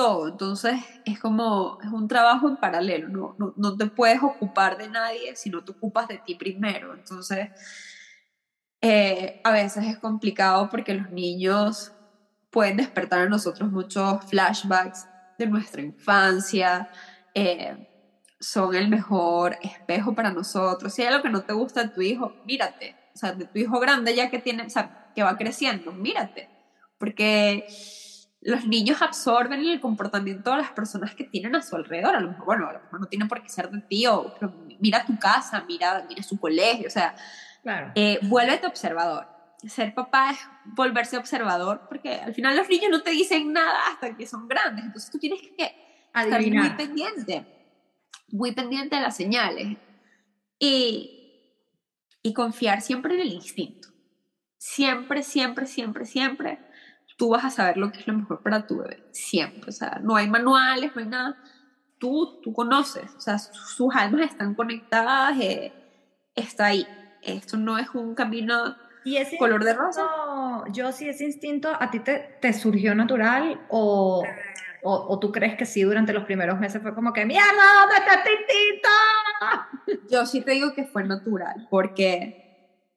todo, 0.00 0.28
entonces 0.28 0.80
es 1.04 1.20
como, 1.20 1.76
es 1.84 1.90
un 1.92 2.08
trabajo 2.08 2.48
en 2.48 2.56
paralelo, 2.56 3.10
no, 3.10 3.34
no, 3.36 3.52
no 3.54 3.76
te 3.76 3.84
puedes 3.84 4.22
ocupar 4.22 4.78
de 4.78 4.88
nadie 4.88 5.36
si 5.36 5.50
no 5.50 5.62
te 5.62 5.72
ocupas 5.72 6.08
de 6.08 6.16
ti 6.16 6.36
primero, 6.36 6.94
entonces 6.94 7.50
eh, 8.80 9.42
a 9.44 9.50
veces 9.50 9.84
es 9.84 9.98
complicado 9.98 10.70
porque 10.70 10.94
los 10.94 11.10
niños 11.10 11.92
pueden 12.48 12.78
despertar 12.78 13.20
en 13.24 13.28
nosotros 13.28 13.70
muchos 13.70 14.24
flashbacks 14.24 15.06
de 15.36 15.46
nuestra 15.46 15.82
infancia, 15.82 16.88
eh, 17.34 17.86
son 18.40 18.74
el 18.74 18.88
mejor 18.88 19.58
espejo 19.60 20.14
para 20.14 20.32
nosotros. 20.32 20.94
Si 20.94 21.02
hay 21.02 21.08
algo 21.08 21.22
que 21.22 21.28
no 21.28 21.42
te 21.42 21.52
gusta 21.52 21.82
de 21.82 21.90
tu 21.90 22.00
hijo, 22.00 22.32
mírate. 22.46 22.96
O 23.14 23.18
sea, 23.18 23.32
de 23.32 23.44
tu 23.44 23.58
hijo 23.58 23.78
grande 23.78 24.14
ya 24.14 24.30
que 24.30 24.38
tiene, 24.38 24.62
o 24.62 24.70
sea, 24.70 25.12
que 25.14 25.22
va 25.22 25.36
creciendo, 25.36 25.92
mírate, 25.92 26.48
porque 26.96 27.66
los 28.42 28.66
niños 28.66 29.02
absorben 29.02 29.60
el 29.60 29.80
comportamiento 29.80 30.50
de 30.50 30.58
las 30.58 30.72
personas 30.72 31.14
que 31.14 31.24
tienen 31.24 31.54
a 31.54 31.62
su 31.62 31.76
alrededor. 31.76 32.16
A 32.16 32.20
lo 32.20 32.28
mejor, 32.28 32.46
bueno, 32.46 32.68
a 32.68 32.72
lo 32.72 32.80
mejor 32.80 33.00
no 33.00 33.06
tiene 33.06 33.26
por 33.26 33.42
qué 33.42 33.48
ser 33.48 33.70
de 33.70 33.80
ti, 33.82 34.06
o, 34.06 34.34
pero 34.38 34.52
mira 34.80 35.04
tu 35.04 35.18
casa, 35.18 35.64
mira, 35.68 36.06
mira 36.08 36.22
su 36.22 36.38
colegio, 36.38 36.86
o 36.86 36.90
sea, 36.90 37.14
claro. 37.62 37.92
eh, 37.94 38.18
vuélvete 38.22 38.66
observador. 38.66 39.28
Ser 39.66 39.94
papá 39.94 40.30
es 40.30 40.38
volverse 40.64 41.18
observador, 41.18 41.82
porque 41.86 42.14
al 42.14 42.34
final 42.34 42.56
los 42.56 42.68
niños 42.68 42.90
no 42.90 43.02
te 43.02 43.10
dicen 43.10 43.52
nada 43.52 43.88
hasta 43.88 44.16
que 44.16 44.26
son 44.26 44.48
grandes, 44.48 44.86
entonces 44.86 45.10
tú 45.10 45.18
tienes 45.18 45.42
que 45.42 45.74
estar 46.14 46.40
muy 46.40 46.70
pendiente, 46.70 47.44
muy 48.28 48.52
pendiente 48.52 48.96
de 48.96 49.02
las 49.02 49.16
señales 49.16 49.76
y, 50.58 51.52
y 52.22 52.32
confiar 52.32 52.80
siempre 52.80 53.14
en 53.14 53.20
el 53.20 53.32
instinto 53.32 53.90
siempre, 54.60 55.22
siempre, 55.22 55.66
siempre, 55.66 56.04
siempre, 56.04 56.58
tú 57.20 57.28
vas 57.28 57.44
a 57.44 57.50
saber 57.50 57.76
lo 57.76 57.92
que 57.92 58.00
es 58.00 58.06
lo 58.06 58.14
mejor 58.14 58.42
para 58.42 58.66
tu 58.66 58.78
bebé. 58.78 59.04
Siempre. 59.10 59.68
O 59.68 59.72
sea, 59.72 60.00
no 60.02 60.16
hay 60.16 60.26
manuales, 60.26 60.90
no 60.96 61.02
hay 61.02 61.06
nada. 61.06 61.36
Tú, 61.98 62.40
tú 62.42 62.54
conoces. 62.54 63.14
O 63.14 63.20
sea, 63.20 63.38
sus 63.38 63.94
almas 63.94 64.30
están 64.30 64.54
conectadas, 64.54 65.38
eh, 65.38 65.70
está 66.34 66.66
ahí. 66.66 66.86
Esto 67.20 67.58
no 67.58 67.76
es 67.76 67.90
un 67.94 68.14
camino 68.14 68.74
¿Y 69.04 69.18
ese 69.18 69.36
color 69.36 69.64
de 69.64 69.74
rosa. 69.74 70.02
Yo, 70.72 70.92
si 70.92 71.10
ese 71.10 71.24
instinto 71.24 71.70
a 71.78 71.90
ti 71.90 72.00
te, 72.00 72.38
te 72.40 72.54
surgió 72.54 72.94
natural 72.94 73.60
o, 73.68 74.24
o, 74.82 74.92
o, 74.92 75.18
tú 75.18 75.30
crees 75.30 75.58
que 75.58 75.66
sí 75.66 75.82
durante 75.82 76.14
los 76.14 76.24
primeros 76.24 76.58
meses 76.58 76.80
fue 76.80 76.94
como 76.94 77.12
que, 77.12 77.26
mierda, 77.26 77.50
¿dónde 77.80 77.96
está 77.96 78.30
instinto? 78.30 80.08
Yo 80.10 80.24
sí 80.24 80.40
te 80.40 80.52
digo 80.52 80.72
que 80.72 80.84
fue 80.84 81.04
natural, 81.04 81.66
porque 81.70 82.49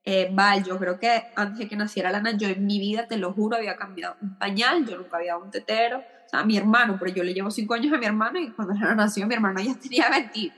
eh, 0.05 0.29
Val, 0.31 0.63
yo 0.63 0.77
creo 0.77 0.99
que 0.99 1.23
antes 1.35 1.59
de 1.59 1.67
que 1.67 1.75
naciera 1.75 2.11
Lana, 2.11 2.31
yo 2.35 2.49
en 2.49 2.65
mi 2.65 2.79
vida, 2.79 3.07
te 3.07 3.17
lo 3.17 3.31
juro, 3.31 3.55
había 3.55 3.77
cambiado 3.77 4.17
un 4.21 4.37
pañal, 4.37 4.85
yo 4.85 4.97
nunca 4.97 5.17
había 5.17 5.33
dado 5.33 5.45
un 5.45 5.51
tetero, 5.51 5.99
o 5.99 6.29
sea, 6.29 6.41
a 6.41 6.45
mi 6.45 6.57
hermano, 6.57 6.97
pero 6.99 7.13
yo 7.13 7.23
le 7.23 7.33
llevo 7.33 7.49
cinco 7.49 7.73
años 7.73 7.93
a 7.93 7.97
mi 7.97 8.05
hermano 8.05 8.39
y 8.39 8.51
cuando 8.51 8.73
Lana 8.73 8.95
nació, 8.95 9.25
mi 9.27 9.33
hermano 9.33 9.61
ya 9.61 9.75
tenía 9.81 10.09
20, 10.09 10.51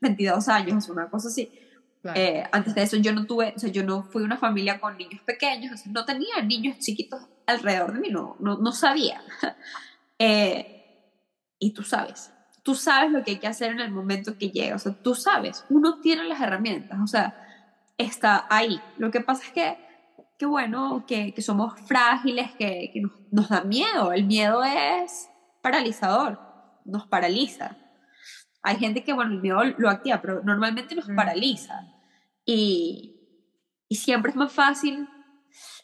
22 0.00 0.48
años, 0.48 0.88
una 0.88 1.08
cosa 1.08 1.28
así. 1.28 1.50
Eh, 2.14 2.42
antes 2.50 2.74
de 2.74 2.82
eso 2.82 2.96
yo 2.96 3.12
no 3.12 3.26
tuve, 3.26 3.52
o 3.56 3.58
sea, 3.58 3.70
yo 3.70 3.84
no 3.84 4.02
fui 4.02 4.24
una 4.24 4.36
familia 4.36 4.80
con 4.80 4.96
niños 4.96 5.20
pequeños, 5.24 5.72
o 5.72 5.76
sea, 5.76 5.92
no 5.92 6.04
tenía 6.04 6.42
niños 6.42 6.78
chiquitos 6.78 7.22
alrededor 7.46 7.92
de 7.92 8.00
mí, 8.00 8.10
no, 8.10 8.36
no, 8.40 8.58
no 8.58 8.72
sabía. 8.72 9.20
eh, 10.18 10.84
y 11.58 11.72
tú 11.72 11.82
sabes, 11.82 12.32
tú 12.62 12.74
sabes 12.74 13.10
lo 13.10 13.22
que 13.24 13.32
hay 13.32 13.38
que 13.38 13.46
hacer 13.46 13.72
en 13.72 13.80
el 13.80 13.90
momento 13.90 14.36
que 14.38 14.50
llega, 14.50 14.76
o 14.76 14.78
sea, 14.78 14.92
tú 14.92 15.14
sabes, 15.14 15.64
uno 15.70 16.00
tiene 16.00 16.24
las 16.24 16.40
herramientas, 16.40 16.98
o 17.02 17.06
sea, 17.06 17.36
está 17.98 18.46
ahí. 18.50 18.80
Lo 18.98 19.10
que 19.10 19.20
pasa 19.20 19.44
es 19.44 19.52
que, 19.52 19.78
que 20.38 20.46
bueno, 20.46 21.04
que, 21.06 21.32
que 21.34 21.42
somos 21.42 21.78
frágiles, 21.82 22.52
que, 22.52 22.90
que 22.92 23.00
nos, 23.00 23.12
nos, 23.30 23.48
da 23.48 23.62
miedo. 23.62 24.12
El 24.12 24.24
miedo 24.24 24.62
es 24.62 25.28
paralizador, 25.62 26.40
nos 26.84 27.06
paraliza. 27.06 27.76
Hay 28.62 28.76
gente 28.76 29.02
que, 29.02 29.12
bueno, 29.12 29.32
el 29.32 29.40
miedo 29.40 29.62
lo 29.78 29.90
activa, 29.90 30.20
pero 30.20 30.42
normalmente 30.42 30.94
nos 30.94 31.06
paraliza. 31.06 31.86
Y, 32.44 33.12
y 33.88 33.96
siempre 33.96 34.30
es 34.30 34.36
más 34.36 34.52
fácil 34.52 35.08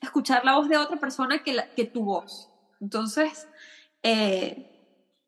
escuchar 0.01 0.45
la 0.45 0.57
voz 0.57 0.69
de 0.69 0.79
otra 0.79 0.97
persona 0.97 1.43
que, 1.43 1.57
que 1.77 1.85
tu 1.85 2.05
voz. 2.05 2.51
Entonces, 2.81 3.49
eh, 4.03 4.69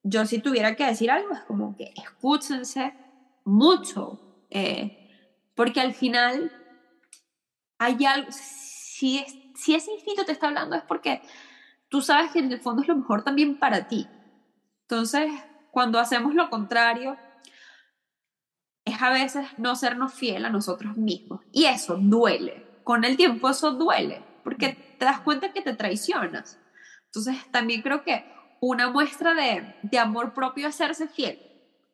yo 0.03 0.25
si 0.27 0.39
tuviera 0.39 0.77
que 0.77 0.87
decir 0.87 1.11
algo, 1.11 1.35
es 1.35 1.41
como 1.43 1.77
que 1.77 1.93
escúchense 1.97 2.95
mucho, 3.45 4.47
eh, 4.51 5.09
porque 5.55 5.81
al 5.81 5.95
final 5.95 6.53
hay 7.81 8.05
algo, 8.05 8.31
si, 8.31 9.25
si 9.55 9.75
ese 9.75 9.91
instinto 9.91 10.27
te 10.27 10.33
está 10.33 10.49
hablando 10.49 10.77
es 10.77 10.83
porque 10.83 11.23
tú 11.89 12.03
sabes 12.03 12.31
que 12.31 12.39
en 12.39 12.53
el 12.53 12.61
fondo 12.61 12.83
es 12.83 12.89
lo 12.89 12.95
mejor 12.95 13.25
también 13.25 13.59
para 13.59 13.89
ti. 13.89 14.07
Entonces, 14.83 15.33
cuando 15.71 15.99
hacemos 15.99 16.35
lo 16.35 16.51
contrario, 16.51 17.17
es 18.85 19.01
a 19.01 19.09
veces 19.09 19.47
no 19.57 19.77
sernos 19.77 20.13
fiel 20.13 20.45
a 20.45 20.51
nosotros 20.51 20.99
mismos. 20.99 21.41
Y 21.53 21.65
eso 21.65 21.97
duele. 21.99 22.67
Con 22.85 23.05
el 23.05 23.17
tiempo 23.17 23.49
eso 23.49 23.73
duele, 23.73 24.23
porque 24.45 24.97
te 24.99 25.07
das 25.07 25.21
cuenta 25.21 25.55
que 25.55 25.63
te 25.63 25.73
traicionas. 25.73 26.61
Entonces, 27.07 27.37
también 27.51 27.81
creo 27.81 28.03
que 28.03 28.31
una 28.61 28.91
muestra 28.91 29.33
de, 29.33 29.75
de 29.83 29.99
amor 29.99 30.35
propio 30.35 30.69
es 30.69 30.75
serse 30.75 31.09
fiel. 31.09 31.50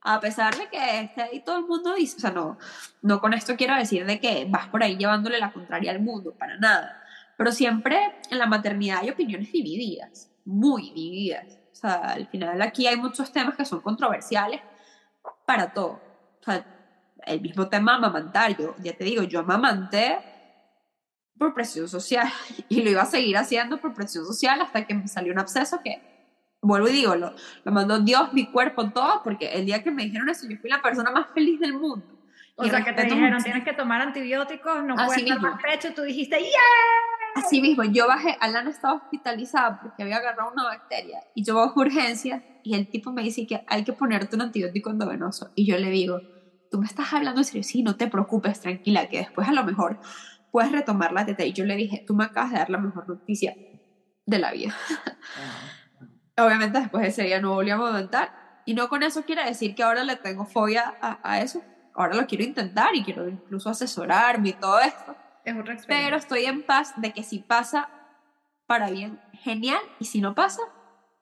A 0.09 0.21
pesar 0.21 0.57
de 0.57 0.69
que 0.69 1.01
esté 1.01 1.23
ahí 1.23 1.41
todo 1.41 1.59
el 1.59 1.67
mundo 1.67 1.95
dice, 1.95 2.17
o 2.17 2.21
sea, 2.21 2.31
no, 2.31 2.59
no 3.03 3.21
con 3.21 3.35
esto 3.35 3.57
quiero 3.57 3.75
decir 3.75 4.07
de 4.07 4.21
que 4.21 4.47
vas 4.49 4.69
por 4.69 4.83
ahí 4.85 4.97
llevándole 4.97 5.41
la 5.41 5.53
contraria 5.53 5.91
al 5.91 6.01
mundo, 6.01 6.33
para 6.39 6.57
nada. 6.59 7.03
Pero 7.37 7.51
siempre 7.51 8.15
en 8.31 8.39
la 8.39 8.47
maternidad 8.47 9.01
hay 9.03 9.11
opiniones 9.11 9.51
divididas, 9.51 10.31
muy 10.45 10.93
divididas. 10.93 11.59
O 11.73 11.75
sea, 11.75 11.95
al 12.13 12.29
final 12.29 12.63
aquí 12.63 12.87
hay 12.87 12.97
muchos 12.97 13.33
temas 13.33 13.57
que 13.57 13.65
son 13.65 13.81
controversiales 13.81 14.61
para 15.45 15.73
todo. 15.73 16.01
O 16.41 16.45
sea, 16.45 16.65
el 17.27 17.41
mismo 17.41 17.69
tema 17.69 17.97
amamantar, 17.97 18.57
yo 18.57 18.77
ya 18.79 18.97
te 18.97 19.05
digo, 19.05 19.25
yo 19.25 19.41
amamanté 19.41 20.19
por 21.37 21.53
presión 21.53 21.89
social 21.89 22.29
y 22.69 22.83
lo 22.83 22.91
iba 22.91 23.03
a 23.03 23.07
seguir 23.07 23.37
haciendo 23.37 23.79
por 23.79 23.93
presión 23.93 24.25
social 24.25 24.61
hasta 24.61 24.87
que 24.87 24.95
me 24.95 25.09
salió 25.09 25.33
un 25.33 25.41
absceso 25.41 25.81
que, 25.83 26.16
vuelvo 26.67 26.89
y 26.89 26.93
digo, 26.93 27.15
lo, 27.15 27.35
lo 27.65 27.73
mandó 27.73 27.99
Dios, 28.01 28.33
mi 28.33 28.47
cuerpo, 28.47 28.91
todo, 28.91 29.23
porque 29.23 29.53
el 29.53 29.67
día 29.67 29.83
que 29.83 29.91
me 29.91 30.05
dijeron 30.05 30.29
eso 30.29 30.47
yo 30.49 30.57
fui 30.59 30.71
la 30.71 30.83
persona 30.83 31.11
más 31.11 31.29
feliz 31.35 31.61
del 31.61 31.75
mundo. 31.75 32.05
O 32.59 32.65
sea, 32.65 32.83
que 32.83 32.93
te 32.93 33.05
dijeron, 33.05 33.43
tienes 33.43 33.65
que 33.65 33.75
tomar 33.75 34.01
antibióticos, 34.01 34.83
no 34.85 34.95
puedes 34.95 35.27
tomar 35.27 35.61
pecho, 35.61 35.93
tú 35.95 36.03
dijiste, 36.03 36.39
¡yeah! 36.41 37.45
Así 37.45 37.61
mismo, 37.61 37.85
yo 37.85 38.09
bajé, 38.09 38.35
Alana 38.41 38.71
estaba 38.71 38.95
hospitalizada 38.95 39.79
porque 39.83 40.03
había 40.03 40.17
agarrado 40.17 40.53
una 40.53 40.65
bacteria 40.65 41.21
y 41.35 41.45
yo 41.45 41.55
bajo 41.55 41.81
urgencia 41.81 42.43
y 42.63 42.75
el 42.75 42.89
tipo 42.89 43.13
me 43.13 43.23
dice 43.23 43.47
que 43.47 43.63
hay 43.67 43.85
que 43.85 43.93
ponerte 43.93 44.37
un 44.37 44.43
antibiótico 44.43 44.89
endovenoso 44.89 45.51
y 45.55 45.67
yo 45.67 45.77
le 45.77 45.91
digo, 45.91 46.23
tú 46.71 46.79
me 46.79 46.87
estás 46.87 47.13
hablando 47.13 47.43
en 47.43 47.45
serio, 47.45 47.63
sí, 47.63 47.83
no 47.83 47.97
te 47.97 48.07
preocupes, 48.07 48.61
tranquila, 48.61 49.09
que 49.09 49.19
después 49.19 49.47
a 49.47 49.53
lo 49.53 49.65
mejor 49.65 50.01
puedes 50.51 50.73
retomar 50.73 51.13
la 51.13 51.27
teta 51.27 51.45
y 51.45 51.53
yo 51.53 51.67
le 51.67 51.77
dije, 51.77 52.03
tú 52.07 52.15
me 52.15 52.25
acabas 52.25 52.53
de 52.53 52.59
dar 52.59 52.71
la 52.71 52.79
mejor 52.79 53.07
noticia 53.07 53.55
de 54.25 54.39
la 54.39 54.53
vida. 54.53 54.75
Obviamente 56.39 56.79
después 56.79 57.03
de 57.03 57.09
ese 57.09 57.23
día 57.23 57.41
no 57.41 57.55
volví 57.55 57.71
a 57.71 57.77
montar 57.77 58.63
y 58.65 58.75
no 58.75 58.89
con 58.89 59.03
eso 59.03 59.25
quiere 59.25 59.45
decir 59.45 59.75
que 59.75 59.83
ahora 59.83 60.05
le 60.05 60.17
tengo 60.17 60.45
fobia 60.45 60.95
a, 61.01 61.19
a 61.23 61.41
eso, 61.41 61.63
ahora 61.95 62.17
lo 62.17 62.27
quiero 62.27 62.45
intentar 62.45 62.95
y 62.95 63.05
quiero 63.05 63.29
incluso 63.29 63.71
asesorarme 63.71 64.51
y 64.51 64.53
todo 64.53 64.81
esto 64.81 65.17
pero 65.87 66.17
estoy 66.17 66.45
en 66.45 66.63
paz 66.63 66.95
de 66.97 67.13
que 67.13 67.23
si 67.23 67.39
pasa 67.39 67.89
para 68.67 68.91
bien, 68.91 69.21
genial, 69.33 69.81
y 70.01 70.07
si 70.07 70.21
no 70.21 70.35
pasa, 70.35 70.61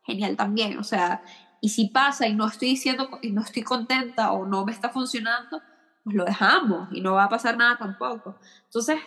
genial 0.06 0.36
también. 0.36 0.78
O 0.78 0.84
sea, 0.84 1.22
y 1.60 1.68
si 1.68 1.88
pasa 1.88 2.26
y 2.26 2.34
no 2.34 2.46
estoy 2.46 2.68
diciendo, 2.68 3.08
y 3.20 3.32
no 3.32 3.42
estoy 3.42 3.62
contenta 3.62 4.32
o 4.32 4.46
no 4.46 4.64
me 4.64 4.72
está 4.72 4.88
funcionando, 4.88 5.60
pues 6.02 6.16
lo 6.16 6.24
dejamos 6.24 6.88
y 6.92 7.02
no 7.02 7.14
va 7.14 7.24
a 7.24 7.28
pasar 7.28 7.56
nada 7.58 7.76
tampoco. 7.76 8.38
Entonces, 8.64 8.98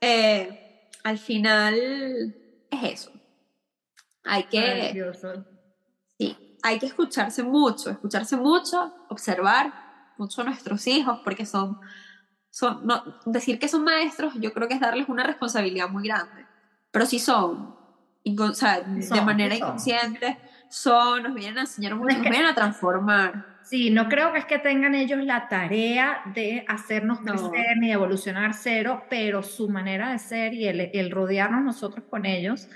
eh, 0.00 0.88
al 1.04 1.18
final 1.18 1.74
es 2.70 2.82
eso. 2.82 3.12
Hay 4.24 4.44
que... 4.44 4.94
Sí, 6.22 6.36
hay 6.62 6.78
que 6.78 6.86
escucharse 6.86 7.42
mucho, 7.42 7.90
escucharse 7.90 8.36
mucho, 8.36 8.92
observar 9.08 9.72
mucho 10.18 10.42
a 10.42 10.44
nuestros 10.44 10.86
hijos 10.86 11.20
porque 11.24 11.46
son 11.46 11.78
son, 12.52 12.86
no, 12.86 13.02
decir 13.24 13.58
que 13.58 13.66
son 13.66 13.82
maestros, 13.82 14.34
yo 14.38 14.52
creo 14.52 14.68
que 14.68 14.74
es 14.74 14.80
darles 14.80 15.08
una 15.08 15.24
responsabilidad 15.24 15.88
muy 15.88 16.06
grande. 16.06 16.44
Pero 16.90 17.06
si 17.06 17.18
son, 17.18 17.74
o 18.38 18.54
sea, 18.54 18.80
de 18.80 19.20
manera 19.22 19.56
inconsciente, 19.56 20.38
son, 20.68 21.22
nos 21.22 21.34
vienen 21.34 21.58
a 21.58 21.60
enseñar 21.62 21.94
mucho, 21.96 22.14
nos 22.14 22.22
vienen 22.22 22.44
a 22.44 22.54
transformar. 22.54 23.46
Sí, 23.62 23.90
no 23.90 24.08
creo 24.08 24.34
que 24.34 24.40
es 24.40 24.44
que 24.44 24.58
tengan 24.58 24.94
ellos 24.94 25.24
la 25.24 25.48
tarea 25.48 26.20
de 26.34 26.66
hacernos 26.68 27.20
crecer 27.20 27.78
ni 27.78 27.90
evolucionar 27.90 28.52
cero, 28.52 29.04
pero 29.08 29.42
su 29.42 29.70
manera 29.70 30.10
de 30.10 30.18
ser 30.18 30.52
y 30.52 30.68
el, 30.68 30.90
el 30.92 31.10
rodearnos 31.10 31.64
nosotros 31.64 32.04
con 32.10 32.26
ellos, 32.26 32.68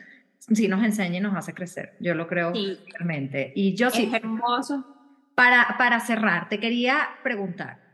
sí 0.53 0.69
nos 0.69 0.85
enseña 0.85 1.19
y 1.19 1.21
nos 1.21 1.37
hace 1.37 1.55
crecer. 1.55 1.97
Yo 2.01 2.15
lo 2.15 2.27
creo 2.27 2.53
realmente. 2.99 3.53
Y 3.55 3.75
yo 3.75 3.91
sí. 3.91 4.05
Es 4.05 4.15
hermoso. 4.15 4.93
Para, 5.35 5.77
para 5.77 6.01
cerrar, 6.01 6.49
te 6.49 6.59
quería 6.59 7.09
preguntar, 7.23 7.87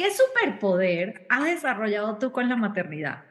¿Qué 0.00 0.08
superpoder 0.10 1.26
has 1.28 1.44
desarrollado 1.44 2.16
tú 2.16 2.32
con 2.32 2.48
la 2.48 2.56
maternidad? 2.56 3.22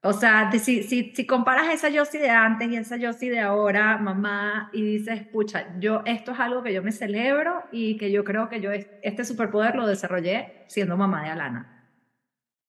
O 0.00 0.12
sea, 0.12 0.48
si, 0.52 0.84
si, 0.84 1.12
si, 1.12 1.26
comparas 1.26 1.74
esa 1.74 1.88
Yossi 1.88 2.18
de 2.18 2.30
antes 2.30 2.70
y 2.70 2.76
esa 2.76 2.96
Yossi 2.96 3.28
de 3.28 3.40
ahora, 3.40 3.98
mamá, 3.98 4.70
y 4.72 4.80
dices, 4.80 5.26
pucha, 5.26 5.74
yo 5.80 6.02
esto 6.06 6.30
es 6.30 6.38
algo 6.38 6.62
que 6.62 6.72
yo 6.72 6.84
me 6.84 6.92
celebro 6.92 7.64
y 7.72 7.96
que 7.96 8.12
yo 8.12 8.22
creo 8.22 8.48
que 8.48 8.60
yo 8.60 8.70
este 8.70 9.24
superpoder 9.24 9.74
lo 9.74 9.88
desarrollé 9.88 10.66
siendo 10.68 10.96
mamá 10.96 11.24
de 11.24 11.30
Alana. 11.30 11.90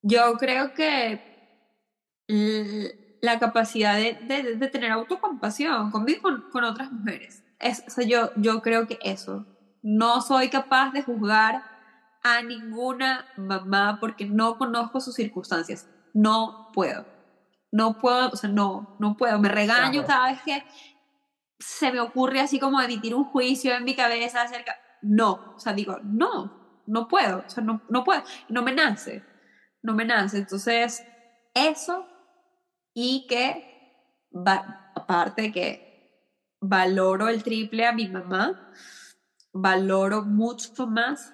Yo 0.01 0.37
creo 0.39 0.73
que 0.73 1.21
la 3.25 3.39
capacidad 3.39 3.95
de, 3.95 4.13
de, 4.21 4.55
de 4.55 4.67
tener 4.67 4.91
autocompasión 4.91 5.91
conmigo 5.91 6.21
con, 6.21 6.49
con 6.51 6.63
otras 6.63 6.91
mujeres. 6.91 7.43
Es, 7.59 7.83
o 7.87 7.89
sea, 7.89 8.05
yo, 8.05 8.31
yo 8.35 8.61
creo 8.61 8.87
que 8.87 8.99
eso. 9.01 9.45
No 9.81 10.21
soy 10.21 10.49
capaz 10.49 10.91
de 10.91 11.03
juzgar 11.03 11.63
a 12.23 12.41
ninguna 12.41 13.25
mamá 13.37 13.97
porque 13.99 14.25
no 14.25 14.57
conozco 14.57 14.99
sus 14.99 15.15
circunstancias. 15.15 15.89
No 16.13 16.69
puedo. 16.73 17.05
No 17.71 17.99
puedo, 17.99 18.29
o 18.29 18.35
sea, 18.35 18.49
no, 18.49 18.95
no 18.99 19.17
puedo. 19.17 19.37
Me 19.39 19.49
regaño 19.49 20.05
cada 20.05 20.31
vez 20.31 20.41
que 20.43 20.63
se 21.59 21.91
me 21.91 21.99
ocurre 21.99 22.39
así 22.39 22.59
como 22.59 22.81
emitir 22.81 23.13
un 23.15 23.25
juicio 23.25 23.75
en 23.75 23.83
mi 23.83 23.95
cabeza 23.95 24.41
acerca. 24.41 24.75
No, 25.01 25.53
o 25.55 25.59
sea, 25.59 25.73
digo, 25.73 25.99
no, 26.03 26.83
no 26.87 27.07
puedo, 27.07 27.43
o 27.45 27.49
sea, 27.49 27.63
no, 27.63 27.81
no 27.89 28.03
puedo. 28.03 28.23
No 28.49 28.61
me 28.63 28.71
nace, 28.73 29.23
no 29.81 29.93
me 29.93 30.05
nace. 30.05 30.37
Entonces, 30.39 31.05
eso 31.53 32.07
y 32.95 33.27
que, 33.27 34.01
aparte 34.95 35.43
de 35.43 35.51
que 35.51 35.85
valoro 36.61 37.27
el 37.27 37.43
triple 37.43 37.85
a 37.85 37.91
mi 37.91 38.07
mamá, 38.07 38.71
valoro 39.53 40.23
mucho 40.23 40.87
más 40.87 41.33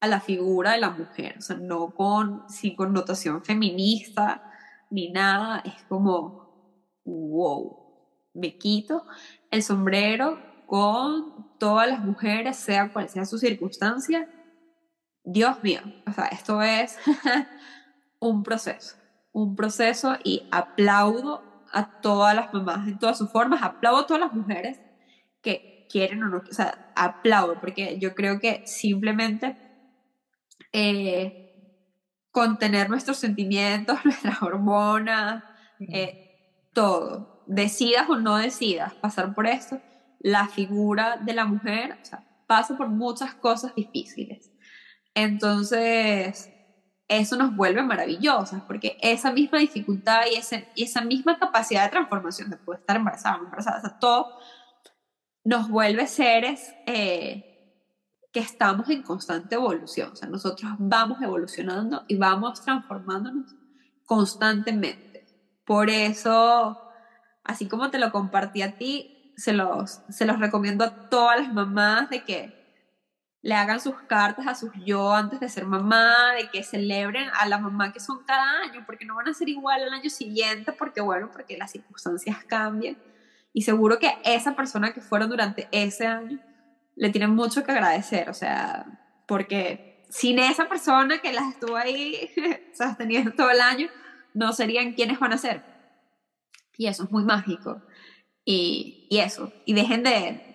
a 0.00 0.06
la 0.06 0.20
figura 0.20 0.72
de 0.72 0.78
la 0.78 0.90
mujer, 0.90 1.36
o 1.38 1.40
sea, 1.40 1.56
no 1.56 1.90
con, 1.90 2.48
sin 2.48 2.76
connotación 2.76 3.42
feminista 3.42 4.46
ni 4.90 5.10
nada, 5.10 5.62
es 5.64 5.82
como, 5.88 7.00
wow, 7.04 7.80
me 8.34 8.56
quito 8.58 9.06
el 9.50 9.62
sombrero 9.62 10.38
con 10.66 11.58
todas 11.58 11.88
las 11.88 12.04
mujeres, 12.04 12.56
sea 12.56 12.92
cual 12.92 13.08
sea 13.08 13.24
su 13.24 13.38
circunstancia. 13.38 14.28
Dios 15.24 15.62
mío, 15.62 15.80
o 16.06 16.12
sea, 16.12 16.26
esto 16.26 16.62
es 16.62 16.98
un 18.20 18.42
proceso, 18.42 18.96
un 19.32 19.56
proceso 19.56 20.16
y 20.24 20.48
aplaudo 20.50 21.42
a 21.72 22.00
todas 22.00 22.34
las 22.34 22.52
mamás 22.52 22.88
en 22.88 22.98
todas 22.98 23.18
sus 23.18 23.30
formas, 23.30 23.62
aplaudo 23.62 24.00
a 24.00 24.06
todas 24.06 24.20
las 24.20 24.32
mujeres 24.32 24.80
que 25.42 25.86
quieren 25.90 26.22
o 26.22 26.28
no, 26.28 26.38
o 26.38 26.52
sea, 26.52 26.92
aplaudo, 26.96 27.60
porque 27.60 27.98
yo 27.98 28.14
creo 28.14 28.40
que 28.40 28.62
simplemente 28.66 29.56
eh, 30.72 31.40
contener 32.30 32.88
nuestros 32.90 33.18
sentimientos, 33.18 33.98
nuestras 34.04 34.42
hormonas, 34.42 35.44
eh, 35.80 36.68
todo. 36.72 37.44
Decidas 37.46 38.08
o 38.08 38.16
no 38.16 38.36
decidas 38.36 38.94
pasar 38.94 39.34
por 39.34 39.46
esto, 39.46 39.80
la 40.20 40.46
figura 40.48 41.16
de 41.16 41.32
la 41.32 41.44
mujer 41.44 41.98
pasa 42.46 42.76
por 42.76 42.88
muchas 42.88 43.34
cosas 43.34 43.74
difíciles. 43.74 44.52
Entonces, 45.14 46.50
eso 47.10 47.36
nos 47.36 47.56
vuelve 47.56 47.82
maravillosas, 47.82 48.62
porque 48.62 48.96
esa 49.02 49.32
misma 49.32 49.58
dificultad 49.58 50.22
y, 50.30 50.36
ese, 50.36 50.68
y 50.76 50.84
esa 50.84 51.00
misma 51.00 51.40
capacidad 51.40 51.82
de 51.84 51.90
transformación 51.90 52.50
de 52.50 52.56
poder 52.56 52.80
estar 52.80 52.96
embarazada, 52.96 53.38
embarazada, 53.38 53.98
todo 53.98 54.38
nos 55.42 55.68
vuelve 55.68 56.06
seres 56.06 56.72
eh, 56.86 57.82
que 58.32 58.38
estamos 58.38 58.88
en 58.90 59.02
constante 59.02 59.56
evolución, 59.56 60.12
o 60.12 60.16
sea, 60.16 60.28
nosotros 60.28 60.70
vamos 60.78 61.20
evolucionando 61.20 62.04
y 62.06 62.14
vamos 62.14 62.62
transformándonos 62.62 63.56
constantemente. 64.06 65.26
Por 65.66 65.90
eso, 65.90 66.80
así 67.42 67.66
como 67.66 67.90
te 67.90 67.98
lo 67.98 68.12
compartí 68.12 68.62
a 68.62 68.76
ti, 68.78 69.34
se 69.36 69.52
los, 69.52 70.02
se 70.10 70.26
los 70.26 70.38
recomiendo 70.38 70.84
a 70.84 71.08
todas 71.08 71.40
las 71.40 71.52
mamás 71.52 72.08
de 72.08 72.22
que 72.22 72.59
le 73.42 73.54
hagan 73.54 73.80
sus 73.80 73.94
cartas 74.02 74.46
a 74.46 74.54
sus 74.54 74.70
yo 74.84 75.14
antes 75.14 75.40
de 75.40 75.48
ser 75.48 75.64
mamá, 75.64 76.34
de 76.34 76.50
que 76.50 76.62
celebren 76.62 77.28
a 77.32 77.46
la 77.46 77.58
mamá 77.58 77.92
que 77.92 78.00
son 78.00 78.22
cada 78.24 78.60
año, 78.60 78.82
porque 78.84 79.06
no 79.06 79.16
van 79.16 79.28
a 79.28 79.34
ser 79.34 79.48
igual 79.48 79.82
al 79.82 79.92
año 79.92 80.10
siguiente, 80.10 80.72
porque 80.72 81.00
bueno, 81.00 81.30
porque 81.32 81.56
las 81.56 81.72
circunstancias 81.72 82.44
cambian. 82.46 82.98
Y 83.52 83.62
seguro 83.62 83.98
que 83.98 84.18
esa 84.24 84.54
persona 84.54 84.92
que 84.92 85.00
fueron 85.00 85.30
durante 85.30 85.68
ese 85.72 86.06
año 86.06 86.38
le 86.96 87.10
tienen 87.10 87.30
mucho 87.30 87.64
que 87.64 87.72
agradecer, 87.72 88.28
o 88.28 88.34
sea, 88.34 88.84
porque 89.26 90.04
sin 90.10 90.38
esa 90.38 90.68
persona 90.68 91.18
que 91.18 91.32
las 91.32 91.48
estuvo 91.48 91.76
ahí 91.76 92.30
sosteniendo 92.76 93.32
todo 93.32 93.50
el 93.50 93.60
año, 93.60 93.88
no 94.34 94.52
serían 94.52 94.92
quienes 94.92 95.18
van 95.18 95.32
a 95.32 95.38
ser. 95.38 95.64
Y 96.76 96.88
eso 96.88 97.04
es 97.04 97.10
muy 97.10 97.24
mágico. 97.24 97.82
Y, 98.44 99.06
y 99.10 99.18
eso, 99.18 99.52
y 99.64 99.72
dejen 99.72 100.02
de, 100.02 100.49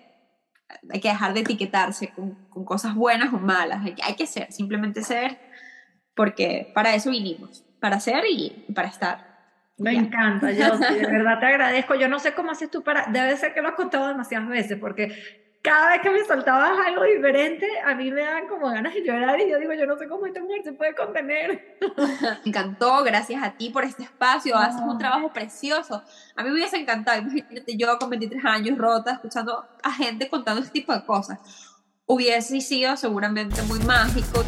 hay 0.89 0.99
que 0.99 1.09
dejar 1.09 1.33
de 1.33 1.41
etiquetarse 1.41 2.09
con, 2.09 2.35
con 2.49 2.65
cosas 2.65 2.95
buenas 2.95 3.33
o 3.33 3.37
malas, 3.37 3.83
hay 3.85 3.93
que, 3.93 4.03
hay 4.03 4.15
que 4.15 4.25
ser, 4.25 4.51
simplemente 4.51 5.01
ser, 5.01 5.39
porque 6.15 6.71
para 6.73 6.95
eso 6.95 7.11
vinimos, 7.11 7.65
para 7.79 7.99
ser 7.99 8.23
y 8.29 8.65
para 8.73 8.87
estar. 8.87 9.35
Me 9.77 9.91
encanta, 9.91 10.51
yo 10.51 10.77
de 10.77 11.05
verdad 11.11 11.39
te 11.39 11.45
agradezco. 11.47 11.95
Yo 11.95 12.07
no 12.07 12.19
sé 12.19 12.33
cómo 12.33 12.51
haces 12.51 12.71
tú 12.71 12.81
para, 12.81 13.07
debe 13.07 13.35
ser 13.35 13.53
que 13.53 13.61
lo 13.61 13.69
has 13.69 13.75
contado 13.75 14.07
demasiadas 14.07 14.47
veces, 14.47 14.77
porque 14.79 15.44
cada 15.65 15.89
vez 15.89 16.01
que 16.01 16.11
me 16.11 16.23
soltabas 16.23 16.77
algo 16.85 17.03
diferente, 17.03 17.67
a 17.83 17.95
mí 17.95 18.11
me 18.11 18.21
dan 18.21 18.47
como 18.47 18.69
ganas 18.69 18.93
de 18.93 19.03
llorar 19.03 19.39
y 19.41 19.49
yo 19.49 19.59
digo, 19.59 19.73
yo 19.73 19.87
no 19.87 19.97
sé 19.97 20.07
cómo 20.07 20.27
esta 20.27 20.39
mujer 20.39 20.61
se 20.63 20.73
puede 20.73 20.93
contener. 20.93 21.77
Me 22.45 22.49
encantó, 22.49 23.03
gracias 23.03 23.43
a 23.43 23.51
ti 23.57 23.71
por 23.71 23.83
este 23.83 24.03
espacio, 24.03 24.55
haces 24.55 24.81
un 24.81 24.99
trabajo 24.99 25.33
precioso. 25.33 26.03
A 26.35 26.43
mí 26.43 26.49
me 26.49 26.55
hubiese 26.55 26.77
encantado, 26.77 27.19
imagínate 27.19 27.75
yo 27.75 27.97
con 27.97 28.11
23 28.11 28.45
años 28.45 28.77
rota, 28.77 29.13
escuchando 29.13 29.65
a 29.81 29.91
gente 29.91 30.29
contando 30.29 30.61
este 30.61 30.73
tipo 30.73 30.93
de 30.93 31.03
cosas. 31.03 31.39
Hubiese 32.05 32.61
sido 32.61 32.95
seguramente 32.95 33.61
muy 33.63 33.79
mágico. 33.79 34.43